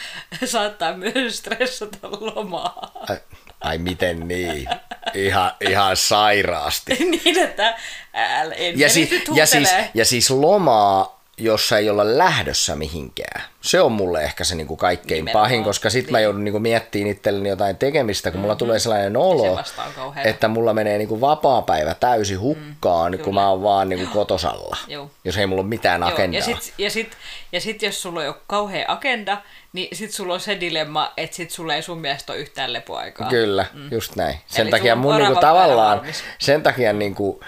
saattaa 0.44 0.92
myös 0.92 1.38
stressata 1.38 1.98
lomaa. 2.10 2.92
Ai, 3.08 3.16
ai 3.60 3.78
miten 3.78 4.28
niin? 4.28 4.68
Ihan, 5.14 5.52
ihan 5.60 5.96
sairaasti. 5.96 6.94
niin, 7.24 7.38
että 7.38 7.78
ääl, 8.12 8.52
en 8.56 8.78
Ja, 8.78 8.88
si- 8.88 9.24
ja, 9.34 9.46
siis, 9.46 9.68
ja 9.94 10.04
siis 10.04 10.30
lomaa 10.30 11.21
jossa 11.38 11.78
ei 11.78 11.90
olla 11.90 12.18
lähdössä 12.18 12.76
mihinkään. 12.76 13.42
Se 13.60 13.80
on 13.80 13.92
mulle 13.92 14.22
ehkä 14.22 14.44
se 14.44 14.54
niinku 14.54 14.76
kaikkein 14.76 15.18
Nimenomaan. 15.24 15.44
pahin, 15.44 15.64
koska 15.64 15.90
sit 15.90 16.10
mä 16.10 16.20
joudun 16.20 16.44
niinku 16.44 16.58
miettimään 16.58 17.10
itselleni 17.10 17.48
jotain 17.48 17.76
tekemistä, 17.76 18.30
kun 18.30 18.40
mulla 18.40 18.54
tulee 18.54 18.78
sellainen 18.78 19.16
olo, 19.16 19.42
Mm-hmm. 19.42 19.56
vasta 19.58 19.82
on 19.82 19.92
kauhea. 19.92 20.22
että 20.24 20.48
mulla 20.48 20.74
menee 20.74 20.98
niinku 20.98 21.20
vapaa-päivä 21.20 21.94
täysin 21.94 22.40
hukkaan, 22.40 23.12
kun 23.12 23.20
kyllä. 23.20 23.32
mä 23.40 23.48
oon 23.50 23.62
vaan 23.62 23.88
niinku 23.88 24.06
kotosalla, 24.12 24.76
Joo. 24.88 25.10
jos 25.24 25.36
ei 25.36 25.46
mulla 25.46 25.62
ole 25.62 25.68
mitään 25.68 26.00
Joo, 26.00 26.10
agendaa. 26.10 26.38
ja 26.38 26.44
sit, 26.44 26.74
ja, 26.78 26.90
sit, 26.90 27.16
ja 27.52 27.60
sit 27.60 27.82
jos 27.82 28.02
sulla 28.02 28.20
on 28.20 28.26
jo 28.26 28.40
kauhea 28.46 28.84
agenda, 28.88 29.42
niin 29.72 29.96
sit 29.96 30.10
sulla 30.12 30.34
on 30.34 30.40
se 30.40 30.60
dilemma, 30.60 31.12
että 31.16 31.36
sit 31.36 31.50
sulla 31.50 31.74
ei 31.74 31.82
sun 31.82 31.98
mielestä 31.98 32.32
ole 32.32 32.40
yhtään 32.40 32.72
lepoaikaa. 32.72 33.28
Kyllä, 33.28 33.66
mm. 33.72 33.88
just 33.92 34.16
näin. 34.16 34.38
Sen 34.46 34.62
Eli 34.62 34.70
takia 34.70 34.96
mun 34.96 35.16
niinku 35.16 35.34
päivä 35.40 35.40
tavallaan, 35.40 36.02
sen 36.38 36.62
takia 36.62 36.92
niinku, 36.92 37.40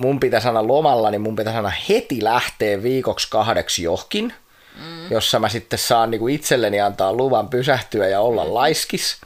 mun 0.00 0.20
pitäisi 0.20 0.48
aina 0.48 0.66
lomalla, 0.66 1.10
niin 1.10 1.20
mun 1.20 1.36
pitäisi 1.36 1.56
aina 1.56 1.72
heti 1.88 2.24
lähteä 2.24 2.82
viikoksi 2.82 3.28
kahdeksi 3.30 3.82
johonkin, 3.82 4.34
mm. 4.76 5.10
jossa 5.10 5.38
mä 5.38 5.48
sitten 5.48 5.78
saan 5.78 6.10
niinku 6.10 6.28
itselleni 6.28 6.80
antaa 6.80 7.12
luvan 7.12 7.48
pysähtyä 7.48 8.08
ja 8.08 8.20
olla 8.20 8.44
mm. 8.44 8.54
laiskis. 8.54 9.16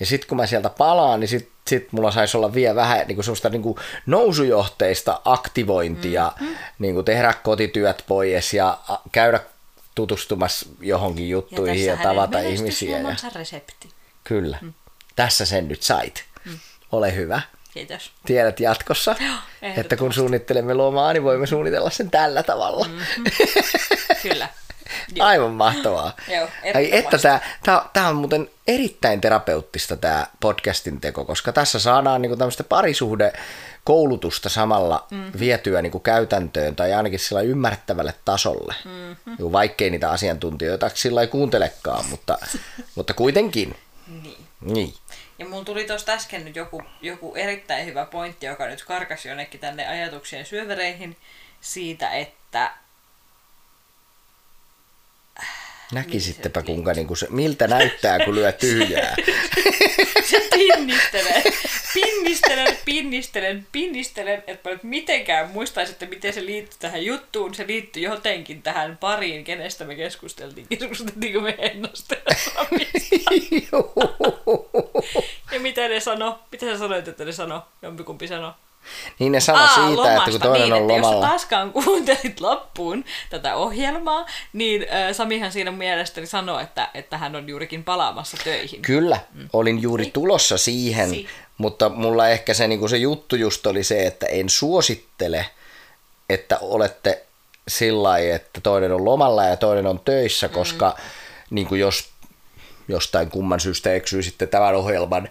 Ja 0.00 0.06
sitten 0.06 0.28
kun 0.28 0.36
mä 0.36 0.46
sieltä 0.46 0.68
palaan, 0.68 1.20
niin 1.20 1.28
sit, 1.28 1.48
sit 1.66 1.92
mulla 1.92 2.10
saisi 2.10 2.36
olla 2.36 2.54
vielä 2.54 2.74
vähän 2.74 3.06
niinku 3.06 3.22
semmoista 3.22 3.48
niinku 3.48 3.78
nousujohteista 4.06 5.20
aktivointia, 5.24 6.32
mm. 6.40 6.56
niinku 6.78 7.02
tehdä 7.02 7.34
kotityöt 7.42 8.04
pois 8.08 8.54
ja 8.54 8.78
käydä 9.12 9.40
tutustumassa 9.94 10.66
johonkin 10.80 11.28
juttuihin 11.28 11.86
ja, 11.86 11.92
ja 11.92 12.02
tavata 12.02 12.38
ihmisiä. 12.38 12.98
Ja... 12.98 13.16
resepti. 13.34 13.88
Kyllä. 14.24 14.58
Mm. 14.60 14.72
Tässä 15.16 15.46
sen 15.46 15.68
nyt 15.68 15.82
sait. 15.82 16.24
Mm. 16.44 16.58
Ole 16.92 17.14
hyvä. 17.14 17.42
Kiitos. 17.74 18.10
Tiedät 18.26 18.60
jatkossa, 18.60 19.16
että 19.62 19.96
kun 19.96 20.12
suunnittelemme 20.12 20.74
lomaa, 20.74 21.12
niin 21.12 21.22
voimme 21.22 21.46
suunnitella 21.46 21.90
sen 21.90 22.10
tällä 22.10 22.42
tavalla. 22.42 22.86
Mm. 22.88 23.24
Kyllä. 24.22 24.48
Joo. 25.14 25.26
Aivan 25.28 25.50
mahtavaa. 25.50 26.16
Joo, 26.28 26.48
Ai, 26.74 26.88
että 26.96 27.18
tämä, 27.18 27.40
tämä, 27.62 27.82
tämä 27.92 28.08
on 28.08 28.16
muuten 28.16 28.50
erittäin 28.66 29.20
terapeuttista 29.20 29.96
tämä 29.96 30.26
podcastin 30.40 31.00
teko, 31.00 31.24
koska 31.24 31.52
tässä 31.52 31.78
saadaan 31.78 32.22
niinku 32.22 32.36
tämmöistä 32.36 32.64
parisuhde 32.64 33.32
koulutusta 33.84 34.48
samalla 34.48 35.06
mm-hmm. 35.10 35.40
vietyä 35.40 35.82
niinku 35.82 36.00
käytäntöön 36.00 36.76
tai 36.76 36.92
ainakin 36.92 37.18
sillä 37.18 37.40
ymmärrettävälle 37.40 38.14
tasolle. 38.24 38.74
Mm-hmm. 38.84 39.52
Vaikkei 39.52 39.90
niitä 39.90 40.10
asiantuntijoita 40.10 40.90
sillä 40.94 41.20
ei 41.20 41.26
kuuntelekaan, 41.26 42.04
mutta, 42.06 42.38
mutta 42.94 43.14
kuitenkin. 43.14 43.76
Niin. 44.22 44.36
Niin. 44.60 44.94
Ja 45.42 45.48
mulla 45.48 45.64
tuli 45.64 45.84
tuosta 45.84 46.12
äsken 46.12 46.44
nyt 46.44 46.56
joku, 46.56 46.82
joku 47.00 47.34
erittäin 47.34 47.86
hyvä 47.86 48.06
pointti, 48.06 48.46
joka 48.46 48.66
nyt 48.66 48.84
karkasi 48.84 49.28
jonnekin 49.28 49.60
tänne 49.60 49.86
ajatuksien 49.86 50.46
syövereihin 50.46 51.16
siitä, 51.60 52.10
että 52.10 52.70
Näkisittepä 55.92 56.60
Niin, 56.60 56.66
se 56.66 56.72
kuinka 56.72 56.92
niinku 56.92 57.14
se, 57.14 57.26
miltä 57.30 57.66
näyttää, 57.66 58.24
kun 58.24 58.34
lyö 58.34 58.52
tyhjää. 58.52 59.16
se 60.30 60.48
pinnistelen, 60.54 61.42
pinnistelen, 61.94 62.78
pinnistelen, 62.84 63.66
pinnistelen, 63.72 64.44
että 64.46 64.70
mä 64.70 64.74
nyt 64.74 64.82
mitenkään 64.82 65.50
muistaisin, 65.50 65.92
että 65.92 66.06
miten 66.06 66.32
se 66.32 66.46
liittyy 66.46 66.78
tähän 66.78 67.04
juttuun. 67.04 67.54
Se 67.54 67.66
liittyy 67.66 68.02
jotenkin 68.02 68.62
tähän 68.62 68.96
pariin, 68.96 69.44
kenestä 69.44 69.84
me 69.84 69.94
keskusteltiin. 69.94 70.66
Keskusteltiinko 70.68 71.40
me 71.40 71.54
Hennosta 71.58 72.14
ja 75.52 75.60
mitä 75.60 75.88
ne 75.88 76.00
sano? 76.00 76.38
Mitä 76.52 76.66
sä 76.66 76.78
sanoit, 76.78 77.08
että 77.08 77.24
ne 77.24 77.32
sano? 77.32 77.62
Jompikumpi 77.82 78.28
sano. 78.28 78.54
niin 79.18 79.32
ne 79.32 79.40
sano 79.40 79.68
siitä, 79.68 80.16
että 80.16 80.30
kun 80.30 80.40
toinen 80.40 80.62
niin, 80.62 80.72
on 80.72 80.80
että 80.80 80.92
lomalla. 80.94 81.16
Jos 81.16 81.30
taaskaan 81.30 81.72
kuuntelit 81.72 82.40
loppuun 82.40 83.04
tätä 83.30 83.54
ohjelmaa, 83.54 84.26
niin 84.52 84.82
äh, 84.82 85.14
Samihan 85.14 85.52
siinä 85.52 85.70
mielestäni 85.70 86.26
sanoi, 86.26 86.62
että, 86.62 86.88
että 86.94 87.18
hän 87.18 87.36
on 87.36 87.48
juurikin 87.48 87.84
palaamassa 87.84 88.36
töihin. 88.44 88.82
Kyllä, 88.82 89.20
olin 89.52 89.82
juuri 89.82 90.10
tulossa 90.12 90.58
siihen, 90.58 91.10
Si. 91.10 91.26
mutta 91.58 91.88
mulla 91.88 92.28
ehkä 92.28 92.54
se, 92.54 92.68
niin 92.68 92.88
se 92.88 92.96
juttu 92.96 93.36
just 93.36 93.66
oli 93.66 93.84
se, 93.84 94.06
että 94.06 94.26
en 94.26 94.48
suosittele, 94.50 95.46
että 96.30 96.58
olette 96.60 97.22
sillä 97.68 98.02
lailla, 98.02 98.34
että 98.34 98.60
toinen 98.60 98.92
on 98.92 99.04
lomalla 99.04 99.44
ja 99.44 99.56
toinen 99.56 99.86
on 99.86 100.00
töissä, 100.04 100.48
koska 100.48 100.96
niin 101.50 101.66
kuin 101.66 101.80
jos 101.80 102.11
jostain 102.88 103.30
kumman 103.30 103.60
syystä 103.60 103.94
eksyy 103.94 104.22
sitten 104.22 104.48
tämän 104.48 104.74
ohjelman 104.74 105.28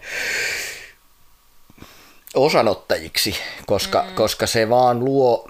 osanottajiksi, 2.34 3.36
koska, 3.66 4.04
mm. 4.08 4.14
koska 4.14 4.46
se 4.46 4.68
vaan 4.68 5.04
luo, 5.04 5.48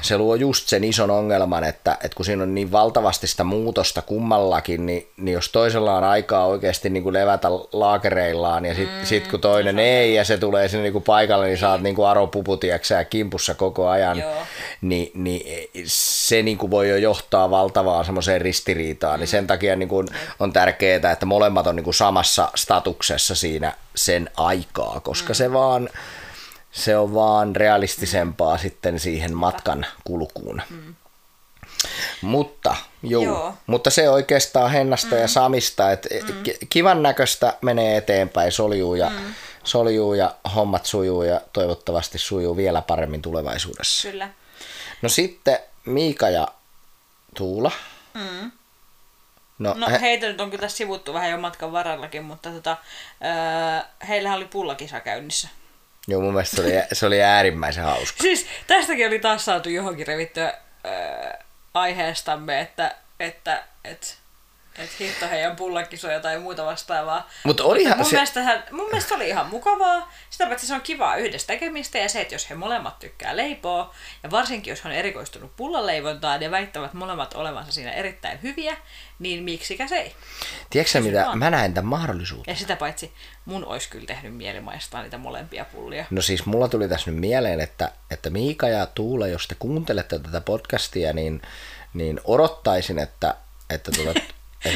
se 0.00 0.18
luo 0.18 0.34
just 0.34 0.68
sen 0.68 0.84
ison 0.84 1.10
ongelman, 1.10 1.64
että, 1.64 1.92
että 1.92 2.16
kun 2.16 2.24
siinä 2.24 2.42
on 2.42 2.54
niin 2.54 2.72
valtavasti 2.72 3.26
sitä 3.26 3.44
muutosta 3.44 4.02
kummallakin, 4.02 4.86
niin, 4.86 5.08
niin 5.16 5.32
jos 5.32 5.48
toisella 5.48 5.96
on 5.96 6.04
aikaa 6.04 6.46
oikeasti 6.46 6.90
niin 6.90 7.02
kuin 7.02 7.12
levätä 7.12 7.48
laakereillaan 7.72 8.64
ja 8.64 8.74
sitten 8.74 8.98
mm, 8.98 9.06
sit 9.06 9.26
kun 9.28 9.40
toinen 9.40 9.78
ei 9.78 10.14
ja 10.14 10.24
se 10.24 10.38
tulee 10.38 10.68
sinne 10.68 10.82
niin 10.82 10.92
kuin 10.92 11.04
paikalle, 11.04 11.46
niin 11.46 11.58
saat 11.58 11.80
niin 11.80 11.94
kuin 11.94 12.08
aropuputiaksä 12.08 12.94
ja 12.94 13.04
kimpussa 13.04 13.54
koko 13.54 13.88
ajan, 13.88 14.18
Joo. 14.18 14.32
niin, 14.80 15.10
niin 15.14 15.70
se 15.86 16.42
niin 16.42 16.58
kuin 16.58 16.70
voi 16.70 16.88
jo 16.88 16.96
johtaa 16.96 17.50
valtavaan 17.50 18.04
semmoiseen 18.04 18.40
ristiriitaan, 18.40 19.18
mm. 19.18 19.20
niin 19.20 19.28
sen 19.28 19.46
takia 19.46 19.76
niin 19.76 19.88
kuin 19.88 20.08
on 20.40 20.52
tärkeää, 20.52 21.12
että 21.12 21.26
molemmat 21.26 21.66
on 21.66 21.76
niin 21.76 21.84
kuin 21.84 21.94
samassa 21.94 22.50
statuksessa 22.54 23.34
siinä 23.34 23.72
sen 23.94 24.30
aikaa, 24.36 25.00
koska 25.00 25.32
mm. 25.32 25.34
se 25.34 25.52
vaan 25.52 25.88
se 26.76 26.96
on 26.96 27.14
vaan 27.14 27.56
realistisempaa 27.56 28.54
mm. 28.56 28.60
sitten 28.60 29.00
siihen 29.00 29.36
matkan 29.36 29.86
kulkuun. 30.04 30.62
Mm. 30.70 30.94
Mutta, 32.20 32.76
juu, 33.02 33.24
Joo. 33.24 33.54
mutta 33.66 33.90
se 33.90 34.10
oikeastaan 34.10 34.70
Hennasta 34.70 35.14
mm. 35.14 35.20
ja 35.20 35.28
Samista, 35.28 35.92
että 35.92 36.08
mm. 36.14 36.44
kivan 36.68 37.02
näköistä 37.02 37.54
menee 37.62 37.96
eteenpäin, 37.96 38.52
soljuu 38.52 38.94
ja, 38.94 39.10
mm. 39.10 39.34
soljuu 39.64 40.14
ja 40.14 40.34
hommat 40.54 40.86
sujuu 40.86 41.22
ja 41.22 41.40
toivottavasti 41.52 42.18
sujuu 42.18 42.56
vielä 42.56 42.82
paremmin 42.82 43.22
tulevaisuudessa. 43.22 44.08
Kyllä. 44.10 44.28
No 45.02 45.08
sitten 45.08 45.58
Miika 45.84 46.28
ja 46.28 46.48
Tuula. 47.34 47.72
Mm. 48.14 48.50
No, 49.58 49.74
No 49.76 49.88
he, 49.90 50.00
heitä 50.00 50.26
nyt 50.26 50.40
on 50.40 50.50
kyllä 50.50 50.60
tässä 50.60 50.76
sivuttu 50.76 51.14
vähän 51.14 51.30
jo 51.30 51.38
matkan 51.38 51.72
varallakin, 51.72 52.24
mutta 52.24 52.50
tota, 52.50 52.76
öö, 53.24 54.06
heillähän 54.08 54.36
oli 54.36 54.44
pullakisa 54.44 55.00
käynnissä. 55.00 55.48
Joo, 56.06 56.20
mun 56.20 56.32
mielestä 56.32 56.56
se 56.56 56.62
oli, 56.62 56.72
se 56.92 57.06
oli 57.06 57.22
äärimmäisen 57.22 57.84
hauska. 57.84 58.22
Siis 58.22 58.46
tästäkin 58.66 59.06
oli 59.06 59.18
taas 59.18 59.44
saatu 59.44 59.68
johonkin 59.68 60.06
revittyä 60.06 60.54
öö, 60.86 61.32
aiheestamme, 61.74 62.60
että, 62.60 62.94
että 63.20 63.64
et, 63.84 64.18
et 64.78 65.00
hitto 65.00 65.28
heidän 65.28 65.56
pullakisoja 65.56 66.20
tai 66.20 66.38
muuta 66.38 66.66
vastaavaa. 66.66 67.30
Mutta 67.44 67.64
olihan 67.64 67.96
mun, 67.96 68.06
se- 68.06 68.16
mielestä, 68.16 68.62
mun 68.70 68.86
mielestä 68.86 69.14
oli 69.14 69.28
ihan 69.28 69.46
mukavaa. 69.46 70.12
Sitä 70.30 70.46
paitsi 70.46 70.66
se 70.66 70.74
on 70.74 70.80
kivaa 70.80 71.16
yhdessä 71.16 71.46
tekemistä 71.46 71.98
ja 71.98 72.08
se, 72.08 72.20
että 72.20 72.34
jos 72.34 72.50
he 72.50 72.54
molemmat 72.54 72.98
tykkää 72.98 73.36
leipoa, 73.36 73.94
ja 74.22 74.30
varsinkin 74.30 74.70
jos 74.70 74.84
he 74.84 74.88
on 74.88 74.94
erikoistunut 74.94 75.56
pullanleivontaan 75.56 76.42
ja 76.42 76.50
väittävät 76.50 76.94
molemmat 76.94 77.34
olevansa 77.34 77.72
siinä 77.72 77.92
erittäin 77.92 78.42
hyviä, 78.42 78.76
niin 79.18 79.42
miksikä 79.42 79.88
se 79.88 79.96
ei. 79.96 80.14
Tiedätkö 80.70 81.00
mitä, 81.00 81.24
vaan. 81.24 81.38
mä 81.38 81.50
näen 81.50 81.74
tämän 81.74 81.88
mahdollisuuden. 81.88 82.52
Ja 82.52 82.56
sitä 82.56 82.76
paitsi 82.76 83.12
mun 83.44 83.64
olisi 83.64 83.88
kyllä 83.88 84.06
tehnyt 84.06 84.36
mieli 84.36 84.60
maistaa 84.60 85.02
niitä 85.02 85.18
molempia 85.18 85.64
pullia. 85.64 86.04
No 86.10 86.22
siis 86.22 86.46
mulla 86.46 86.68
tuli 86.68 86.88
tässä 86.88 87.10
nyt 87.10 87.20
mieleen, 87.20 87.60
että, 87.60 87.92
että 88.10 88.30
Miika 88.30 88.68
ja 88.68 88.86
Tuula, 88.86 89.26
jos 89.26 89.48
te 89.48 89.54
kuuntelette 89.58 90.18
tätä 90.18 90.40
podcastia, 90.40 91.12
niin, 91.12 91.42
niin 91.94 92.20
odottaisin, 92.24 92.98
että, 92.98 93.34
että, 93.70 93.90
tuota, 93.90 94.20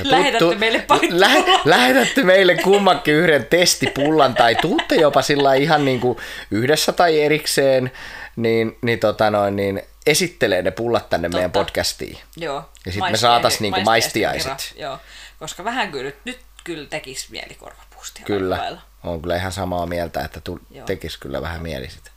Lähetätte 0.03 0.55
meille 0.55 0.79
pari 0.79 1.09
lähe, 1.11 1.43
pullaa. 1.43 1.61
lähetätte 1.65 2.23
meille 2.23 2.57
kummankin 2.57 3.15
yhden 3.15 3.47
testipullan 3.47 4.35
tai 4.35 4.55
tuutte 4.57 4.95
jopa 4.95 5.23
sillä 5.23 5.55
ihan 5.55 5.85
niin 5.85 6.01
kuin 6.01 6.19
yhdessä 6.51 6.93
tai 6.93 7.21
erikseen, 7.21 7.91
niin, 8.37 8.79
niin, 8.83 8.99
tota 8.99 9.31
noin, 9.31 9.57
niin 9.57 9.83
esittelee 10.07 10.63
ne 10.63 10.71
pullat 10.71 11.11
tänne 11.11 11.29
Totta. 11.29 11.37
meidän 11.39 11.53
podcastiin. 11.53 12.19
Joo. 12.37 12.71
Ja 12.87 12.93
sit 12.93 13.01
me 13.01 13.09
maistia- 13.09 13.17
saatais 13.21 13.61
niinku 13.61 13.81
maistiaiset. 13.81 14.73
kera. 14.75 14.89
Joo, 14.89 14.99
koska 15.39 15.65
vähän 15.65 15.93
kyllä 15.93 16.13
nyt, 16.25 16.39
kyllä 16.65 16.87
tekisi 16.89 17.27
mieli 17.31 17.55
korvapuustia. 17.55 18.25
Kyllä, 18.27 18.79
on 19.05 19.23
kyllä 19.23 19.37
ihan 19.37 19.53
samaa 19.53 19.87
mieltä, 19.87 20.21
että 20.25 20.41
tu, 20.41 20.61
tekisi 20.87 21.21
kyllä 21.21 21.43
vähän 21.43 21.63
mieli 21.63 21.91
sitä. 21.91 22.11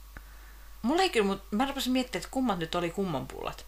Mulla 0.82 1.02
ei 1.02 1.10
kyllä, 1.10 1.26
mutta 1.26 1.44
mä 1.56 1.66
rupesin 1.66 1.92
miettimään, 1.92 2.20
että 2.22 2.28
kummat 2.32 2.58
nyt 2.58 2.74
oli 2.74 2.90
kumman 2.90 3.26
pullat. 3.26 3.64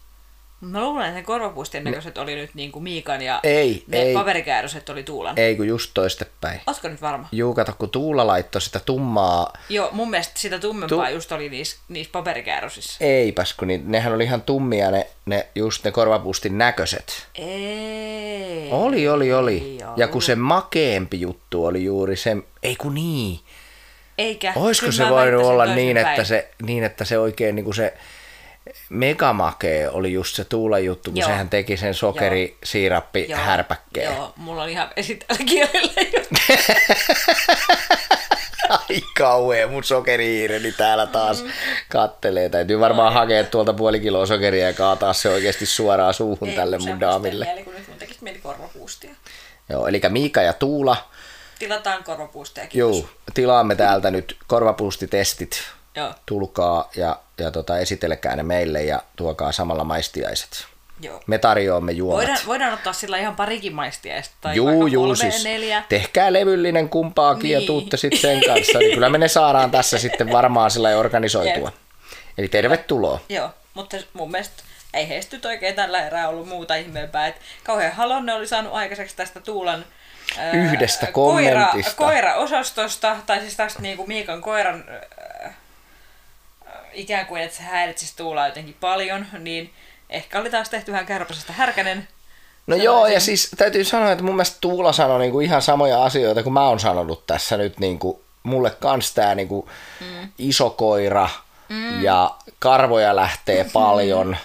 Mä 0.61 0.81
luulen, 0.81 1.05
että 1.05 1.19
ne 1.19 1.23
korvapuustien 1.23 1.83
näköiset 1.83 2.17
oli 2.17 2.35
nyt 2.35 2.49
niin 2.53 2.71
kuin 2.71 2.83
Miikan 2.83 3.21
ja 3.21 3.39
Ei, 3.43 3.83
ne 3.87 4.01
ei. 4.01 4.13
paperikääryset 4.13 4.89
oli 4.89 5.03
Tuulan. 5.03 5.33
Ei 5.39 5.55
kun 5.55 5.67
just 5.67 5.91
toistepäin. 5.93 6.61
Ootko 6.67 6.87
nyt 6.87 7.01
varma? 7.01 7.27
Juu, 7.31 7.53
kato, 7.53 7.73
kun 7.79 7.89
Tuula 7.89 8.27
laittoi 8.27 8.61
sitä 8.61 8.79
tummaa 8.79 9.53
Joo, 9.69 9.89
mun 9.91 10.09
mielestä 10.09 10.39
sitä 10.39 10.59
tummempaa 10.59 11.07
Tu- 11.07 11.13
just 11.13 11.31
oli 11.31 11.49
niissä, 11.49 11.77
niissä 11.89 12.11
paperikäärösissä. 12.11 13.05
Eipäs, 13.05 13.53
kun 13.53 13.67
ni, 13.67 13.81
nehän 13.85 14.13
oli 14.13 14.23
ihan 14.23 14.41
tummia 14.41 14.91
ne, 14.91 15.07
ne 15.25 15.47
just 15.55 15.83
ne 15.83 15.91
korvapuustin 15.91 16.57
näköiset. 16.57 17.27
Ei. 17.35 18.69
Oli, 18.71 19.07
oli, 19.09 19.33
oli. 19.33 19.57
Ei 19.57 19.79
Ja 19.97 20.07
kun 20.07 20.21
se 20.21 20.35
makeempi 20.35 21.21
juttu 21.21 21.65
oli 21.65 21.83
juuri 21.83 22.15
se, 22.15 22.37
ei 22.63 22.75
kun 22.75 22.95
niin. 22.95 23.39
Eikä. 24.17 24.53
Olisiko 24.55 24.85
Kyllä 24.91 24.97
se 25.05 25.09
voinut 25.09 25.45
olla 25.45 25.65
niin 25.65 25.97
että, 25.97 26.23
se, 26.23 26.49
niin, 26.61 26.83
että 26.83 27.05
se 27.05 27.19
oikein 27.19 27.55
niin 27.55 27.65
kuin 27.65 27.75
se, 27.75 27.93
Megamakee 28.89 29.89
oli 29.89 30.13
just 30.13 30.35
se 30.35 30.43
Tuulan 30.43 30.85
juttu, 30.85 31.11
kun 31.11 31.19
Joo. 31.19 31.29
sehän 31.29 31.49
teki 31.49 31.77
sen 31.77 31.93
sokerisiirappi 31.93 33.25
Joo, 33.29 33.39
härpäkkeen. 33.39 34.15
Joo, 34.15 34.33
mulla 34.35 34.63
on 34.63 34.69
ihan 34.69 34.89
esitelläkielellä 34.95 36.01
jo. 36.13 36.21
Ai 38.69 39.01
kauhea, 39.17 39.67
mun 39.67 39.83
sokerihiireni 39.83 40.71
täällä 40.71 41.07
taas 41.07 41.43
mm. 41.43 41.49
kattelee. 41.89 42.49
Täytyy 42.49 42.79
varmaan 42.79 43.13
hakea 43.13 43.43
tuolta 43.43 43.73
puoli 43.73 43.99
kiloa 43.99 44.25
sokeria 44.25 44.67
ja 44.67 44.73
kaataa 44.73 45.13
se 45.13 45.29
oikeasti 45.29 45.65
suoraan 45.65 46.13
suuhun 46.13 46.51
tälle 46.51 46.77
mun 46.77 46.99
daamille. 46.99 47.45
Mieli, 47.45 47.63
kun 47.63 47.73
nyt 47.73 47.87
mun 47.87 47.97
tekisi 47.97 48.19
mieli 48.23 48.39
korvapuustia. 48.39 49.15
Joo, 49.69 49.87
eli 49.87 50.01
Miika 50.09 50.41
ja 50.41 50.53
Tuula, 50.53 50.97
Tilataan 51.59 52.03
korvapuustia, 52.03 52.67
kiitos. 52.67 52.97
juu, 52.97 53.09
tilaamme 53.33 53.75
täältä 53.75 54.11
nyt 54.11 54.37
korvapuustitestit. 54.47 55.63
Joo, 55.97 56.13
Tulkaa 56.25 56.89
ja, 56.95 57.19
ja 57.37 57.51
tota, 57.51 57.77
esitelkää 57.77 58.35
ne 58.35 58.43
meille 58.43 58.83
ja 58.83 59.01
tuokaa 59.15 59.51
samalla 59.51 59.83
maistiaiset. 59.83 60.65
joo. 61.01 61.21
Me 61.27 61.37
tarjoamme 61.37 61.91
juomat. 61.91 62.17
Voidaan, 62.17 62.37
voidaan 62.47 62.73
ottaa 62.73 62.93
sillä 62.93 63.17
ihan 63.17 63.35
parikin 63.35 63.75
maistiaista, 63.75 64.35
tai 64.41 64.55
Juu, 64.55 64.67
vaikka 64.67 64.87
juu, 64.87 65.15
siis 65.15 65.43
neljä. 65.43 65.83
tehkää 65.89 66.33
levyllinen 66.33 66.89
kumpaakin 66.89 67.43
niin. 67.43 67.61
ja 67.61 67.61
tuutte 67.61 67.97
sitten 67.97 68.19
sen 68.19 68.41
kanssa. 68.45 68.79
Niin 68.79 68.93
kyllä 68.93 69.09
me 69.09 69.17
ne 69.17 69.27
saadaan 69.27 69.71
tässä 69.71 69.97
sitten 69.99 70.31
varmaan 70.31 70.71
sillä 70.71 70.89
organisoitua. 70.97 71.67
Jep. 71.67 71.75
Eli 72.37 72.47
tervetuloa. 72.47 73.19
Joo, 73.29 73.49
mutta 73.73 73.97
mun 74.13 74.31
mielestä 74.31 74.63
ei 74.93 75.09
heistä 75.09 75.35
nyt 75.35 75.45
oikein 75.45 75.75
tällä 75.75 76.07
erää 76.07 76.29
ollut 76.29 76.47
muuta 76.47 76.75
ihmeempää. 76.75 77.27
että 77.27 77.41
kauhean 77.63 77.91
halonne 77.93 78.33
oli 78.33 78.47
saanut 78.47 78.73
aikaiseksi 78.73 79.15
tästä 79.15 79.39
Tuulan 79.39 79.85
ää, 80.37 80.51
Yhdestä 80.51 81.05
koira, 81.11 81.65
kommentista. 81.65 81.95
koira-osastosta, 81.95 83.15
tai 83.25 83.39
siis 83.39 83.55
tästä 83.55 83.81
niinku 83.81 84.07
Miikan 84.07 84.41
koiran 84.41 84.83
ikään 86.97 87.25
kuin, 87.25 87.41
että 87.41 87.57
se 87.57 87.63
häiritsisi 87.63 88.17
Tuulaa 88.17 88.47
jotenkin 88.47 88.75
paljon, 88.79 89.25
niin 89.39 89.73
ehkä 90.09 90.39
oli 90.39 90.49
taas 90.49 90.69
tehty 90.69 90.91
vähän 90.91 91.05
kärpäsestä 91.05 91.53
härkänen. 91.53 91.97
No 91.97 92.05
Sanoisin. 92.75 92.85
joo, 92.85 93.07
ja 93.07 93.19
siis 93.19 93.51
täytyy 93.57 93.83
sanoa, 93.83 94.11
että 94.11 94.23
mun 94.23 94.35
mielestä 94.35 94.57
Tuula 94.61 94.93
sanoi 94.93 95.19
niinku 95.19 95.39
ihan 95.39 95.61
samoja 95.61 96.03
asioita 96.03 96.43
kuin 96.43 96.53
mä 96.53 96.67
oon 96.67 96.79
sanonut 96.79 97.27
tässä 97.27 97.57
nyt. 97.57 97.79
Niinku, 97.79 98.21
mulle 98.43 98.69
kans 98.69 99.13
tää 99.13 99.35
niinku 99.35 99.69
mm. 99.99 100.29
iso 100.37 100.69
koira 100.69 101.29
mm. 101.69 102.03
ja 102.03 102.35
karvoja 102.59 103.15
lähtee 103.15 103.63
paljon. 103.73 104.37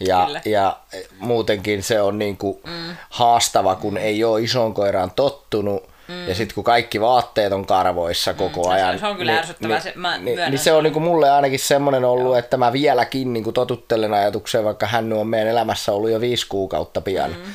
Ja, 0.00 0.24
Kyllä. 0.26 0.40
ja 0.44 0.76
muutenkin 1.18 1.82
se 1.82 2.00
on 2.00 2.18
niinku 2.18 2.60
mm. 2.64 2.96
haastava, 3.10 3.76
kun 3.76 3.96
ei 3.96 4.24
ole 4.24 4.42
isoon 4.42 4.74
koiraan 4.74 5.10
tottunut. 5.10 5.88
Mm. 6.08 6.28
Ja 6.28 6.34
sitten 6.34 6.54
kun 6.54 6.64
kaikki 6.64 7.00
vaatteet 7.00 7.52
on 7.52 7.66
karvoissa 7.66 8.34
koko 8.34 8.64
se- 8.64 8.70
ajan. 8.70 8.98
se 8.98 9.06
on 9.06 9.16
kyllä 9.16 9.38
ärsyttävää, 9.38 9.80
se- 9.80 9.92
mä 9.96 10.18
niin, 10.18 10.38
niin 10.38 10.58
se 10.58 10.72
on 10.72 10.84
niinku 10.84 11.00
mulle 11.00 11.30
ainakin 11.30 11.58
semmoinen 11.58 12.04
ollut, 12.04 12.38
että 12.38 12.56
mä 12.56 12.72
vieläkin 12.72 13.32
niinku 13.32 13.52
totuttelen 13.52 14.14
ajatukseen, 14.14 14.64
vaikka 14.64 14.86
hän 14.86 15.12
on 15.12 15.26
meidän 15.26 15.48
elämässä 15.48 15.92
ollut 15.92 16.10
jo 16.10 16.20
viisi 16.20 16.46
kuukautta 16.48 17.00
pian. 17.00 17.30
Mm. 17.30 17.52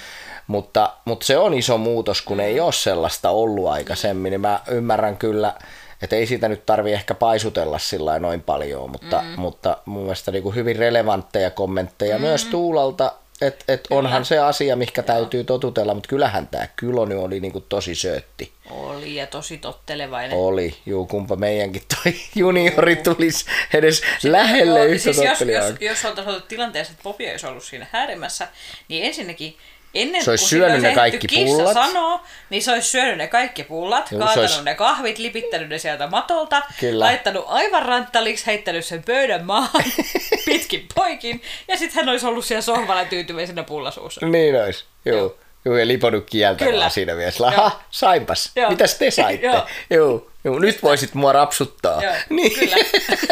Mutta, 0.48 0.94
mutta 1.06 1.26
se 1.26 1.38
on 1.38 1.54
iso 1.54 1.78
muutos, 1.78 2.22
kun 2.22 2.40
ei 2.40 2.60
ole 2.60 2.72
sellaista 2.72 3.30
ollut 3.30 3.68
aikaisemmin, 3.68 4.30
niin 4.32 4.42
mä 4.42 4.60
ymmärrän 4.68 5.18
kyllä, 5.18 5.54
että 6.02 6.16
ei 6.16 6.28
siitä 6.28 6.48
nyt 6.48 6.66
tarvi 6.66 6.94
ehkä 6.94 7.14
paisutella 7.14 7.80
sillä 7.80 8.20
noin 8.20 8.42
paljon, 8.42 8.92
mutta, 8.92 9.22
mm. 9.22 9.42
mutta 9.42 9.78
mun 9.86 10.04
mielestä 10.04 10.32
niin 10.32 10.44
kuin 10.44 10.56
hyvin 10.56 10.76
relevantteja 10.76 11.52
kommentteja 11.52 12.16
mm. 12.18 12.22
myös 12.22 12.46
Tuulalta, 12.46 13.12
että 13.42 13.74
et 13.74 13.88
onhan 13.90 14.26
se 14.26 14.40
asia, 14.40 14.76
mihinkä 14.76 15.04
täytyy 15.04 15.44
totutella, 15.44 15.94
mutta 15.94 16.08
kyllähän 16.08 16.48
tämä 16.48 16.68
Kyloni 16.76 17.16
oli 17.16 17.40
niin 17.40 17.52
kuin 17.52 17.66
tosi 17.70 17.96
söötti. 17.96 18.52
Oli 18.70 19.16
ja 19.16 19.28
tosi 19.28 19.58
tottelevainen. 19.58 20.38
Oli, 20.38 20.76
juu, 20.86 21.08
kumpa 21.08 21.36
meidänkin 21.36 21.82
toi 22.04 22.14
juniori 22.36 22.96
tulisi 22.96 23.46
edes 23.74 24.02
lähelle 24.24 24.80
Joo, 24.80 24.88
yhtä 24.88 25.04
siis 25.04 25.18
jos, 25.18 25.42
jos, 25.42 25.76
jos 25.82 26.06
oltaisiin 26.06 26.34
ollut 26.34 26.48
tilanteessa, 26.48 26.92
että 26.92 27.04
Popi 27.04 27.32
olisi 27.32 27.48
ollut 27.48 27.64
siinä 27.64 27.88
häirimässä, 27.92 28.48
niin 28.88 29.04
ensinnäkin 29.06 29.58
ennen 29.94 30.24
Se 30.24 30.30
olisi 30.30 30.46
syönyt 30.46 30.82
ne 30.82 30.94
kaikki 30.96 31.28
pullat. 31.46 31.74
sanoo, 31.74 32.20
niin 32.50 32.64
se 32.64 32.72
olisi 32.72 32.90
syönyt 32.90 33.18
ne 33.18 33.28
kaikki 33.28 33.64
pullat, 33.64 34.08
se 34.08 34.16
kaatanut 34.16 34.38
olisi- 34.38 34.64
ne 34.64 34.76
kahvit, 34.76 35.18
lipittänyt 35.18 35.70
ne 35.70 35.78
sieltä 35.78 36.08
matolta, 36.08 36.62
Kyllä. 36.80 37.06
laittanut 37.06 37.46
aivan 37.48 37.84
ranttaliksi, 37.84 38.46
heittänyt 38.46 38.86
sen 38.86 39.04
pöydän 39.04 39.46
maahan 39.46 39.84
pitkin 40.46 40.88
poikin, 40.96 41.42
ja 41.68 41.78
sitten 41.78 41.96
hän 41.96 42.10
olisi 42.10 42.26
ollut 42.26 42.46
siellä 42.46 42.62
sohvalla 42.62 43.06
tyytyväisenä 43.06 43.64
pullasuussa. 43.64 44.26
Niin 44.26 44.64
olisi, 44.64 44.86
joo. 45.06 45.18
Joo. 45.18 45.38
Joo, 45.66 45.78
ja 45.78 45.88
liponut 45.88 46.30
kieltä 46.30 46.66
Kyllä. 46.66 46.80
vaan 46.80 46.92
siinä 46.92 47.16
mielessä. 47.16 47.48
Aha, 47.48 47.82
sainpas. 47.92 48.52
Joo. 48.56 48.70
Mitäs 48.70 48.96
te 48.98 49.12
saitte? 49.12 49.46
Joo. 49.48 49.66
joo. 49.90 50.28
joo. 50.44 50.60
Nyt 50.60 50.84
voisit 50.84 51.14
mua 51.14 51.32
rapsuttaa. 51.32 52.04
Joo, 52.04 52.14
niin. 52.30 52.60
kyllä. 52.60 52.76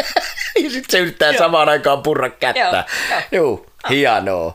ja 0.64 0.70
sitten 0.70 0.84
se 0.90 0.98
yrittää 0.98 1.30
Joo. 1.30 1.38
samaan 1.38 1.68
aikaan 1.68 2.02
purra 2.02 2.30
kättä. 2.30 2.84
Joo, 3.10 3.20
joo. 3.32 3.66
Hienoa. 3.88 4.54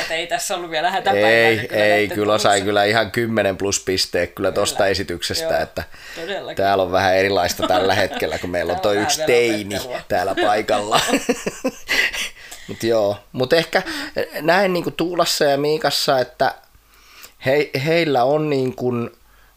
Että 0.00 0.14
ei 0.14 0.26
tässä 0.26 0.54
ollut 0.54 0.70
vielä 0.70 0.90
hätäpäivää. 0.90 1.30
ei, 1.30 1.56
nyt 1.56 1.72
ei, 1.72 1.78
näitten 2.00 2.10
kyllä 2.18 2.38
sai 2.38 2.60
kyllä 2.60 2.84
ihan 2.84 3.10
10 3.10 3.56
plus 3.56 3.80
pisteet 3.80 4.32
kyllä 4.34 4.52
tosta 4.52 4.76
Kyllä. 4.76 4.88
esityksestä, 4.90 5.54
Joo, 5.54 5.62
että 5.62 5.84
todellakin. 6.20 6.56
täällä 6.56 6.84
on 6.84 6.92
vähän 6.92 7.16
erilaista 7.16 7.66
tällä 7.68 7.94
hetkellä, 7.94 8.38
kun 8.38 8.50
meillä 8.50 8.72
on 8.72 8.80
toi 8.80 8.96
yksi 8.96 9.22
teini 9.26 9.74
velopettelua. 9.74 10.00
täällä 10.08 10.34
paikalla. 10.34 11.00
Mut 12.68 12.82
joo, 12.82 13.16
mutta 13.32 13.56
ehkä 13.56 13.82
näin 14.40 14.72
niinku 14.72 14.90
Tuulassa 14.90 15.44
ja 15.44 15.58
Miikassa, 15.58 16.18
että 16.18 16.54
he, 17.46 17.70
heillä 17.86 18.24
on 18.24 18.50
niin 18.50 18.76
kuin, 18.76 19.10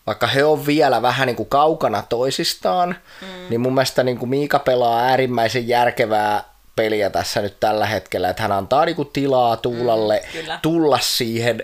vaikka 0.07 0.27
he 0.27 0.43
on 0.43 0.65
vielä 0.65 1.01
vähän 1.01 1.27
niin 1.27 1.35
kuin 1.35 1.49
kaukana 1.49 2.03
toisistaan, 2.09 2.95
mm. 3.21 3.27
niin 3.49 3.61
mun 3.61 3.73
mielestä 3.73 4.03
niin 4.03 4.17
kuin 4.17 4.29
Miika 4.29 4.59
pelaa 4.59 4.99
äärimmäisen 4.99 5.67
järkevää 5.67 6.54
peliä 6.75 7.09
tässä 7.09 7.41
nyt 7.41 7.59
tällä 7.59 7.85
hetkellä, 7.85 8.29
että 8.29 8.41
hän 8.41 8.51
antaa 8.51 8.85
niin 8.85 8.95
kuin 8.95 9.09
tilaa 9.13 9.57
Tuulalle 9.57 10.21
Mm, 10.25 10.39
kyllä. 10.39 10.59
tulla 10.61 10.99
siihen 11.01 11.63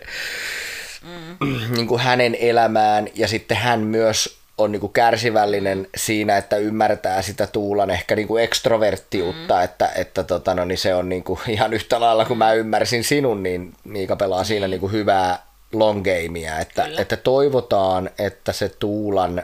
mm. 1.39 1.76
niin 1.76 1.88
kuin 1.88 2.01
hänen 2.01 2.36
elämään 2.39 3.07
ja 3.16 3.28
sitten 3.28 3.57
hän 3.57 3.80
myös 3.80 4.41
on 4.57 4.72
niin 4.72 4.80
kuin 4.80 4.93
kärsivällinen 4.93 5.88
siinä, 5.97 6.38
että 6.38 6.57
ymmärtää 6.57 7.22
sitä 7.22 7.47
Tuulan 7.47 7.89
ehkä 7.89 8.16
niin 8.16 8.28
kuin 8.28 8.43
ekstroverttiutta, 8.43 9.57
mm. 9.57 9.64
että, 9.64 9.91
että 9.95 10.24
tota, 10.24 10.53
no, 10.55 10.66
niin 10.66 10.78
se 10.78 10.95
on 10.95 11.09
niin 11.09 11.24
kuin 11.24 11.39
ihan 11.47 11.74
yhtä 11.74 11.99
lailla 11.99 12.26
kuin 12.26 12.38
mä 12.38 12.53
ymmärsin 12.53 13.03
sinun, 13.03 13.43
niin 13.43 13.74
Miika 13.84 14.16
pelaa 14.16 14.43
siinä 14.43 14.68
niin 14.68 14.80
kuin 14.80 14.91
hyvää 14.91 15.43
long 15.74 16.03
gamea, 16.03 16.59
että, 16.59 16.84
Kyllä. 16.84 17.01
että 17.01 17.18
toivotaan, 17.18 18.09
että 18.20 18.51
se 18.51 18.70
Tuulan 18.70 19.43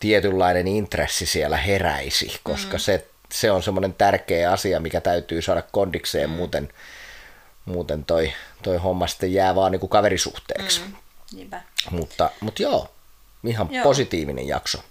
tietynlainen 0.00 0.68
intressi 0.68 1.26
siellä 1.26 1.56
heräisi, 1.56 2.40
koska 2.42 2.76
mm. 2.76 2.80
se, 2.80 3.06
se 3.32 3.50
on 3.50 3.62
semmoinen 3.62 3.94
tärkeä 3.94 4.52
asia, 4.52 4.80
mikä 4.80 5.00
täytyy 5.00 5.42
saada 5.42 5.62
kondikseen, 5.72 6.30
mm. 6.30 6.36
muuten, 6.36 6.68
muuten 7.64 8.04
toi, 8.04 8.32
toi 8.62 8.76
homma 8.76 9.06
sitten 9.06 9.32
jää 9.32 9.54
vaan 9.54 9.72
niin 9.72 9.80
kuin 9.80 9.90
kaverisuhteeksi. 9.90 10.80
Mm. 10.80 10.96
Niinpä. 11.32 11.60
Mutta, 11.90 12.30
mutta 12.40 12.62
joo, 12.62 12.90
ihan 13.44 13.68
joo. 13.70 13.84
Positiivinen 13.84 14.48
jakso. 14.48 14.84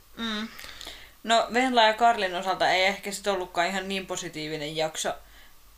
No 1.24 1.48
Venla 1.54 1.84
ja 1.84 1.94
Karlin 1.94 2.36
osalta 2.36 2.70
ei 2.70 2.86
ehkä 2.86 3.12
sit 3.12 3.28
ollutkaan 3.28 3.68
ihan 3.68 3.88
niin 3.88 4.06
positiivinen 4.06 4.76
jakso. 4.76 5.14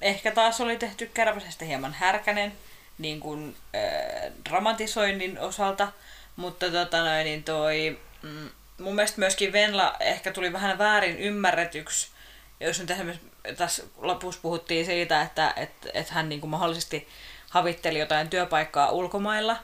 Ehkä 0.01 0.31
taas 0.31 0.61
oli 0.61 0.77
tehty 0.77 1.11
Kärpäsestä 1.13 1.65
hieman 1.65 1.93
härkänen 1.93 2.53
niin 2.97 3.19
kuin, 3.19 3.55
äh, 3.75 4.31
dramatisoinnin 4.49 5.39
osalta, 5.39 5.87
mutta 6.35 6.71
tota 6.71 7.03
noin, 7.03 7.25
niin 7.25 7.43
toi, 7.43 7.99
mm, 8.21 8.49
mun 8.79 8.95
mielestä 8.95 9.19
myöskin 9.19 9.53
Venla 9.53 9.95
ehkä 9.99 10.31
tuli 10.31 10.53
vähän 10.53 10.77
väärin 10.77 11.19
ymmärretyksi, 11.19 12.07
jos 12.63 12.79
nyt 12.79 12.91
esimerkiksi 12.91 13.27
tässä 13.57 13.83
lopussa 13.97 14.41
puhuttiin 14.41 14.85
siitä, 14.85 15.21
että 15.21 15.53
et, 15.55 15.71
et 15.93 16.09
hän 16.09 16.29
niin 16.29 16.41
kuin 16.41 16.51
mahdollisesti 16.51 17.07
havitteli 17.49 17.99
jotain 17.99 18.29
työpaikkaa 18.29 18.91
ulkomailla, 18.91 19.57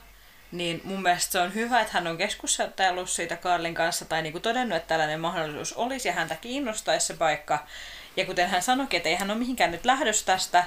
niin 0.52 0.80
mun 0.84 1.02
mielestä 1.02 1.32
se 1.32 1.40
on 1.40 1.54
hyvä, 1.54 1.80
että 1.80 1.92
hän 1.92 2.06
on 2.06 2.18
keskustellut 2.18 3.10
siitä 3.10 3.36
Karlin 3.36 3.74
kanssa 3.74 4.04
tai 4.04 4.22
niinku 4.22 4.40
todennut, 4.40 4.76
että 4.76 4.88
tällainen 4.88 5.20
mahdollisuus 5.20 5.72
olisi 5.72 6.08
ja 6.08 6.14
häntä 6.14 6.36
kiinnostaisi 6.36 7.06
se 7.06 7.14
paikka. 7.14 7.66
Ja 8.16 8.24
kuten 8.24 8.48
hän 8.48 8.62
sanoikin, 8.62 8.96
että 8.96 9.08
ei 9.08 9.14
hän 9.14 9.30
ole 9.30 9.38
mihinkään 9.38 9.70
nyt 9.70 9.84
lähdössä 9.84 10.26
tästä, 10.26 10.64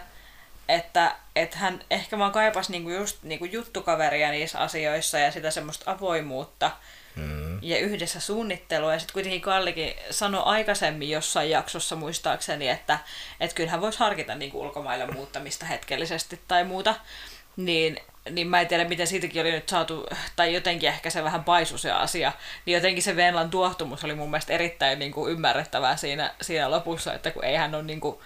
että, 0.69 1.15
että 1.35 1.57
hän 1.57 1.83
ehkä 1.89 2.17
vaan 2.17 2.31
kaipasi 2.31 2.71
niinku 2.71 2.89
just 2.89 3.23
niinku 3.23 3.45
juttukaveria 3.45 4.31
niissä 4.31 4.59
asioissa 4.59 5.19
ja 5.19 5.31
sitä 5.31 5.51
semmoista 5.51 5.91
avoimuutta 5.91 6.71
mm. 7.15 7.59
ja 7.61 7.79
yhdessä 7.79 8.19
suunnittelua. 8.19 8.93
Ja 8.93 8.99
sitten 8.99 9.13
kuitenkin 9.13 9.41
Kallikin 9.41 9.93
sanoi 10.09 10.41
aikaisemmin 10.45 11.09
jossain 11.09 11.49
jaksossa 11.49 11.95
muistaakseni, 11.95 12.69
että, 12.69 12.99
että 13.39 13.55
kyllä 13.55 13.71
hän 13.71 13.81
voisi 13.81 13.99
harkita 13.99 14.35
niinku 14.35 14.61
ulkomaille 14.61 15.07
muuttamista 15.07 15.65
hetkellisesti 15.65 16.39
tai 16.47 16.63
muuta. 16.63 16.95
Niin, 17.57 17.99
niin 18.29 18.47
mä 18.47 18.61
en 18.61 18.67
tiedä, 18.67 18.85
miten 18.85 19.07
siitäkin 19.07 19.41
oli 19.41 19.51
nyt 19.51 19.69
saatu, 19.69 20.05
tai 20.35 20.53
jotenkin 20.53 20.89
ehkä 20.89 21.09
se 21.09 21.23
vähän 21.23 21.43
paisu 21.43 21.77
se 21.77 21.91
asia, 21.91 22.31
niin 22.65 22.75
jotenkin 22.75 23.03
se 23.03 23.15
Venlan 23.15 23.49
tuohtumus 23.49 24.03
oli 24.03 24.15
mun 24.15 24.29
mielestä 24.29 24.53
erittäin 24.53 24.99
niin 24.99 25.11
kuin 25.11 25.31
ymmärrettävää 25.31 25.95
siinä, 25.95 26.33
siinä 26.41 26.71
lopussa, 26.71 27.13
että 27.13 27.31
kun 27.31 27.43
ei 27.43 27.55
hän 27.55 27.75
ole 27.75 27.83
niin 27.83 27.99
kuin, 27.99 28.19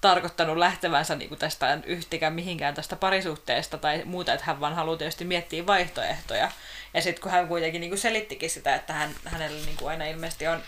tarkoittanut 0.00 0.56
lähtevänsä 0.56 1.16
niin 1.16 1.28
kuin 1.28 1.38
tästä 1.38 1.78
yhtikään 1.84 2.32
mihinkään 2.32 2.74
tästä 2.74 2.96
parisuhteesta 2.96 3.78
tai 3.78 4.02
muuta, 4.04 4.32
että 4.32 4.46
hän 4.46 4.60
vaan 4.60 4.74
haluaa 4.74 4.96
tietysti 4.96 5.24
miettiä 5.24 5.66
vaihtoehtoja. 5.66 6.50
Ja 6.94 7.02
sitten 7.02 7.22
kun 7.22 7.32
hän 7.32 7.48
kuitenkin 7.48 7.80
niin 7.80 7.90
kuin 7.90 7.98
selittikin 7.98 8.50
sitä, 8.50 8.74
että 8.74 8.92
hän, 8.92 9.10
hänellä 9.24 9.66
niin 9.66 9.76
kuin 9.76 9.88
aina 9.88 10.04
ilmeisesti 10.04 10.46
on, 10.46 10.62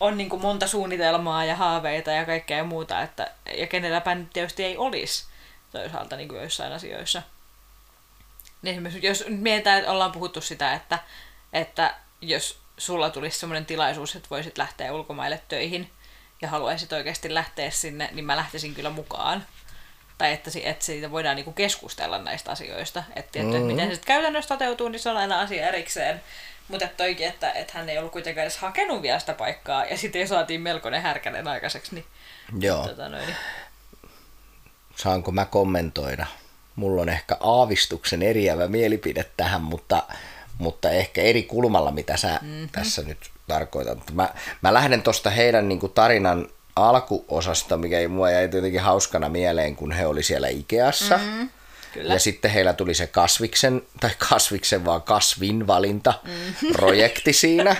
on 0.00 0.16
niin 0.16 0.28
kuin 0.28 0.42
monta 0.42 0.66
suunnitelmaa 0.66 1.44
ja 1.44 1.56
haaveita 1.56 2.10
ja 2.10 2.24
kaikkea 2.24 2.64
muuta, 2.64 3.02
että, 3.02 3.30
ja 3.56 3.66
kenelläpä 3.66 4.14
nyt 4.14 4.30
tietysti 4.32 4.64
ei 4.64 4.76
olisi 4.76 5.26
toisaalta 5.72 6.16
niin 6.16 6.28
kuin 6.28 6.40
joissain 6.40 6.72
asioissa. 6.72 7.22
Niin 8.62 8.72
esimerkiksi 8.72 9.06
jos 9.06 9.24
mietitään, 9.28 9.78
että 9.78 9.92
ollaan 9.92 10.12
puhuttu 10.12 10.40
sitä, 10.40 10.74
että, 10.74 10.98
että 11.52 11.94
jos 12.20 12.58
sulla 12.78 13.10
tulisi 13.10 13.38
sellainen 13.38 13.66
tilaisuus, 13.66 14.16
että 14.16 14.30
voisit 14.30 14.58
lähteä 14.58 14.92
ulkomaille 14.92 15.42
töihin 15.48 15.90
ja 16.42 16.48
haluaisit 16.48 16.92
oikeasti 16.92 17.34
lähteä 17.34 17.70
sinne, 17.70 18.10
niin 18.12 18.24
mä 18.24 18.36
lähtisin 18.36 18.74
kyllä 18.74 18.90
mukaan. 18.90 19.46
Tai 20.18 20.32
että, 20.32 20.50
että 20.64 20.84
siitä 20.84 21.10
voidaan 21.10 21.36
niinku 21.36 21.52
keskustella 21.52 22.18
näistä 22.18 22.50
asioista. 22.50 23.04
Että, 23.16 23.32
tietty, 23.32 23.50
mm-hmm. 23.50 23.56
että 23.56 23.66
miten 23.66 23.88
se 23.88 23.94
sitten 23.94 24.14
käytännössä 24.14 24.48
toteutuu, 24.48 24.88
niin 24.88 25.00
se 25.00 25.10
on 25.10 25.16
aina 25.16 25.40
asia 25.40 25.68
erikseen. 25.68 26.20
Mutta 26.68 26.84
että 26.84 26.96
toikin, 26.96 27.28
että, 27.28 27.52
että 27.52 27.72
hän 27.78 27.88
ei 27.88 27.98
ollut 27.98 28.12
kuitenkaan 28.12 28.42
edes 28.42 28.56
hakenut 28.56 29.02
vielä 29.02 29.18
sitä 29.18 29.34
paikkaa, 29.34 29.84
ja 29.84 29.96
sitten 29.98 30.28
saatiin 30.28 30.60
melkoinen 30.60 31.02
härkänen 31.02 31.48
aikaiseksi. 31.48 31.94
Niin, 31.94 32.04
Joo. 32.58 32.88
Tota 32.88 33.08
noin, 33.08 33.26
niin. 33.26 33.36
Saanko 34.96 35.32
mä 35.32 35.44
kommentoida? 35.44 36.26
Mulla 36.76 37.02
on 37.02 37.08
ehkä 37.08 37.36
aavistuksen 37.40 38.22
eriävä 38.22 38.68
mielipide 38.68 39.24
tähän, 39.36 39.62
mutta, 39.62 40.02
mutta 40.58 40.90
ehkä 40.90 41.22
eri 41.22 41.42
kulmalla, 41.42 41.90
mitä 41.90 42.16
sä 42.16 42.38
mm-hmm. 42.42 42.68
tässä 42.68 43.02
nyt 43.02 43.30
tarkoitat. 43.48 43.98
Mä, 44.12 44.28
mä 44.62 44.74
lähden 44.74 45.02
tuosta 45.02 45.30
heidän 45.30 45.68
niin 45.68 45.80
kuin, 45.80 45.92
tarinan 45.92 46.48
alkuosasta, 46.76 47.76
mikä 47.76 47.98
ei 47.98 48.08
mua 48.08 48.30
jäi 48.30 48.48
jotenkin 48.54 48.80
hauskana 48.80 49.28
mieleen, 49.28 49.76
kun 49.76 49.92
he 49.92 50.06
oli 50.06 50.22
siellä 50.22 50.48
Ikeassa. 50.48 51.16
Mm-hmm 51.18 51.48
Kyllä. 51.94 52.14
Ja 52.14 52.20
sitten 52.20 52.50
heillä 52.50 52.72
tuli 52.72 52.94
se 52.94 53.06
kasviksen, 53.06 53.82
tai 54.00 54.10
kasviksen 54.30 54.84
vaan 54.84 55.02
kasvin 55.02 55.66
valinta 55.66 56.14
mm. 56.24 56.72
projekti 56.72 57.32
siinä. 57.32 57.76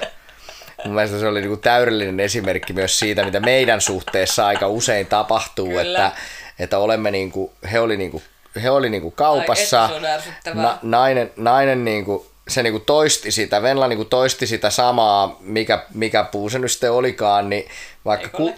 Mun 0.85 0.95
mielestä 0.95 1.19
se 1.19 1.27
oli 1.27 1.41
niinku 1.41 1.57
täydellinen 1.57 2.21
esimerkki 2.21 2.73
myös 2.73 2.99
siitä, 2.99 3.25
mitä 3.25 3.41
meidän 3.41 3.81
suhteessa 3.81 4.47
aika 4.47 4.69
usein 4.69 5.07
tapahtuu, 5.07 5.79
että, 5.79 6.13
että 6.59 6.79
olemme 6.79 7.11
niinku, 7.11 7.53
he 7.73 7.81
oli 7.81 7.97
niinku, 7.97 8.23
he 8.63 8.71
oli 8.71 8.91
niinku 8.91 9.11
kaupassa, 9.11 9.91
na, 10.55 10.79
nainen, 10.83 11.33
nainen 11.37 11.85
niinku, 11.85 12.27
se 12.49 12.63
niinku 12.63 12.81
toisti 12.81 13.31
sitä, 13.31 13.63
Venla 13.63 13.89
niinku 13.89 14.05
toisti 14.05 14.47
sitä 14.47 14.71
samaa, 14.71 15.37
mikä, 15.41 15.85
mikä 15.95 16.25
puu 16.25 16.51
se 16.51 16.59
nyt 16.59 16.71
sitten 16.71 16.93
olikaan, 16.93 17.51
niin 17.51 17.69
vaikka 18.05 18.29
ku, 18.29 18.55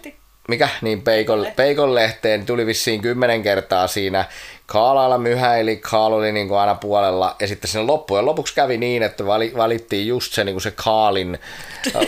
mikä, 0.48 0.68
niin 0.80 1.02
peikon, 1.02 1.46
peikon 1.56 1.94
lehteen 1.94 2.46
tuli 2.46 2.66
vissiin 2.66 3.02
kymmenen 3.02 3.42
kertaa 3.42 3.86
siinä 3.86 4.24
Kaalailla 4.66 5.18
myhäili, 5.18 5.76
Kaal 5.76 6.12
oli 6.12 6.32
niin 6.32 6.48
kuin 6.48 6.58
aina 6.58 6.74
puolella, 6.74 7.36
ja 7.40 7.48
sitten 7.48 7.70
sen 7.70 7.86
loppujen 7.86 8.26
lopuksi 8.26 8.54
kävi 8.54 8.76
niin, 8.78 9.02
että 9.02 9.26
valittiin 9.56 10.06
just 10.06 10.32
se, 10.32 10.44
niin 10.44 10.54
kuin 10.54 10.62
se 10.62 10.70
Kaalin 10.70 11.38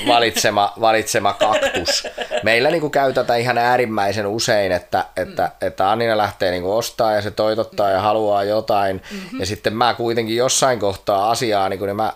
valitsema, 0.07 0.73
valitsema 0.81 1.33
kaktus. 1.33 2.07
Meillä 2.43 2.71
niin 2.71 2.81
kuin 2.81 2.91
käy 2.91 3.13
tätä 3.13 3.37
ihan 3.37 3.59
äärimmäisen 3.59 4.27
usein, 4.27 4.73
että, 4.73 5.05
että, 5.17 5.43
mm. 5.43 5.67
että 5.67 5.91
Annina 5.91 6.17
lähtee 6.17 6.51
niin 6.51 6.63
kuin 6.63 6.75
ostaa 6.75 7.13
ja 7.13 7.23
se 7.23 7.31
toitottaa 7.31 7.91
ja 7.91 8.01
haluaa 8.01 8.45
jotain, 8.45 9.03
mm-hmm. 9.13 9.41
ja 9.41 9.47
sitten 9.47 9.77
mä 9.77 9.95
kuitenkin 9.95 10.37
jossain 10.37 10.79
kohtaa 10.79 11.31
asiaa, 11.31 11.69
niin, 11.69 11.79
kuin, 11.79 11.87
niin 11.87 11.97
mä 11.97 12.13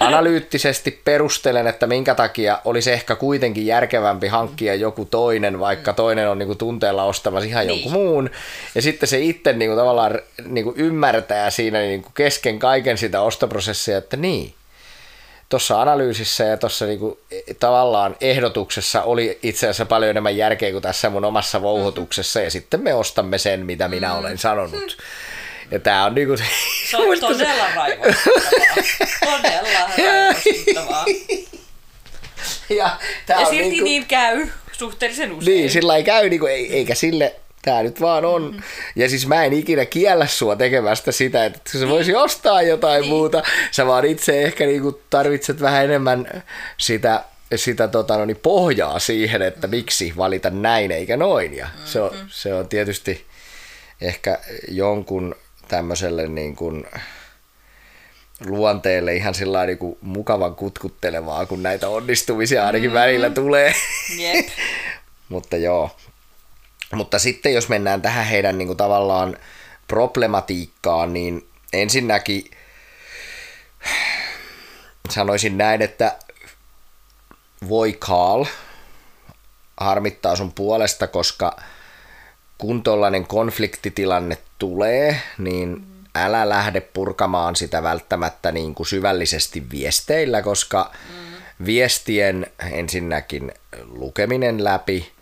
analyyttisesti 0.00 1.00
perustelen, 1.04 1.66
että 1.66 1.86
minkä 1.86 2.14
takia 2.14 2.58
olisi 2.64 2.92
ehkä 2.92 3.16
kuitenkin 3.16 3.66
järkevämpi 3.66 4.28
hankkia 4.28 4.74
joku 4.74 5.04
toinen, 5.04 5.60
vaikka 5.60 5.92
toinen 5.92 6.28
on 6.28 6.38
niin 6.38 6.46
kuin 6.46 6.58
tunteella 6.58 7.04
ostamassa 7.04 7.48
ihan 7.48 7.66
niin. 7.66 7.82
jonkun 7.82 7.92
muun, 7.92 8.30
ja 8.74 8.82
sitten 8.82 9.08
se 9.08 9.18
itse 9.18 9.52
niin 9.52 9.70
kuin 9.70 9.75
kuin 9.76 9.82
tavallaan 9.82 10.20
niin 10.44 10.64
kuin 10.64 10.76
ymmärtää 10.76 11.50
siinä 11.50 11.78
niin 11.78 12.02
kuin 12.02 12.12
kesken 12.14 12.58
kaiken 12.58 12.98
sitä 12.98 13.20
ostoprosessia, 13.20 13.98
että 13.98 14.16
niin, 14.16 14.54
tuossa 15.48 15.82
analyysissä 15.82 16.44
ja 16.44 16.56
tuossa 16.56 16.86
niin 16.86 17.00
tavallaan 17.60 18.16
ehdotuksessa 18.20 19.02
oli 19.02 19.38
itse 19.42 19.66
asiassa 19.66 19.86
paljon 19.86 20.10
enemmän 20.10 20.36
järkeä 20.36 20.72
kuin 20.72 20.82
tässä 20.82 21.10
mun 21.10 21.24
omassa 21.24 21.62
vouhotuksessa 21.62 22.40
ja 22.40 22.50
sitten 22.50 22.80
me 22.80 22.94
ostamme 22.94 23.38
sen, 23.38 23.66
mitä 23.66 23.88
minä 23.88 24.08
mm. 24.08 24.18
olen 24.18 24.38
sanonut. 24.38 24.96
Ja 25.70 25.80
tää 25.80 26.04
on 26.04 26.14
niinku... 26.14 26.36
Se 26.90 26.96
on 26.96 27.20
todella 27.20 27.74
raivostuttavaa. 27.74 28.74
Todella 29.20 29.90
raivostuttavaa. 29.98 31.04
Ja, 32.68 32.98
ja 33.28 33.46
silti 33.46 33.68
niinku... 33.68 33.84
niin 33.84 34.06
käy 34.06 34.48
suhteellisen 34.72 35.32
usein. 35.32 35.56
Niin, 35.56 35.70
sillä 35.70 35.96
ei 35.96 36.04
käy, 36.04 36.28
niinku, 36.28 36.46
eikä 36.46 36.94
sille 36.94 37.34
Tämä 37.66 37.82
nyt 37.82 38.00
vaan 38.00 38.24
on. 38.24 38.42
Mm-hmm. 38.42 38.62
Ja 38.96 39.08
siis 39.08 39.26
mä 39.26 39.44
en 39.44 39.52
ikinä 39.52 39.84
kiellä 39.84 40.26
sua 40.26 40.56
tekemästä 40.56 41.12
sitä, 41.12 41.44
että 41.44 41.78
se 41.78 41.88
voisi 41.88 42.14
ostaa 42.14 42.62
jotain 42.62 43.00
niin. 43.00 43.10
muuta. 43.10 43.42
Sä 43.70 43.86
vaan 43.86 44.04
itse 44.04 44.42
ehkä 44.42 44.66
niinku 44.66 45.00
tarvitset 45.10 45.60
vähän 45.60 45.84
enemmän 45.84 46.42
sitä, 46.78 47.24
sitä 47.54 47.88
tota, 47.88 48.16
no 48.16 48.24
niin 48.24 48.36
pohjaa 48.36 48.98
siihen, 48.98 49.42
että 49.42 49.66
miksi 49.66 50.12
valita 50.16 50.50
näin 50.50 50.90
eikä 50.90 51.16
noin. 51.16 51.56
Ja 51.56 51.64
mm-hmm. 51.64 51.86
se, 51.86 52.00
on, 52.00 52.10
se 52.28 52.54
on 52.54 52.68
tietysti 52.68 53.26
ehkä 54.00 54.38
jonkun 54.68 55.34
tämmöiselle 55.68 56.28
niin 56.28 56.56
kuin 56.56 56.86
luonteelle 58.46 59.14
ihan 59.14 59.34
sillä 59.34 59.66
niin 59.66 59.78
kuin 59.78 59.98
mukavan 60.00 60.54
kutkuttelevaa, 60.54 61.46
kun 61.46 61.62
näitä 61.62 61.88
onnistumisia 61.88 62.66
ainakin 62.66 62.90
mm-hmm. 62.90 63.00
välillä 63.00 63.30
tulee. 63.30 63.74
Yep. 64.18 64.46
Mutta 65.28 65.56
joo, 65.56 65.90
mutta 66.92 67.18
sitten 67.18 67.54
jos 67.54 67.68
mennään 67.68 68.02
tähän 68.02 68.26
heidän 68.26 68.58
niin 68.58 68.68
kuin 68.68 68.76
tavallaan 68.76 69.36
problematiikkaan, 69.88 71.12
niin 71.12 71.48
ensinnäkin 71.72 72.50
sanoisin 75.10 75.58
näin, 75.58 75.82
että 75.82 76.18
voi 77.68 77.92
Carl 77.92 78.44
harmittaa 79.80 80.36
sun 80.36 80.52
puolesta, 80.52 81.06
koska 81.06 81.56
kun 82.58 82.82
tuollainen 82.82 83.26
konfliktitilanne 83.26 84.38
tulee, 84.58 85.20
niin 85.38 85.86
älä 86.14 86.48
lähde 86.48 86.80
purkamaan 86.80 87.56
sitä 87.56 87.82
välttämättä 87.82 88.52
niin 88.52 88.74
kuin 88.74 88.86
syvällisesti 88.86 89.70
viesteillä, 89.70 90.42
koska 90.42 90.92
viestien 91.66 92.46
ensinnäkin 92.72 93.52
lukeminen 93.84 94.64
läpi 94.64 95.15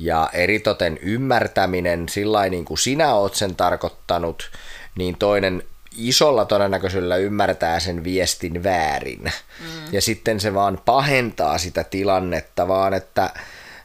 ja 0.00 0.30
eritoten 0.32 0.98
ymmärtäminen 1.02 2.08
sillä 2.08 2.48
niin 2.48 2.64
kuin 2.64 2.78
sinä 2.78 3.14
oot 3.14 3.34
sen 3.34 3.56
tarkoittanut, 3.56 4.50
niin 4.96 5.16
toinen 5.18 5.62
isolla 5.96 6.44
todennäköisyydellä 6.44 7.16
ymmärtää 7.16 7.80
sen 7.80 8.04
viestin 8.04 8.62
väärin. 8.62 9.22
Mm. 9.24 9.92
Ja 9.92 10.00
sitten 10.00 10.40
se 10.40 10.54
vaan 10.54 10.80
pahentaa 10.84 11.58
sitä 11.58 11.84
tilannetta, 11.84 12.68
vaan 12.68 12.94
että 12.94 13.30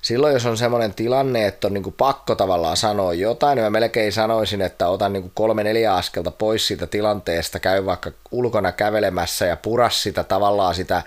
silloin 0.01 0.33
jos 0.33 0.45
on 0.45 0.57
semmoinen 0.57 0.93
tilanne, 0.93 1.47
että 1.47 1.67
on 1.67 1.73
niin 1.73 1.83
kuin 1.83 1.95
pakko 1.97 2.35
tavallaan 2.35 2.77
sanoa 2.77 3.13
jotain, 3.13 3.55
niin 3.55 3.63
mä 3.63 3.69
melkein 3.69 4.11
sanoisin, 4.11 4.61
että 4.61 4.87
otan 4.87 5.13
niin 5.13 5.23
kuin 5.23 5.31
kolme 5.35 5.63
neljä 5.63 5.93
askelta 5.93 6.31
pois 6.31 6.67
siitä 6.67 6.87
tilanteesta, 6.87 7.59
käy 7.59 7.85
vaikka 7.85 8.11
ulkona 8.31 8.71
kävelemässä 8.71 9.45
ja 9.45 9.57
puras 9.57 10.03
sitä 10.03 10.23
tavallaan 10.23 10.75
sitä, 10.75 11.03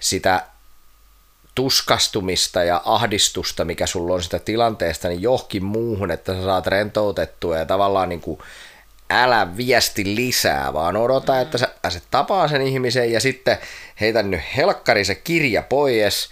sitä 0.00 0.42
tuskastumista 1.56 2.64
ja 2.64 2.82
ahdistusta, 2.84 3.64
mikä 3.64 3.86
sulla 3.86 4.14
on 4.14 4.22
sitä 4.22 4.38
tilanteesta, 4.38 5.08
niin 5.08 5.22
johonkin 5.22 5.64
muuhun, 5.64 6.10
että 6.10 6.34
sä 6.34 6.42
saat 6.44 6.66
rentoutettua 6.66 7.58
ja 7.58 7.66
tavallaan 7.66 8.08
niin 8.08 8.20
kuin 8.20 8.38
älä 9.10 9.56
viesti 9.56 10.16
lisää, 10.16 10.72
vaan 10.72 10.96
odota, 10.96 11.32
mm. 11.32 11.40
että 11.40 11.58
sä 11.58 11.68
pääset 11.82 12.02
tapaa 12.10 12.48
sen 12.48 12.62
ihmisen 12.62 13.12
ja 13.12 13.20
sitten 13.20 13.58
heitä 14.00 14.22
nyt 14.22 14.40
helkkari 14.56 15.04
se 15.04 15.14
kirja 15.14 15.62
pois, 15.62 16.30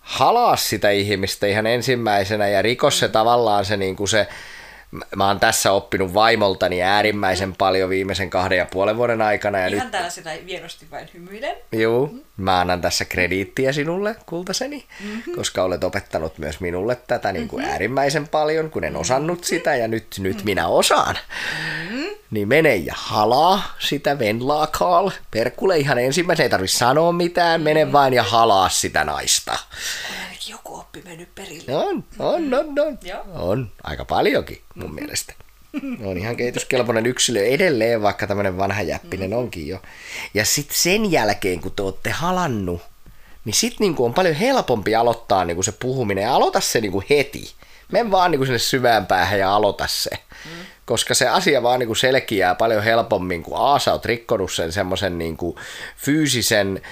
halaa 0.00 0.56
sitä 0.56 0.90
ihmistä 0.90 1.46
ihan 1.46 1.66
ensimmäisenä 1.66 2.48
ja 2.48 2.62
rikos 2.62 2.98
se 2.98 3.08
tavallaan 3.08 3.64
se, 3.64 3.76
niin 3.76 3.96
kuin 3.96 4.08
se 4.08 4.28
mä 5.16 5.26
oon 5.26 5.40
tässä 5.40 5.72
oppinut 5.72 6.14
vaimoltani 6.14 6.82
äärimmäisen 6.82 7.54
paljon 7.56 7.90
viimeisen 7.90 8.30
kahden 8.30 8.58
ja 8.58 8.66
puolen 8.70 8.96
vuoden 8.96 9.22
aikana. 9.22 9.58
Ja 9.58 9.66
Ihan 9.66 9.78
nyt... 9.78 9.90
täällä 9.90 10.10
sitä 10.10 10.30
vienosti 10.46 10.86
vain 10.90 11.08
hymyilen. 11.14 11.56
Joo. 11.72 12.10
Mä 12.42 12.60
annan 12.60 12.80
tässä 12.80 13.04
krediittiä 13.04 13.72
sinulle, 13.72 14.16
kultaseni, 14.26 14.84
mm-hmm. 15.00 15.34
koska 15.34 15.62
olet 15.62 15.84
opettanut 15.84 16.38
myös 16.38 16.60
minulle 16.60 16.96
tätä 16.96 17.32
niin 17.32 17.48
kuin 17.48 17.60
mm-hmm. 17.60 17.72
äärimmäisen 17.72 18.28
paljon, 18.28 18.70
kun 18.70 18.84
en 18.84 18.96
osannut 18.96 19.38
mm-hmm. 19.38 19.44
sitä 19.44 19.76
ja 19.76 19.88
nyt, 19.88 20.06
nyt 20.18 20.36
mm-hmm. 20.36 20.44
minä 20.44 20.68
osaan. 20.68 21.18
Mm-hmm. 21.88 22.06
Niin 22.30 22.48
mene 22.48 22.76
ja 22.76 22.94
halaa 22.96 23.74
sitä 23.78 24.18
Venlaa 24.18 24.66
Karl. 24.66 25.10
Perkule 25.30 25.78
ihan 25.78 25.98
ensimmäisen, 25.98 26.44
ei 26.44 26.50
tarvitse 26.50 26.78
sanoa 26.78 27.12
mitään, 27.12 27.60
mene 27.60 27.84
mm-hmm. 27.84 27.92
vain 27.92 28.14
ja 28.14 28.22
halaa 28.22 28.68
sitä 28.68 29.04
naista 29.04 29.58
joku 30.48 30.76
oppi 30.76 31.02
mennyt 31.04 31.34
perille. 31.34 31.76
On, 31.76 32.04
on, 32.18 32.54
on, 32.54 32.78
on. 32.86 32.98
Joo. 33.02 33.24
On, 33.34 33.70
aika 33.82 34.04
paljonkin 34.04 34.62
mun 34.74 34.84
mm-hmm. 34.84 34.94
mielestä. 34.94 35.34
On 36.04 36.18
ihan 36.18 36.36
kehityskelpoinen 36.36 37.06
yksilö 37.06 37.44
edelleen, 37.44 38.02
vaikka 38.02 38.26
tämmöinen 38.26 38.58
vanha 38.58 38.82
jäppinen 38.82 39.30
mm-hmm. 39.30 39.42
onkin 39.42 39.68
jo. 39.68 39.82
Ja 40.34 40.44
sitten 40.44 40.76
sen 40.76 41.12
jälkeen, 41.12 41.60
kun 41.60 41.72
te 41.72 41.82
olette 41.82 42.10
halannut, 42.10 42.82
niin 43.44 43.54
sitten 43.54 43.76
niinku 43.80 44.04
on 44.04 44.14
paljon 44.14 44.34
helpompi 44.34 44.94
aloittaa 44.94 45.44
niinku 45.44 45.62
se 45.62 45.72
puhuminen 45.72 46.22
ja 46.22 46.34
aloita 46.34 46.60
se 46.60 46.80
niinku 46.80 47.02
heti. 47.10 47.52
Men 47.92 48.10
vaan 48.10 48.30
niinku 48.30 48.44
sinne 48.44 48.58
syvään 48.58 49.06
päähän 49.06 49.38
ja 49.38 49.54
aloita 49.54 49.86
se. 49.86 50.10
Mm. 50.44 50.50
koska 50.84 51.14
se 51.14 51.28
asia 51.28 51.62
vaan 51.62 51.78
niin 51.78 51.86
kuin 51.86 51.96
selkiää 51.96 52.54
paljon 52.54 52.82
helpommin, 52.82 53.42
kun 53.42 53.74
A, 53.74 53.78
sä 53.78 53.92
oot 53.92 54.04
rikkonut 54.04 54.52
sen 54.52 54.72
semmoisen 54.72 55.18
niin 55.18 55.36
kuin 55.36 55.56
fyysisen 55.96 56.82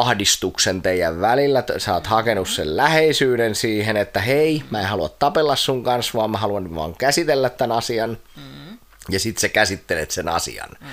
ahdistuksen 0.00 0.82
teidän 0.82 1.20
välillä, 1.20 1.64
sä 1.78 1.94
oot 1.94 2.06
hakenut 2.06 2.48
sen 2.48 2.76
läheisyyden 2.76 3.54
siihen, 3.54 3.96
että 3.96 4.20
hei, 4.20 4.62
mä 4.70 4.80
en 4.80 4.86
halua 4.86 5.08
tapella 5.08 5.56
sun 5.56 5.84
kanssa, 5.84 6.18
vaan 6.18 6.30
mä 6.30 6.38
haluan 6.38 6.74
vaan 6.74 6.94
käsitellä 6.94 7.50
tämän 7.50 7.76
asian, 7.76 8.18
mm. 8.36 8.78
ja 9.08 9.20
sit 9.20 9.38
sä 9.38 9.48
käsittelet 9.48 10.10
sen 10.10 10.28
asian. 10.28 10.70
Mm 10.80 10.86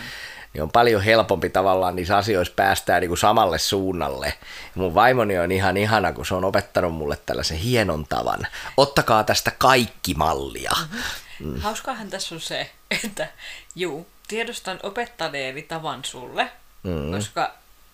niin 0.54 0.64
on 0.64 0.72
paljon 0.72 1.02
helpompi 1.02 1.50
tavallaan 1.50 1.96
niissä 1.96 2.18
asioissa 2.18 2.54
päästää 2.56 3.00
niin 3.00 3.08
kuin 3.08 3.18
samalle 3.18 3.60
suunnalle. 3.60 4.34
Mun 4.76 4.96
vaimoni 4.96 5.40
on 5.40 5.52
ihan 5.52 5.78
ihana, 5.78 6.14
kun 6.14 6.26
se 6.26 6.36
on 6.36 6.46
opettanut 6.46 6.94
mulle 6.94 7.18
tällaisen 7.26 7.58
hienon 7.58 8.06
tavan. 8.10 8.40
Ottakaa 8.78 9.24
tästä 9.24 9.52
kaikki 9.58 10.14
mallia. 10.14 10.72
Mm-hmm. 10.80 11.54
Mm. 11.54 11.62
Hauskaahan 11.62 12.10
tässä 12.10 12.36
on 12.36 12.42
se, 12.42 12.72
että 13.04 13.28
juu, 13.76 14.08
tiedostan 14.28 14.80
opettaneeni 14.84 15.62
tavan 15.62 16.06
sulle, 16.06 16.52
mm. 16.84 17.12
koska 17.12 17.54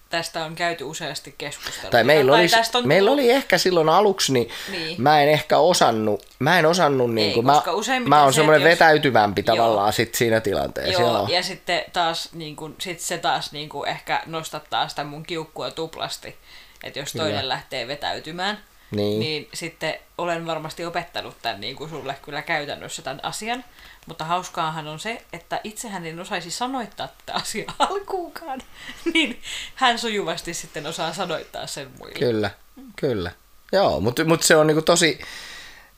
tästä 0.09 0.45
on 0.45 0.55
käyty 0.55 0.83
useasti 0.83 1.35
keskustelua. 1.37 1.91
Tai 1.91 2.03
meillä, 2.03 2.33
oli, 2.33 2.47
on 2.73 2.87
meillä 2.87 3.11
oli 3.11 3.31
ehkä 3.31 3.57
silloin 3.57 3.89
aluksi, 3.89 4.33
niin, 4.33 4.49
niin. 4.71 5.01
mä 5.01 5.21
en 5.21 5.29
ehkä 5.29 5.57
osannut, 5.57 6.25
mä 6.39 6.59
en 6.59 6.65
osannut, 6.65 7.13
niin 7.13 7.33
kuin, 7.33 7.45
mä, 7.45 7.61
mä 8.07 8.23
oon 8.23 8.33
semmoinen 8.33 8.61
jos... 8.61 8.71
vetäytyvämpi 8.71 9.43
joo. 9.47 9.55
tavallaan 9.55 9.93
sit 9.93 10.15
siinä 10.15 10.41
tilanteessa. 10.41 11.01
Joo, 11.01 11.13
joo. 11.13 11.27
ja 11.29 11.43
sitten 11.43 11.83
taas 11.93 12.29
niin 12.33 12.55
kuin, 12.55 12.75
sit 12.79 12.99
se 12.99 13.17
taas 13.17 13.51
niin 13.51 13.69
kuin, 13.69 13.89
ehkä 13.89 14.23
nostattaa 14.25 14.87
sitä 14.87 15.03
mun 15.03 15.23
kiukkua 15.23 15.71
tuplasti, 15.71 16.35
että 16.83 16.99
jos 16.99 17.11
toinen 17.13 17.35
kyllä. 17.35 17.49
lähtee 17.49 17.87
vetäytymään, 17.87 18.59
niin. 18.95 19.19
niin 19.19 19.49
sitten 19.53 19.95
olen 20.17 20.45
varmasti 20.45 20.85
opettanut 20.85 21.35
tämän 21.41 21.61
niin 21.61 21.75
kuin 21.75 21.89
sulle 21.89 22.15
kyllä 22.21 22.41
käytännössä 22.41 23.01
tämän 23.01 23.19
asian. 23.23 23.63
Mutta 24.07 24.25
hauskaahan 24.25 24.87
on 24.87 24.99
se, 24.99 25.21
että 25.33 25.61
itsehän 25.63 26.05
en 26.05 26.19
osaisi 26.19 26.51
sanoittaa 26.51 27.07
tätä 27.07 27.33
asiaa 27.33 27.75
alkuunkaan, 27.89 28.61
niin 29.13 29.41
hän 29.75 29.99
sujuvasti 29.99 30.53
sitten 30.53 30.87
osaa 30.87 31.13
sanoittaa 31.13 31.67
sen 31.67 31.91
muille. 31.99 32.19
Kyllä, 32.19 32.51
kyllä. 32.95 33.31
Joo, 33.71 33.99
mutta 33.99 34.23
mut 34.23 34.43
se 34.43 34.55
on 34.55 34.67
niinku 34.67 34.81
tosi, 34.81 35.19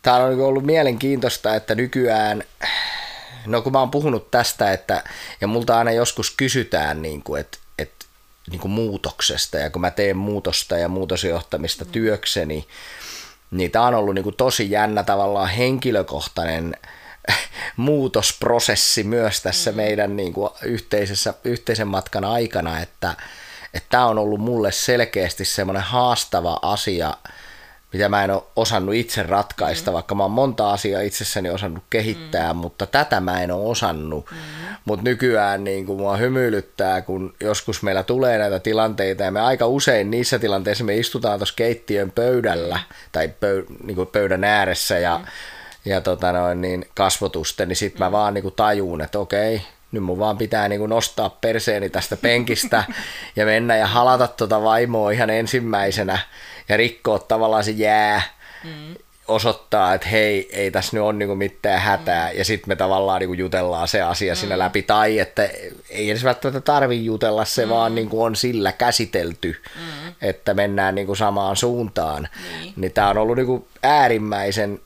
tämä 0.01 0.17
on 0.17 0.29
niinku 0.29 0.45
ollut 0.45 0.63
mielenkiintoista, 0.63 1.55
että 1.55 1.75
nykyään, 1.75 2.43
no 3.45 3.61
kun 3.61 3.71
mä 3.71 3.79
oon 3.79 3.91
puhunut 3.91 4.31
tästä, 4.31 4.71
että, 4.71 5.03
ja 5.41 5.47
multa 5.47 5.77
aina 5.77 5.91
joskus 5.91 6.31
kysytään, 6.31 7.01
niinku, 7.01 7.35
että 7.35 7.57
et, 8.47 8.51
niinku 8.51 8.67
muutoksesta, 8.67 9.57
ja 9.57 9.69
kun 9.69 9.81
mä 9.81 9.91
teen 9.91 10.17
muutosta 10.17 10.77
ja 10.77 10.89
muutosjohtamista 10.89 11.85
mm. 11.85 11.91
työkseni, 11.91 12.67
niin 13.51 13.71
tämä 13.71 13.87
on 13.87 13.95
ollut 13.95 14.15
niinku 14.15 14.31
tosi 14.31 14.71
jännä 14.71 15.03
tavallaan 15.03 15.49
henkilökohtainen 15.49 16.75
muutosprosessi 17.77 19.03
myös 19.03 19.41
tässä 19.41 19.71
mm. 19.71 19.77
meidän 19.77 20.15
niin 20.15 20.33
kuin 20.33 20.49
yhteisessä, 20.63 21.33
yhteisen 21.43 21.87
matkan 21.87 22.25
aikana, 22.25 22.79
että 22.79 23.15
tämä 23.89 24.05
on 24.05 24.19
ollut 24.19 24.39
mulle 24.39 24.71
selkeästi 24.71 25.45
semmoinen 25.45 25.83
haastava 25.83 26.59
asia, 26.61 27.13
mitä 27.93 28.09
mä 28.09 28.23
en 28.23 28.31
ole 28.31 28.43
osannut 28.55 28.95
itse 28.95 29.23
ratkaista, 29.23 29.91
mm. 29.91 29.93
vaikka 29.93 30.15
mä 30.15 30.23
oon 30.23 30.31
monta 30.31 30.71
asiaa 30.71 31.01
itsessäni 31.01 31.49
osannut 31.49 31.83
kehittää, 31.89 32.53
mm. 32.53 32.59
mutta 32.59 32.85
tätä 32.85 33.19
mä 33.19 33.41
en 33.41 33.51
ole 33.51 33.65
osannut. 33.65 34.31
Mm. 34.31 34.37
Mutta 34.85 35.03
nykyään 35.03 35.63
niin 35.63 35.85
kuin 35.85 35.99
mua 35.99 36.17
hymyilyttää, 36.17 37.01
kun 37.01 37.35
joskus 37.39 37.83
meillä 37.83 38.03
tulee 38.03 38.37
näitä 38.37 38.59
tilanteita, 38.59 39.23
ja 39.23 39.31
me 39.31 39.41
aika 39.41 39.67
usein 39.67 40.11
niissä 40.11 40.39
tilanteissa 40.39 40.83
me 40.83 40.97
istutaan 40.97 41.39
tuossa 41.39 41.55
keittiön 41.55 42.11
pöydällä, 42.11 42.75
mm. 42.75 42.95
tai 43.11 43.27
pöy, 43.39 43.65
niin 43.83 43.95
kuin 43.95 44.07
pöydän 44.07 44.43
ääressä, 44.43 44.99
ja 44.99 45.17
mm 45.17 45.25
ja 45.87 46.01
tota 46.01 46.31
noin, 46.31 46.61
niin 46.61 46.85
kasvotusten, 46.95 47.67
niin 47.67 47.75
sitten 47.75 47.99
mä 47.99 48.11
vaan 48.11 48.33
niin 48.33 48.53
tajuun, 48.55 49.01
että 49.01 49.19
okei, 49.19 49.61
nyt 49.91 50.03
mun 50.03 50.19
vaan 50.19 50.37
pitää 50.37 50.67
niin 50.67 50.89
nostaa 50.89 51.29
perseeni 51.29 51.89
tästä 51.89 52.17
penkistä 52.17 52.83
ja 53.35 53.45
mennä 53.45 53.77
ja 53.77 53.87
halata 53.87 54.27
tuota 54.27 54.63
vaimoa 54.63 55.11
ihan 55.11 55.29
ensimmäisenä 55.29 56.19
ja 56.69 56.77
rikkoa 56.77 57.19
tavallaan 57.19 57.63
se 57.63 57.71
jää. 57.71 58.21
Mm. 58.63 58.95
Osoittaa, 59.27 59.93
että 59.93 60.07
hei, 60.07 60.49
ei 60.51 60.71
tässä 60.71 60.97
nyt 60.97 61.03
ole 61.03 61.13
niin 61.13 61.37
mitään 61.37 61.81
hätää, 61.81 62.31
mm. 62.31 62.37
ja 62.37 62.45
sitten 62.45 62.69
me 62.69 62.75
tavallaan 62.75 63.19
niin 63.19 63.37
jutellaan 63.37 63.87
se 63.87 64.01
asia 64.01 64.33
mm. 64.33 64.37
siinä 64.37 64.59
läpi, 64.59 64.83
tai 64.83 65.19
että 65.19 65.49
ei 65.89 66.09
edes 66.09 66.23
välttämättä 66.23 66.61
tarvi 66.61 67.05
jutella, 67.05 67.45
se 67.45 67.65
mm. 67.65 67.69
vaan 67.69 67.95
niin 67.95 68.09
on 68.11 68.35
sillä 68.35 68.71
käsitelty, 68.71 69.61
mm. 69.75 70.13
että 70.21 70.53
mennään 70.53 70.95
niin 70.95 71.17
samaan 71.17 71.55
suuntaan. 71.55 72.27
Niin, 72.61 72.73
niin 72.75 72.91
tämä 72.91 73.09
on 73.09 73.17
ollut 73.17 73.37
niin 73.37 73.65
äärimmäisen 73.83 74.79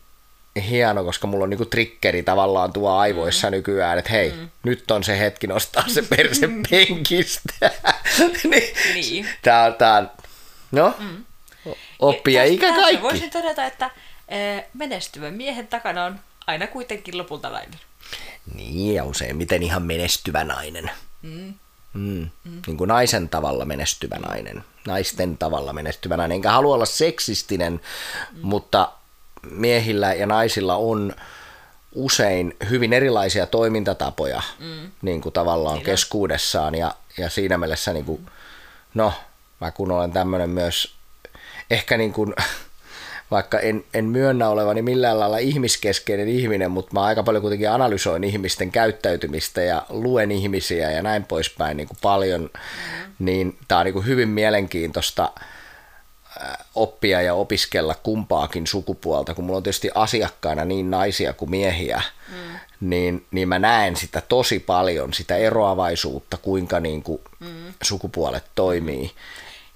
hieno, 0.70 1.04
koska 1.04 1.28
mulla 1.28 1.44
on 1.44 1.50
niinku 1.50 1.66
triggeri 1.66 2.24
tavallaan 2.24 2.74
tuo 2.74 2.92
aivoissa 2.92 3.48
mm. 3.48 3.52
nykyään, 3.52 4.00
että 4.00 4.12
hei, 4.12 4.32
mm. 4.32 4.50
nyt 4.64 4.92
on 4.92 5.04
se 5.04 5.20
hetki 5.20 5.48
nostaa 5.48 5.84
se 5.88 6.02
perse 6.02 6.50
penkistä. 6.70 7.54
niin. 8.44 8.74
niin. 8.94 9.26
Tää 9.42 9.66
on, 9.66 9.74
tää 9.74 9.98
on, 9.98 10.12
no, 10.72 10.94
mm. 11.00 11.24
Oppia 12.00 12.44
ikä 12.44 12.74
kaikki. 12.76 13.02
Voisin 13.02 13.30
todeta, 13.30 13.66
että 13.66 13.90
menestyvän 14.74 15.34
miehen 15.34 15.68
takana 15.68 16.06
on 16.06 16.20
aina 16.48 16.68
kuitenkin 16.68 17.18
lopulta 17.18 17.50
nainen. 17.50 17.80
Niin, 18.56 18.96
ja 18.96 19.04
useimmiten 19.04 19.64
ihan 19.64 19.84
menestyvä 19.84 20.44
nainen. 20.44 20.92
Mm. 21.22 21.54
Mm. 21.94 22.30
Mm. 22.44 22.62
Niin 22.68 22.78
kuin 22.78 22.88
naisen 22.88 23.30
tavalla 23.30 23.66
menestyvä 23.66 24.16
nainen, 24.16 24.64
naisten 24.88 25.38
tavalla 25.38 25.74
menestyvä 25.74 26.18
nainen. 26.18 26.36
Enkä 26.36 26.52
halua 26.52 26.76
olla 26.76 26.86
seksistinen, 26.86 27.74
mm. 27.74 28.40
mutta 28.42 28.92
miehillä 29.50 30.14
ja 30.14 30.26
naisilla 30.28 30.76
on 30.76 31.16
usein 31.96 32.58
hyvin 32.70 32.94
erilaisia 32.94 33.46
toimintatapoja 33.46 34.42
mm. 34.60 34.92
niin 35.02 35.22
kuin 35.22 35.34
tavallaan 35.34 35.76
niin 35.76 35.86
keskuudessaan 35.86 36.76
ja, 36.76 36.96
ja 37.18 37.30
siinä 37.30 37.58
mielessä 37.58 37.94
niin 37.94 38.06
kuin, 38.06 38.26
no 38.94 39.14
mä 39.62 39.72
kun 39.72 39.92
olen 39.92 40.12
tämmöinen 40.12 40.50
myös 40.50 40.96
ehkä 41.72 41.98
niin 41.98 42.14
kuin, 42.14 42.34
vaikka 43.32 43.60
en, 43.60 43.84
en 43.94 44.06
myönnä 44.06 44.50
olevani 44.50 44.82
millään 44.82 45.20
lailla 45.20 45.38
ihmiskeskeinen 45.38 46.28
ihminen, 46.28 46.72
mutta 46.72 46.94
mä 46.94 47.04
aika 47.04 47.24
paljon 47.24 47.42
kuitenkin 47.42 47.72
analysoin 47.72 48.24
ihmisten 48.24 48.72
käyttäytymistä 48.72 49.62
ja 49.62 49.86
luen 49.90 50.32
ihmisiä 50.32 50.92
ja 50.92 51.02
näin 51.02 51.24
poispäin 51.24 51.78
niin 51.78 51.88
kuin 51.88 51.98
paljon, 52.02 52.42
mm. 52.42 53.26
niin 53.26 53.58
tämä 53.68 53.80
on 53.80 53.86
niin 53.86 53.94
kuin 53.94 54.06
hyvin 54.06 54.30
mielenkiintoista 54.30 55.30
oppia 56.76 57.22
ja 57.22 57.34
opiskella 57.34 57.96
kumpaakin 57.96 58.68
sukupuolta, 58.68 59.34
kun 59.34 59.46
mulla 59.46 59.58
on 59.58 59.64
tietysti 59.64 59.90
asiakkaana 59.96 60.66
niin 60.66 60.92
naisia 60.92 61.34
kuin 61.34 61.52
miehiä, 61.52 62.02
mm. 62.30 62.60
niin, 62.80 63.26
niin 63.32 63.50
mä 63.50 63.60
näen 63.60 63.96
sitä 63.96 64.22
tosi 64.22 64.60
paljon, 64.60 65.14
sitä 65.14 65.36
eroavaisuutta, 65.36 66.38
kuinka 66.38 66.80
niin 66.80 67.04
kuin 67.04 67.22
mm. 67.40 67.74
sukupuolet 67.84 68.44
toimii. 68.56 69.12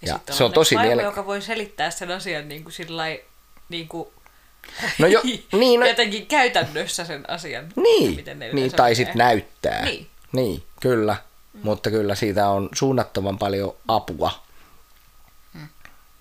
Ja, 0.05 0.19
ja 0.27 0.33
se 0.33 0.43
on, 0.43 0.53
tosi 0.53 0.77
miele... 0.77 1.01
joka 1.01 1.25
voi 1.25 1.41
selittää 1.41 1.91
sen 1.91 2.11
asian 2.11 2.49
niin 2.49 2.63
kuin 2.63 2.73
sillai, 2.73 3.23
niin 3.69 3.87
kuin 3.87 4.07
No 4.99 5.07
jo, 5.07 5.21
niin, 5.59 5.79
no, 5.79 5.85
jotenkin 5.85 6.27
käytännössä 6.27 7.05
sen 7.05 7.29
asian. 7.29 7.65
Niin, 7.75 8.15
miten 8.15 8.39
ne 8.39 8.53
niin 8.53 8.71
tai 8.71 8.95
sitten 8.95 9.17
näyttää. 9.17 9.85
Niin. 9.85 10.07
niin, 10.31 10.63
kyllä. 10.81 11.15
Mm. 11.53 11.59
Mutta 11.63 11.89
kyllä 11.89 12.15
siitä 12.15 12.49
on 12.49 12.69
suunnattoman 12.73 13.37
paljon 13.37 13.75
apua 13.87 14.45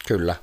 Kyllä. 0.08 0.36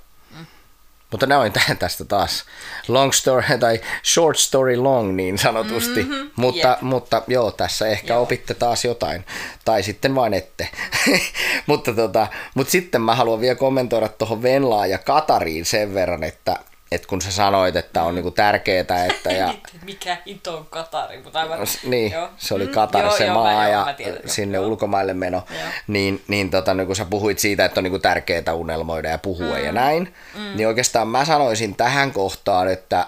Mm. 1.12 1.14
Mutta 1.14 1.26
ne 1.26 1.38
on 1.38 1.52
tästä 1.80 2.06
taas 2.06 2.44
long 2.88 3.12
story 3.12 3.44
tai 3.60 3.82
short 4.04 4.38
story 4.38 4.78
long 4.78 5.16
niin 5.16 5.38
sanotusti. 5.38 6.04
Mm-hmm. 6.04 6.32
Mutta, 6.36 6.68
yep. 6.68 6.82
mutta 6.82 7.22
joo, 7.28 7.52
tässä 7.52 7.88
ehkä 7.88 8.14
joo. 8.14 8.22
opitte 8.22 8.54
taas 8.54 8.86
jotain. 8.86 9.26
Tai 9.66 9.84
sitten 9.84 10.16
vain 10.16 10.34
ette. 10.34 10.70
mutta, 11.68 11.94
tota, 11.94 12.28
mutta 12.54 12.72
sitten 12.72 13.02
mä 13.02 13.16
haluan 13.16 13.42
vielä 13.42 13.56
kommentoida 13.56 14.08
tuohon 14.08 14.42
Venlaan 14.42 14.90
ja 14.90 14.98
Katariin 14.98 15.66
sen 15.66 15.94
verran, 15.94 16.24
että 16.24 16.60
että 16.92 17.08
kun 17.08 17.22
sä 17.22 17.32
sanoit, 17.32 17.76
että 17.76 18.04
on 18.04 18.16
niinku 18.16 18.32
tärkeää, 18.32 19.06
että... 19.10 19.32
Ja... 19.32 19.54
Mikä 19.86 20.18
hito 20.28 20.58
on 20.58 20.66
Katari? 20.70 21.22
Mutta 21.24 21.40
aivan... 21.40 21.60
Niin, 21.84 22.12
joo. 22.12 22.30
se 22.38 22.54
oli 22.54 22.68
Katar 22.68 23.06
mm, 23.06 23.12
se 23.18 23.26
joo, 23.26 23.34
maa 23.34 23.68
joo, 23.68 23.88
ja 23.88 23.94
tiedän, 23.94 24.22
sinne 24.26 24.58
joo. 24.58 24.68
ulkomaille 24.68 25.14
meno. 25.14 25.44
Joo. 25.50 25.70
Niin, 25.88 26.24
niin, 26.28 26.50
tota, 26.50 26.74
niin 26.74 26.88
kun 26.88 26.96
sä 26.96 27.06
puhuit 27.06 27.40
siitä, 27.40 27.66
että 27.66 27.80
on 27.80 27.84
niinku 27.84 28.00
tärkeää 28.00 28.54
unelmoida 28.54 29.10
ja 29.10 29.18
puhua 29.18 29.58
mm. 29.58 29.66
ja 29.66 29.72
näin, 29.72 30.16
mm. 30.36 30.58
niin 30.58 30.68
oikeastaan 30.68 31.08
mä 31.08 31.26
sanoisin 31.26 31.76
tähän 31.76 32.12
kohtaan, 32.12 32.68
että 32.68 33.08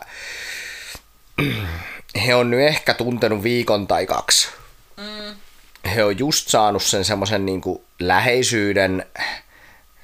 he 2.26 2.36
on 2.36 2.52
nyt 2.52 2.60
ehkä 2.60 2.94
tuntenut 2.94 3.44
viikon 3.44 3.88
tai 3.88 4.06
kaksi. 4.06 4.48
Mm. 4.98 5.36
He 5.96 6.04
on 6.04 6.20
just 6.20 6.48
saanut 6.48 6.84
sen 6.84 7.06
semmoisen 7.06 7.46
niinku 7.46 7.84
läheisyyden 8.00 9.06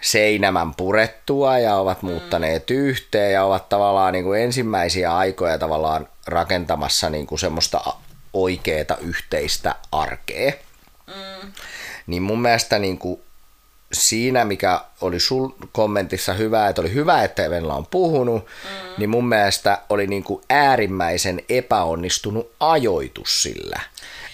seinämän 0.02 0.76
purettua 0.76 1.60
ja 1.60 1.76
ovat 1.76 2.02
muuttaneet 2.02 2.70
mm. 2.70 2.76
yhteen 2.76 3.34
ja 3.34 3.44
ovat 3.44 3.70
tavallaan 3.70 4.14
niin 4.14 4.26
kuin 4.26 4.42
ensimmäisiä 4.42 5.18
aikoja 5.18 5.60
tavallaan 5.60 6.08
rakentamassa 6.28 7.10
niin 7.10 7.28
kuin 7.28 7.40
semmoista 7.40 7.82
oikeaa 8.34 8.98
yhteistä 9.02 9.76
arkea. 9.92 10.52
Mm. 11.08 11.52
Niin 12.08 12.24
mun 12.24 12.42
mielestä 12.42 12.80
niin 12.80 12.98
kuin 12.98 13.22
siinä, 13.94 14.46
mikä 14.46 14.82
oli 15.02 15.20
sul 15.20 15.50
kommentissa 15.72 16.34
hyvä, 16.34 16.68
että 16.68 16.82
oli 16.82 16.94
hyvä, 16.94 17.24
että 17.24 17.50
Venla 17.50 17.76
on 17.76 17.88
puhunut, 17.88 18.46
mm. 18.46 18.94
niin 18.98 19.10
mun 19.10 19.28
mielestä 19.28 19.82
oli 19.90 20.08
niin 20.08 20.24
kuin 20.24 20.44
äärimmäisen 20.50 21.42
epäonnistunut 21.50 22.52
ajoitus 22.60 23.44
sillä. 23.44 23.80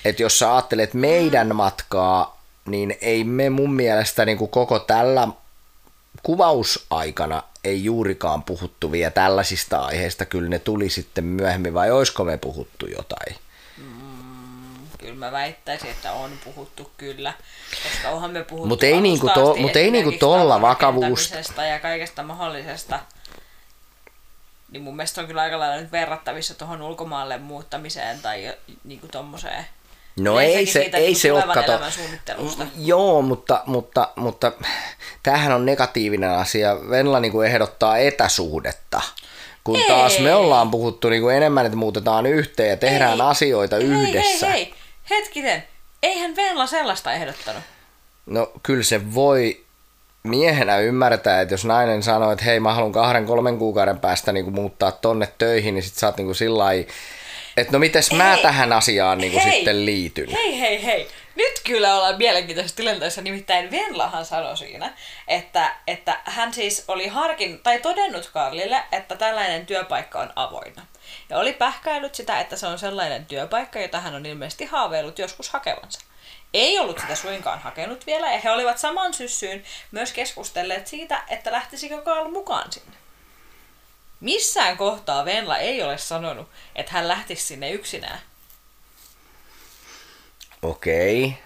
Että 0.06 0.24
jos 0.24 0.40
sä 0.40 0.54
ajattelet 0.54 0.94
meidän 0.94 1.56
matkaa, 1.56 2.42
niin 2.66 2.98
ei 3.02 3.24
me 3.24 3.50
mun 3.50 3.74
mielestä 3.74 4.26
niin 4.26 4.38
kuin 4.38 4.52
koko 4.52 4.80
tällä 4.80 5.28
kuvausaikana 6.26 7.44
ei 7.64 7.84
juurikaan 7.84 8.44
puhuttu 8.44 8.92
vielä 8.92 9.12
tällaisista 9.12 9.80
aiheista. 9.80 10.26
Kyllä 10.26 10.50
ne 10.50 10.60
tuli 10.60 10.90
sitten 10.90 11.24
myöhemmin, 11.24 11.74
vai 11.74 11.92
olisiko 11.92 12.24
me 12.24 12.38
puhuttu 12.38 12.88
jotain? 12.88 13.36
kyllä 15.06 15.16
mä 15.16 15.32
väittäisin, 15.32 15.90
että 15.90 16.12
on 16.12 16.32
puhuttu 16.44 16.92
kyllä, 16.98 17.34
koska 17.84 18.10
onhan 18.10 18.32
me 18.32 18.44
puhuttu 18.44 18.68
Mut 18.68 18.84
ei 18.84 19.02
niinku 19.02 19.30
to- 19.34 19.56
mut 19.56 19.76
ei 19.76 19.92
niinku 19.92 20.12
tolla 20.12 20.62
vakavuus- 20.62 21.34
ja 21.70 21.80
kaikesta 21.80 22.24
mahdollisesta. 22.24 23.00
Niin 24.72 24.84
mun 24.84 24.96
mielestä 24.96 25.22
on 25.22 25.28
kyllä 25.28 25.42
aika 25.42 25.60
lailla 25.60 25.82
nyt 25.82 25.92
verrattavissa 25.92 26.54
tuohon 26.54 26.82
ulkomaalle 26.82 27.38
muuttamiseen 27.38 28.22
tai 28.22 28.54
niinku 28.84 29.08
tommoseen. 29.08 29.66
No 30.20 30.40
ei 30.40 30.66
se, 30.66 30.72
siitä 30.72 30.98
ei 30.98 31.04
niinku 31.04 31.20
se 31.20 31.32
ole, 31.32 31.44
kato. 31.54 31.80
Joo, 32.78 33.22
mutta, 33.22 33.64
mutta, 33.66 34.10
mutta 34.16 34.52
tämähän 35.24 35.52
on 35.52 35.66
negatiivinen 35.66 36.30
asia. 36.30 36.78
Venla 36.90 37.20
niin 37.20 37.32
kuin 37.32 37.48
ehdottaa 37.48 37.98
etäsuhdetta. 37.98 39.02
Kun 39.64 39.76
Ei. 39.76 39.88
taas 39.88 40.20
me 40.20 40.36
ollaan 40.36 40.72
puhuttu 40.72 41.10
niin 41.10 41.22
kuin 41.22 41.36
enemmän, 41.36 41.66
että 41.66 41.78
muutetaan 41.78 42.26
yhteen 42.26 42.70
ja 42.70 42.78
tehdään 42.78 43.22
Ei. 43.22 43.28
asioita 43.28 43.78
yhdessä. 43.78 44.48
Hei, 44.48 44.64
hei, 44.64 44.74
hei, 45.10 45.20
hetkinen. 45.20 45.64
Eihän 46.04 46.36
Venla 46.36 46.68
sellaista 46.68 47.14
ehdottanut. 47.14 47.64
No 48.26 48.52
kyllä 48.64 48.84
se 48.84 49.14
voi 49.14 49.66
miehenä 50.24 50.78
ymmärtää, 50.78 51.42
että 51.42 51.54
jos 51.54 51.66
nainen 51.66 52.04
sanoo, 52.04 52.32
että 52.32 52.46
hei 52.46 52.60
mä 52.60 52.74
haluan 52.74 52.92
kahden, 52.92 53.26
kolmen 53.26 53.58
kuukauden 53.58 54.00
päästä 54.00 54.32
niin 54.32 54.46
kuin 54.46 54.56
muuttaa 54.56 54.92
tonne 54.92 55.34
töihin, 55.38 55.74
niin 55.74 55.84
sit 55.84 55.96
sä 55.96 56.08
oot 56.08 56.18
niin 56.18 56.26
kuin 56.26 56.36
sillä 56.36 56.58
lailla, 56.58 56.92
että 57.58 57.74
no 57.74 57.80
mites 57.80 58.12
mä 58.12 58.34
Hei. 58.34 58.42
tähän 58.42 58.74
asiaan 58.74 59.18
niin 59.18 59.32
kuin 59.32 59.44
Hei. 59.44 59.54
sitten 59.54 59.86
liityn. 59.86 60.30
Hei, 60.30 60.60
hei, 60.60 60.84
hei. 60.86 61.08
Nyt 61.36 61.62
kyllä 61.64 61.96
ollaan 61.96 62.18
mielenkiintoisessa 62.18 62.78
tilanteessa, 62.78 63.22
nimittäin 63.22 63.72
Venlahan 63.72 64.26
sanoi 64.26 64.58
siinä, 64.58 64.94
että, 65.28 65.76
että 65.88 66.20
hän 66.26 66.54
siis 66.54 66.84
oli 66.88 67.08
harkin, 67.08 67.60
tai 67.60 67.80
todennut 67.80 68.30
Karlille, 68.34 68.84
että 68.92 69.16
tällainen 69.16 69.66
työpaikka 69.66 70.20
on 70.20 70.34
avoinna. 70.36 70.86
Ja 71.30 71.38
oli 71.38 71.54
pähkäillyt 71.54 72.16
sitä, 72.16 72.40
että 72.40 72.56
se 72.56 72.68
on 72.68 72.80
sellainen 72.80 73.26
työpaikka, 73.26 73.80
jota 73.80 74.00
hän 74.00 74.16
on 74.16 74.26
ilmeisesti 74.26 74.66
haaveillut 74.66 75.20
joskus 75.20 75.50
hakevansa. 75.50 76.00
Ei 76.54 76.80
ollut 76.80 77.00
sitä 77.00 77.16
suinkaan 77.16 77.60
hakenut 77.60 78.06
vielä, 78.06 78.32
ja 78.32 78.40
he 78.40 78.52
olivat 78.52 78.78
saman 78.78 79.14
syssyyn 79.14 79.64
myös 79.92 80.14
keskustelleet 80.14 80.88
siitä, 80.88 81.24
että 81.30 81.52
lähtisikö 81.52 82.02
Karl 82.02 82.30
mukaan 82.30 82.72
sinne. 82.72 83.05
Missään 84.20 84.78
kohtaa 84.78 85.26
Venla 85.26 85.58
ei 85.58 85.84
ole 85.84 85.98
sanonut, 85.98 86.50
että 86.76 86.92
hän 86.92 87.08
lähtisi 87.08 87.46
sinne 87.46 87.72
yksinään. 87.72 88.20
Okei. 90.62 91.38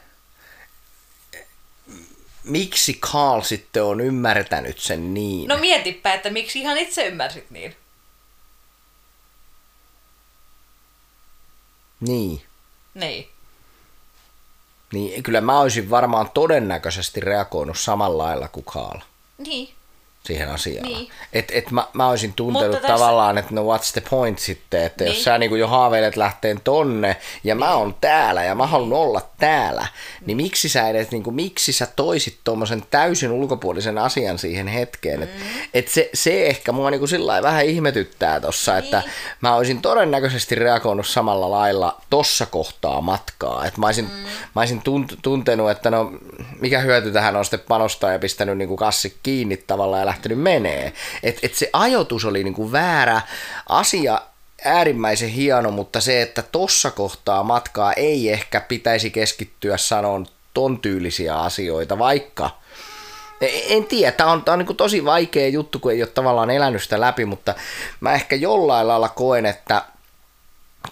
Miksi 2.43 2.93
Carl 2.93 3.41
sitten 3.41 3.84
on 3.84 4.01
ymmärtänyt 4.01 4.80
sen 4.80 5.13
niin? 5.13 5.47
No 5.47 5.57
mietipä, 5.57 6.13
että 6.13 6.30
miksi 6.30 6.59
ihan 6.59 6.78
itse 6.78 7.07
ymmärsit 7.07 7.49
niin. 7.49 7.76
Niin. 11.99 12.43
Niin. 12.93 13.30
Niin 14.93 15.24
kyllä 15.24 15.41
mä 15.41 15.59
olisin 15.59 15.89
varmaan 15.89 16.30
todennäköisesti 16.30 17.20
reagoinut 17.20 17.80
samalla 17.80 18.24
lailla 18.24 18.47
kuin 18.47 18.65
Carl 18.65 18.99
Niin. 19.38 19.79
Siihen 20.30 20.50
asiaan. 20.50 20.84
Niin. 20.88 21.10
Et, 21.34 21.52
et 21.56 21.72
mä, 21.72 21.88
mä 21.94 22.08
olisin 22.10 22.34
tuntenut 22.34 22.68
Mutta 22.72 22.88
tässä- 22.88 22.94
tavallaan, 22.94 23.38
että 23.38 23.54
no 23.56 23.62
what's 23.62 23.92
the 23.94 24.02
point 24.10 24.40
sitten, 24.40 24.84
että 24.84 25.04
niin. 25.04 25.08
jos 25.10 25.16
Niin. 25.18 25.24
sä 25.24 25.38
niinku 25.38 25.56
jo 25.56 25.68
haaveilet 25.68 26.16
lähteen 26.18 26.62
tonne 26.64 27.16
ja 27.44 27.56
mä 27.56 27.76
oon 27.76 27.96
täällä 28.02 28.44
ja 28.44 28.56
mä 28.56 28.68
haluan 28.68 28.94
olla 28.94 29.22
täällä, 29.40 29.88
niin 30.26 30.38
miksi 30.38 30.70
sä 30.70 30.90
edes, 30.90 31.12
niinku, 31.12 31.32
miksi 31.32 31.74
sä 31.74 31.88
toisit 31.96 32.38
tuommoisen 32.44 32.84
täysin 32.92 33.32
ulkopuolisen 33.32 33.98
asian 33.98 34.38
siihen 34.40 34.68
hetkeen. 34.68 35.24
Et, 35.24 35.30
et 35.74 35.88
se, 35.88 36.10
se 36.14 36.46
ehkä 36.48 36.72
mua 36.72 36.92
niinku 36.92 37.08
sillä 37.08 37.28
lailla 37.32 37.48
vähän 37.48 37.66
ihmetyttää 37.66 38.40
tossa, 38.40 38.78
että 38.78 39.00
Niin. 39.00 39.12
mä 39.42 39.56
olisin 39.56 39.82
todennäköisesti 39.82 40.56
reagoinut 40.56 41.08
samalla 41.08 41.52
lailla 41.52 42.02
tossa 42.10 42.46
kohtaa 42.46 43.02
matkaa. 43.02 43.66
Et 43.66 43.78
mä 43.78 43.86
olisin, 43.86 44.06
mm. 44.06 44.12
mä 44.56 44.62
olisin 44.62 44.82
tunt, 44.82 45.14
tuntenut, 45.22 45.72
että 45.72 45.90
no 45.92 46.12
mikä 46.62 46.80
hyöty 46.80 47.12
tähän 47.12 47.36
on 47.36 47.46
sitten 47.46 47.60
panostaa 47.68 48.12
ja 48.12 48.20
pistänyt 48.20 48.58
niinku 48.58 48.76
kassi 48.78 49.18
kiinni 49.24 49.58
tavallaan 49.58 50.00
ja 50.02 50.06
lähtenyt 50.20 50.39
menee. 50.39 50.93
Et, 51.24 51.39
et 51.43 51.55
se 51.55 51.70
ajoitus 51.74 52.26
oli 52.26 52.43
niinku 52.43 52.72
väärä 52.72 53.22
asia, 53.70 54.22
äärimmäisen 54.65 55.30
hieno, 55.30 55.72
mutta 55.72 56.01
se, 56.01 56.22
että 56.22 56.41
tossa 56.41 56.91
kohtaa 56.91 57.43
matkaa 57.43 57.93
ei 57.93 58.30
ehkä 58.30 58.61
pitäisi 58.61 59.09
keskittyä 59.11 59.78
sanoon 59.78 60.26
ton 60.53 60.80
tyylisiä 60.80 61.36
asioita, 61.36 61.99
vaikka 61.99 62.49
en 63.70 63.84
tiedä, 63.86 64.11
tämä 64.11 64.32
on, 64.32 64.43
tää 64.43 64.53
on 64.53 64.59
niin 64.59 64.78
tosi 64.78 65.05
vaikea 65.05 65.47
juttu, 65.47 65.80
kun 65.80 65.91
ei 65.91 66.03
ole 66.03 66.09
tavallaan 66.09 66.51
elänyt 66.51 66.84
sitä 66.84 66.99
läpi, 66.99 67.26
mutta 67.26 67.55
mä 67.99 68.13
ehkä 68.13 68.36
jollain 68.36 68.88
lailla 68.88 69.09
koen, 69.09 69.45
että 69.45 69.82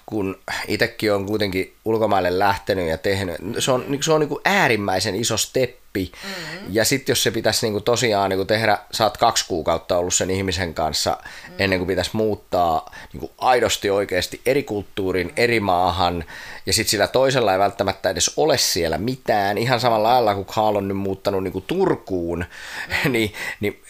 kun 0.05 0.39
itsekin 0.67 1.13
on 1.13 1.25
kuitenkin 1.25 1.73
ulkomaille 1.85 2.39
lähtenyt 2.39 2.87
ja 2.87 2.97
tehnyt, 2.97 3.35
se 3.59 3.71
on, 3.71 3.85
se 4.01 4.11
on 4.11 4.19
niin 4.19 4.29
kuin 4.29 4.41
äärimmäisen 4.45 5.15
iso 5.15 5.37
steppi. 5.37 6.11
Mm-hmm. 6.23 6.67
Ja 6.69 6.85
sitten 6.85 7.11
jos 7.11 7.23
se 7.23 7.31
pitäisi 7.31 7.65
niin 7.65 7.73
kuin 7.73 7.83
tosiaan 7.83 8.29
niin 8.29 8.37
kuin 8.37 8.47
tehdä, 8.47 8.77
sä 8.91 9.03
oot 9.03 9.17
kaksi 9.17 9.45
kuukautta 9.47 9.97
ollut 9.97 10.13
sen 10.13 10.29
ihmisen 10.29 10.73
kanssa 10.73 11.11
mm-hmm. 11.11 11.55
ennen 11.59 11.79
kuin 11.79 11.87
pitäisi 11.87 12.11
muuttaa 12.13 12.91
niin 13.13 13.19
kuin 13.19 13.31
aidosti 13.37 13.89
oikeasti 13.89 14.41
eri 14.45 14.63
kulttuurin, 14.63 15.33
eri 15.37 15.59
maahan, 15.59 16.23
ja 16.65 16.73
sitten 16.73 16.91
sillä 16.91 17.07
toisella 17.07 17.53
ei 17.53 17.59
välttämättä 17.59 18.09
edes 18.09 18.31
ole 18.37 18.57
siellä 18.57 18.97
mitään, 18.97 19.57
ihan 19.57 19.79
samalla 19.79 20.09
lailla 20.09 20.35
kuin 20.35 20.47
Carl 20.47 20.75
on 20.75 20.87
nyt 20.87 20.97
muuttanut 20.97 21.43
niin 21.43 21.53
kuin 21.53 21.65
Turkuun, 21.67 22.39
mm-hmm. 22.39 23.11
niin, 23.17 23.33
niin 23.59 23.83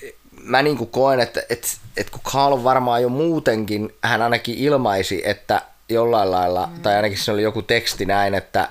mä 0.44 0.62
niin 0.62 0.78
kuin 0.78 0.90
koen, 0.90 1.20
että, 1.20 1.44
että, 1.50 1.68
että 1.98 2.12
kun 2.12 2.22
Carl 2.32 2.54
on 2.54 2.64
varmaan 2.64 3.02
jo 3.02 3.10
muutenkin, 3.10 3.96
hän 4.04 4.22
ainakin 4.22 4.56
ilmaisi, 4.58 5.22
että 5.26 5.62
jollain 5.90 6.32
lailla, 6.32 6.66
mm. 6.68 6.82
tai 6.82 6.96
ainakin 6.96 7.18
siinä 7.18 7.34
oli 7.34 7.44
joku 7.44 7.62
teksti 7.62 8.06
näin, 8.06 8.34
että, 8.34 8.70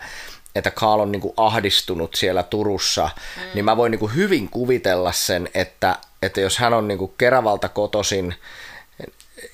että 0.55 0.71
Carl 0.71 1.01
on 1.01 1.13
niin 1.13 1.23
kuin 1.23 1.35
ahdistunut 1.37 2.15
siellä 2.15 2.43
Turussa, 2.43 3.11
mm. 3.37 3.43
niin 3.55 3.65
mä 3.65 3.77
voin 3.77 3.91
niin 3.91 4.01
kuin 4.01 4.15
hyvin 4.15 4.49
kuvitella 4.49 5.13
sen, 5.13 5.49
että, 5.55 5.97
että 6.23 6.41
jos 6.41 6.59
hän 6.59 6.75
on 6.75 6.89
niin 6.89 6.99
kuin 6.99 7.13
Keravalta 7.19 7.69
kotosin, 7.69 8.35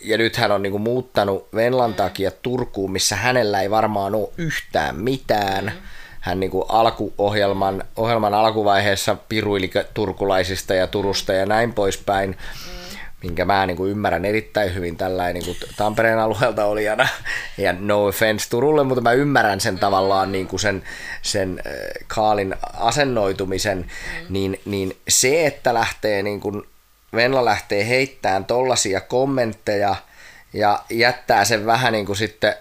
ja 0.01 0.19
nyt 0.19 0.37
hän 0.37 0.53
on 0.53 0.63
niin 0.63 0.71
kuin 0.71 0.83
muuttanut 0.83 1.49
Venlan 1.55 1.95
takia 1.95 2.31
Turkuun, 2.31 2.93
missä 2.93 3.17
hänellä 3.17 3.63
ei 3.63 3.71
varmaan 3.71 4.15
ole 4.15 4.29
yhtään 4.37 4.97
mitään. 4.97 5.65
Mm. 5.65 5.73
Hän 6.21 6.41
niin 6.41 6.51
kuin 6.51 6.65
alkuohjelman 6.69 7.85
ohjelman 7.97 8.35
alkuvaiheessa 8.35 9.17
piruili 9.29 9.71
turkulaisista 9.95 10.75
ja 10.75 10.87
Turusta 10.87 11.33
ja 11.33 11.47
näin 11.47 11.73
poispäin, 11.75 12.31
mm. 12.31 12.72
Minkä 13.23 13.45
mä 13.45 13.67
niin 13.67 13.77
kuin 13.77 13.91
ymmärrän 13.91 14.25
erittäin 14.25 14.75
hyvin 14.75 14.97
tällainen 14.97 15.35
niin 15.35 15.45
kuin 15.45 15.71
Tampereen 15.77 16.19
alueelta 16.19 16.65
olijana. 16.65 17.09
Ja 17.59 17.75
no 17.79 18.07
offense 18.07 18.51
Turulle, 18.51 18.85
mutta 18.85 19.01
mä 19.01 19.13
ymmärrän 19.13 19.61
sen 19.61 19.79
tavallaan 19.79 20.33
niin 20.33 20.47
kuin 20.47 20.61
sen, 20.61 20.83
sen 21.23 21.63
Kaalin 22.07 22.55
asennoitumisen, 22.73 23.79
mm. 23.79 24.27
niin, 24.29 24.61
niin 24.65 24.97
se, 25.09 25.47
että 25.47 25.75
lähtee 25.75 26.23
niin 26.23 26.41
kuin 26.41 26.63
Venla 27.15 27.45
lähtee 27.45 27.89
heittämään 27.89 28.45
tollaisia 28.45 29.01
kommentteja 29.01 29.97
ja 30.53 30.83
jättää 30.91 31.45
sen 31.45 31.67
vähän 31.67 31.93
niin 31.93 32.07
kuin 32.07 32.17
sitten, 32.17 32.55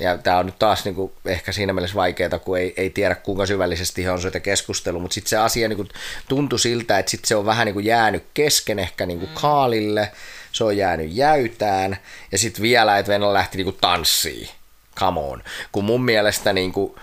ja 0.00 0.18
tämä 0.18 0.38
on 0.38 0.46
nyt 0.46 0.58
taas 0.58 0.84
niin 0.84 0.94
kuin 0.94 1.12
ehkä 1.24 1.52
siinä 1.52 1.72
mielessä 1.72 1.96
vaikeaa, 1.96 2.38
kun 2.38 2.58
ei, 2.58 2.74
ei 2.76 2.90
tiedä 2.90 3.14
kuinka 3.14 3.46
syvällisesti 3.46 4.04
he 4.04 4.10
on 4.10 4.22
sitä 4.22 4.40
keskustelu, 4.40 5.00
mutta 5.00 5.14
sitten 5.14 5.28
se 5.30 5.36
asia 5.36 5.68
niin 5.68 5.76
kuin 5.76 5.88
tuntui 6.28 6.58
siltä, 6.58 6.98
että 6.98 7.10
sitten 7.10 7.28
se 7.28 7.36
on 7.36 7.46
vähän 7.46 7.66
niin 7.66 7.74
kuin 7.74 7.86
jäänyt 7.86 8.24
kesken 8.34 8.78
ehkä 8.78 9.06
niin 9.06 9.18
kuin 9.18 9.30
mm. 9.30 9.34
Kaalille, 9.34 10.12
se 10.52 10.64
on 10.64 10.76
jäänyt 10.76 11.08
jäytään, 11.10 11.98
ja 12.32 12.38
sitten 12.38 12.62
vielä, 12.62 12.98
että 12.98 13.12
Venla 13.12 13.32
lähti 13.32 13.56
niin 13.56 13.64
kuin 13.64 13.78
tanssiin, 13.80 14.48
come 14.98 15.20
on, 15.20 15.42
kun 15.72 15.84
mun 15.84 16.04
mielestä 16.04 16.52
niin 16.52 16.72
kuin, 16.72 16.94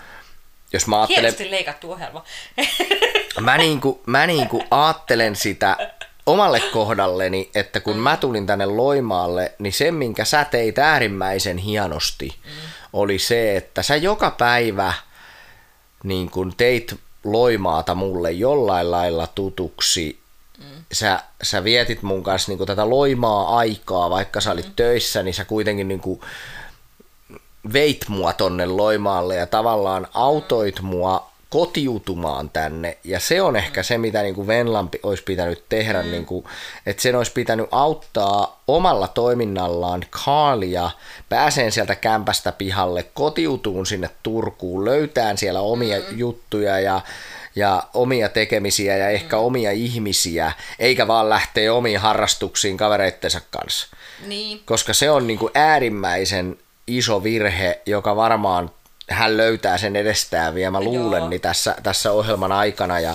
jos 0.72 0.86
mä 0.86 0.96
ajattelen... 0.96 1.20
Hienosti 1.20 1.50
leikattu 1.50 1.92
ohjelma. 1.92 2.24
mä 3.40 3.56
niinku, 3.56 4.02
mä 4.06 4.26
niinku 4.26 4.64
ajattelen 4.70 5.36
sitä 5.36 5.76
omalle 6.32 6.60
kohdalleni, 6.72 7.50
että 7.54 7.80
kun 7.80 7.96
mä 7.96 8.16
tulin 8.16 8.46
tänne 8.46 8.66
Loimaalle, 8.66 9.52
niin 9.58 9.72
se, 9.72 9.90
minkä 9.90 10.24
sä 10.24 10.44
teit 10.44 10.78
äärimmäisen 10.78 11.58
hienosti, 11.58 12.34
oli 12.92 13.18
se, 13.18 13.56
että 13.56 13.82
sä 13.82 13.96
joka 13.96 14.30
päivä 14.30 14.92
niin 16.04 16.30
kun 16.30 16.52
teit 16.56 17.00
Loimaata 17.24 17.94
mulle 17.94 18.32
jollain 18.32 18.90
lailla 18.90 19.26
tutuksi. 19.26 20.20
Sä, 20.92 21.22
sä 21.42 21.64
vietit 21.64 22.02
mun 22.02 22.22
kanssa 22.22 22.52
niin 22.52 22.66
tätä 22.66 22.90
Loimaa 22.90 23.56
aikaa, 23.56 24.10
vaikka 24.10 24.40
sä 24.40 24.52
olit 24.52 24.76
töissä, 24.76 25.22
niin 25.22 25.34
sä 25.34 25.44
kuitenkin 25.44 25.88
niin 25.88 26.20
veit 27.72 28.08
mua 28.08 28.32
tonne 28.32 28.66
Loimaalle 28.66 29.36
ja 29.36 29.46
tavallaan 29.46 30.06
autoit 30.14 30.80
mua 30.80 31.29
kotiutumaan 31.50 32.50
tänne. 32.50 32.98
Ja 33.04 33.20
se 33.20 33.42
on 33.42 33.56
ehkä 33.56 33.82
se, 33.82 33.98
mitä 33.98 34.22
niin 34.22 34.34
kuin 34.34 34.46
Venlan 34.46 34.90
olisi 35.02 35.22
pitänyt 35.22 35.64
tehdä, 35.68 36.02
mm. 36.02 36.10
niin 36.10 36.26
kuin, 36.26 36.44
että 36.86 37.02
sen 37.02 37.16
olisi 37.16 37.32
pitänyt 37.32 37.66
auttaa 37.70 38.62
omalla 38.68 39.08
toiminnallaan 39.08 40.04
Kaalia 40.24 40.90
pääseen 41.28 41.72
sieltä 41.72 41.94
kämpästä 41.94 42.52
pihalle, 42.52 43.02
kotiutuun 43.14 43.86
sinne 43.86 44.10
Turkuun, 44.22 44.84
löytään 44.84 45.38
siellä 45.38 45.60
omia 45.60 45.98
mm. 45.98 46.18
juttuja 46.18 46.80
ja 46.80 47.00
ja 47.56 47.82
omia 47.94 48.28
tekemisiä 48.28 48.96
ja 48.96 49.08
ehkä 49.08 49.36
mm. 49.36 49.42
omia 49.42 49.70
ihmisiä, 49.70 50.52
eikä 50.78 51.08
vaan 51.08 51.28
lähteä 51.28 51.74
omiin 51.74 51.98
harrastuksiin 51.98 52.76
kavereittensa 52.76 53.40
kanssa. 53.50 53.86
Niin. 54.26 54.60
Koska 54.64 54.94
se 54.94 55.10
on 55.10 55.26
niin 55.26 55.38
kuin 55.38 55.50
äärimmäisen 55.54 56.58
iso 56.86 57.22
virhe, 57.22 57.80
joka 57.86 58.16
varmaan 58.16 58.70
hän 59.10 59.36
löytää 59.36 59.78
sen 59.78 59.96
edestään 59.96 60.54
vielä, 60.54 60.70
mä 60.70 60.80
luulen, 60.80 61.30
niin 61.30 61.40
tässä, 61.40 61.76
tässä 61.82 62.12
ohjelman 62.12 62.52
aikana. 62.52 63.00
Ja, 63.00 63.14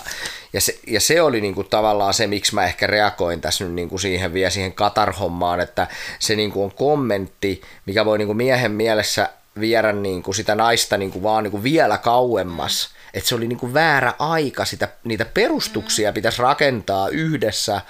ja, 0.54 0.62
se, 0.62 0.80
ja 0.88 1.00
se 1.00 1.22
oli 1.22 1.42
niinku 1.42 1.64
tavallaan 1.64 2.14
se, 2.14 2.28
miksi 2.28 2.56
mä 2.56 2.66
ehkä 2.66 2.88
reagoin 2.88 3.42
tässä 3.42 3.64
nyt 3.64 3.74
niinku 3.74 3.98
siihen 3.98 4.34
vielä 4.34 4.50
siihen 4.50 4.74
Katar-hommaan, 4.74 5.60
että 5.60 5.88
se 6.20 6.36
niinku 6.36 6.64
on 6.64 6.72
kommentti, 6.72 7.62
mikä 7.86 8.06
voi 8.06 8.18
niinku 8.18 8.34
miehen 8.34 8.72
mielessä 8.72 9.30
viedä 9.60 9.92
niinku 9.92 10.34
sitä 10.34 10.56
naista 10.56 10.98
niinku 10.98 11.24
vaan 11.24 11.44
niinku 11.44 11.64
vielä 11.64 11.98
kauemmas. 11.98 12.90
Mm. 12.90 12.96
Että 13.14 13.30
se 13.30 13.36
oli 13.36 13.48
niinku 13.48 13.74
väärä 13.74 14.14
aika, 14.20 14.66
sitä, 14.66 14.88
niitä 15.04 15.26
perustuksia 15.26 16.12
mm. 16.12 16.14
pitäisi 16.14 16.42
rakentaa 16.42 17.10
yhdessä, 17.10 17.82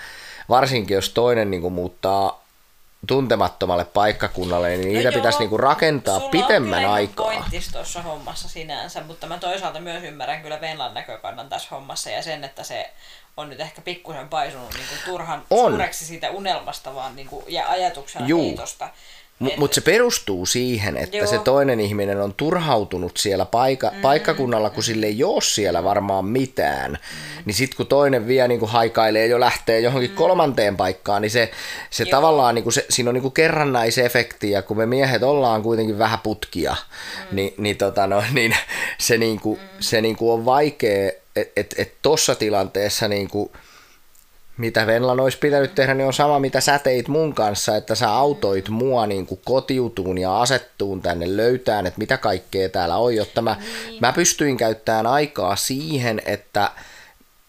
varsinkin 0.50 0.96
jos 0.96 1.10
toinen 1.10 1.52
niinku 1.52 1.70
muuttaa 1.70 2.45
tuntemattomalle 3.08 3.86
paikkakunnalle, 3.86 4.70
niin 4.70 4.82
no 4.82 4.88
niitä 4.88 5.10
joo, 5.10 5.14
pitäisi 5.14 5.40
niinku 5.40 5.58
rakentaa 5.58 6.18
sulla 6.18 6.30
pitemmän 6.30 6.86
on 6.86 6.92
aikaa. 6.92 7.50
tuossa 7.74 8.02
hommassa 8.02 8.50
sinänsä, 8.50 9.04
mutta 9.04 9.28
mä 9.28 9.38
toisaalta 9.38 9.80
myös 9.80 10.04
ymmärrän 10.04 10.42
kyllä 10.42 10.62
Venlan 10.62 10.94
näkökannan 10.94 11.50
tässä 11.50 11.68
hommassa 11.72 12.10
ja 12.10 12.22
sen, 12.24 12.44
että 12.44 12.64
se 12.64 12.92
on 13.38 13.50
nyt 13.50 13.60
ehkä 13.60 13.82
pikkusen 13.82 14.30
paisunut 14.30 14.74
niin 14.74 14.88
kuin 14.90 15.00
turhan 15.06 15.44
on. 15.50 15.72
suureksi 15.72 16.06
siitä 16.06 16.32
unelmasta 16.32 16.96
vaan 16.96 17.16
niin 17.16 17.28
kuin, 17.28 17.46
ja 17.48 17.70
ajatuksena 17.70 18.28
Juu. 18.28 18.42
liitosta. 18.42 18.90
Mutta 19.40 19.60
mut 19.60 19.74
se 19.74 19.82
perustuu 19.82 20.46
siihen, 20.46 20.98
että 20.98 21.18
Joo. 21.18 21.28
se 21.28 21.38
toinen 21.38 21.80
ihminen 21.80 22.22
on 22.22 22.34
turhautunut 22.34 23.18
siellä 23.18 23.46
paika, 23.46 23.92
mm, 23.96 24.02
paikkakunnalla, 24.02 24.70
kun 24.70 24.84
sille 24.84 25.06
ei 25.06 25.24
ole 25.24 25.42
siellä 25.42 25.84
varmaan 25.84 26.26
mitään. 26.26 26.92
Mm. 26.92 26.98
Niin 27.46 27.54
sitten 27.54 27.78
kun 27.78 27.88
toinen 27.88 28.28
vie 28.28 28.48
niin 28.48 28.60
kuin 28.60 28.72
haikailee 28.72 29.28
jo 29.28 29.40
lähtee 29.40 29.80
johonkin 29.80 30.10
mm. 30.10 30.16
kolmanteen 30.16 30.78
paikkaan, 30.78 31.22
niin 31.22 31.32
se, 31.32 31.52
se 31.90 32.06
tavallaan, 32.06 32.56
niin 32.56 32.64
kuin 32.64 32.74
se, 32.74 32.86
siinä 32.90 33.10
on 33.10 33.14
niin 33.14 33.22
kuin 33.22 33.34
kerrannaisefekti, 33.34 34.52
ja 34.52 34.62
kun 34.62 34.78
me 34.78 34.86
miehet 34.86 35.24
ollaan 35.24 35.64
kuitenkin 35.64 36.00
vähän 36.00 36.20
putkia, 36.20 36.76
mm. 37.32 37.36
niin, 37.36 37.54
niin, 37.58 37.78
tota 37.78 38.08
no, 38.08 38.24
niin 38.34 38.56
se, 38.98 39.18
niin 39.18 39.40
kuin, 39.40 39.60
mm. 39.60 39.68
se 39.80 40.02
niin 40.02 40.16
kuin 40.16 40.32
on 40.32 40.46
vaikea, 40.46 41.12
että 41.36 41.62
et, 41.62 41.76
et 41.78 41.94
tuossa 42.02 42.36
tilanteessa 42.36 43.08
niin 43.08 43.30
kuin, 43.30 43.52
mitä 44.58 44.88
Venlan 44.88 45.20
olisi 45.20 45.38
pitänyt 45.38 45.76
tehdä, 45.76 45.94
niin 45.94 46.08
on 46.08 46.14
sama, 46.14 46.40
mitä 46.40 46.62
sä 46.62 46.80
teit 46.80 47.08
mun 47.08 47.34
kanssa, 47.34 47.76
että 47.76 47.96
sä 47.96 48.12
autoit 48.12 48.70
mua 48.70 49.08
niin 49.08 49.26
kuin 49.26 49.42
kotiutuun 49.46 50.18
ja 50.18 50.42
asettuun 50.42 51.02
tänne 51.02 51.38
löytään, 51.38 51.86
että 51.86 52.00
mitä 52.00 52.18
kaikkea 52.18 52.70
täällä 52.70 52.98
on, 52.98 53.16
jotta 53.16 53.42
mä, 53.42 53.56
niin. 53.86 53.98
mä 54.02 54.14
pystyin 54.14 54.58
käyttämään 54.58 55.08
aikaa 55.08 55.56
siihen, 55.56 56.22
että 56.26 56.72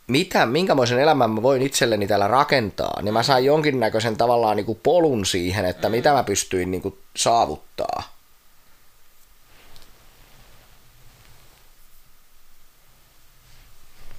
mitä, 0.07 0.47
minkämoisen 0.47 0.99
elämän 0.99 1.31
mä 1.31 1.43
voin 1.43 1.63
itselleni 1.63 2.07
täällä 2.07 2.29
rakentaa, 2.29 3.03
niin 3.03 3.13
mä 3.13 3.23
sain 3.23 3.45
jonkinnäköisen 3.45 4.17
tavallaan 4.17 4.57
niin 4.57 4.67
kuin 4.67 4.81
polun 4.83 5.27
siihen, 5.27 5.65
että 5.65 5.89
mitä 5.89 6.13
mä 6.13 6.23
pystyin 6.23 6.71
niin 6.71 6.83
kuin 6.83 6.99
saavuttaa. 7.17 8.17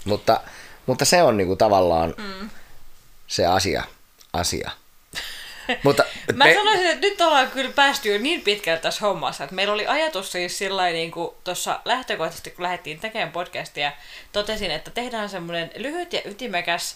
Mutta, 0.06 0.42
mutta 0.86 1.06
se 1.06 1.24
on 1.24 1.38
niin 1.38 1.48
kuin 1.48 1.58
tavallaan... 1.58 2.14
Mm 2.18 2.50
se 3.28 3.46
asia. 3.46 3.84
asia. 4.34 4.72
Mutta 5.84 6.04
Mä 6.36 6.46
me... 6.46 6.54
sanoisin, 6.54 6.88
että 6.88 7.08
nyt 7.08 7.22
ollaan 7.22 7.52
kyllä 7.52 7.72
päästy 7.72 8.14
jo 8.14 8.20
niin 8.20 8.42
pitkälle 8.42 8.80
tässä 8.80 9.02
hommassa, 9.02 9.44
että 9.44 9.56
meillä 9.56 9.74
oli 9.74 9.88
ajatus 9.88 10.32
siis 10.32 10.58
sillä 10.58 10.90
niin 10.90 11.12
kuin 11.12 11.36
tuossa 11.44 11.80
lähtökohtaisesti, 11.86 12.52
kun 12.52 12.64
lähdettiin 12.64 13.00
tekemään 13.00 13.32
podcastia, 13.32 13.92
totesin, 14.32 14.72
että 14.72 14.92
tehdään 14.92 15.30
semmoinen 15.30 15.72
lyhyt 15.76 16.14
ja 16.14 16.22
ytimekäs, 16.26 16.96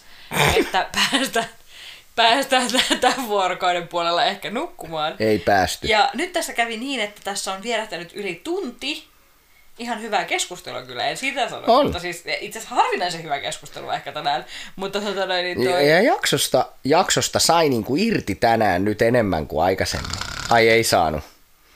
että 0.56 0.86
päästään, 1.10 1.48
päästään 2.16 2.70
tämän 3.00 3.28
vuorokauden 3.28 3.88
puolella 3.88 4.24
ehkä 4.24 4.50
nukkumaan. 4.50 5.16
Ei 5.18 5.38
päästy. 5.38 5.86
Ja 5.86 6.10
nyt 6.14 6.32
tässä 6.32 6.52
kävi 6.52 6.76
niin, 6.76 7.00
että 7.00 7.20
tässä 7.24 7.52
on 7.52 7.62
vierähtänyt 7.62 8.12
yli 8.14 8.40
tunti, 8.44 9.08
ihan 9.82 10.02
hyvää 10.02 10.24
keskustelua 10.24 10.82
kyllä, 10.82 11.04
en 11.04 11.16
sitä 11.16 11.48
sano. 11.48 11.62
On. 11.66 11.84
Mutta 11.84 11.98
siis 11.98 12.24
itse 12.40 12.58
asiassa 12.58 12.74
harvinaisen 12.74 13.22
hyvä 13.22 13.40
keskustelu 13.40 13.90
ehkä 13.90 14.12
tänään. 14.12 14.44
Mutta 14.76 15.00
tota 15.00 15.26
noin, 15.26 15.44
niin 15.44 15.64
toi... 15.64 15.88
Ja 15.88 16.00
jaksosta, 16.00 16.66
jaksosta 16.84 17.38
sai 17.38 17.68
niinku 17.68 17.96
irti 17.96 18.34
tänään 18.34 18.84
nyt 18.84 19.02
enemmän 19.02 19.46
kuin 19.46 19.64
aikaisemmin. 19.64 20.10
Ai 20.50 20.68
ei 20.68 20.84
saanut. 20.84 21.22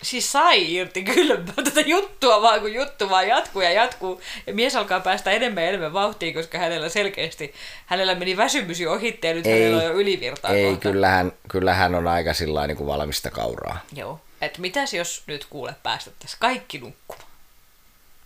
Siis 0.02 0.32
sai 0.32 0.74
irti 0.74 1.02
kyllä 1.02 1.36
tätä 1.64 1.80
juttua 1.80 2.42
vaan, 2.42 2.60
kun 2.60 2.74
juttu 2.74 3.10
vaan 3.10 3.28
jatkuu 3.28 3.62
ja 3.62 3.70
jatkuu. 3.70 4.20
Ja 4.46 4.54
mies 4.54 4.76
alkaa 4.76 5.00
päästä 5.00 5.30
enemmän 5.30 5.62
ja 5.62 5.68
enemmän 5.68 5.92
vauhtiin, 5.92 6.34
koska 6.34 6.58
hänellä 6.58 6.88
selkeästi, 6.88 7.54
hänellä 7.86 8.14
meni 8.14 8.36
väsymys 8.36 8.80
jo 8.80 8.92
ohitte 8.92 9.28
ja 9.28 9.34
nyt 9.34 9.46
ei, 9.46 9.52
hänellä 9.52 9.76
on 9.76 9.84
jo 9.84 9.92
ylivirtaa. 9.92 10.50
Ei, 10.50 10.76
kyllähän, 10.76 11.32
kyllähän 11.48 11.94
on 11.94 12.06
aika 12.06 12.34
sillä 12.34 12.66
niin 12.66 12.76
kuin 12.76 12.86
valmista 12.86 13.30
kauraa. 13.30 13.78
Joo. 13.92 14.20
Et 14.40 14.58
mitäs 14.58 14.94
jos 14.94 15.22
nyt 15.26 15.46
kuule 15.50 15.74
päästettäisiin 15.82 16.40
kaikki 16.40 16.78
nukkumaan? 16.78 17.25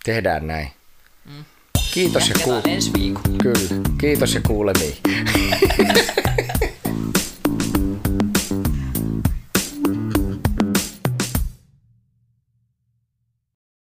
Tehdään 0.03 0.47
näin. 0.47 0.67
Mm. 1.25 1.45
Kiitos 1.93 2.29
ja, 2.29 2.35
ja 2.39 2.43
kuulemiin. 2.45 3.19
Kyllä. 3.41 3.81
Kiitos 3.97 4.33
ja 4.33 4.41
kuulemiin. 4.47 4.97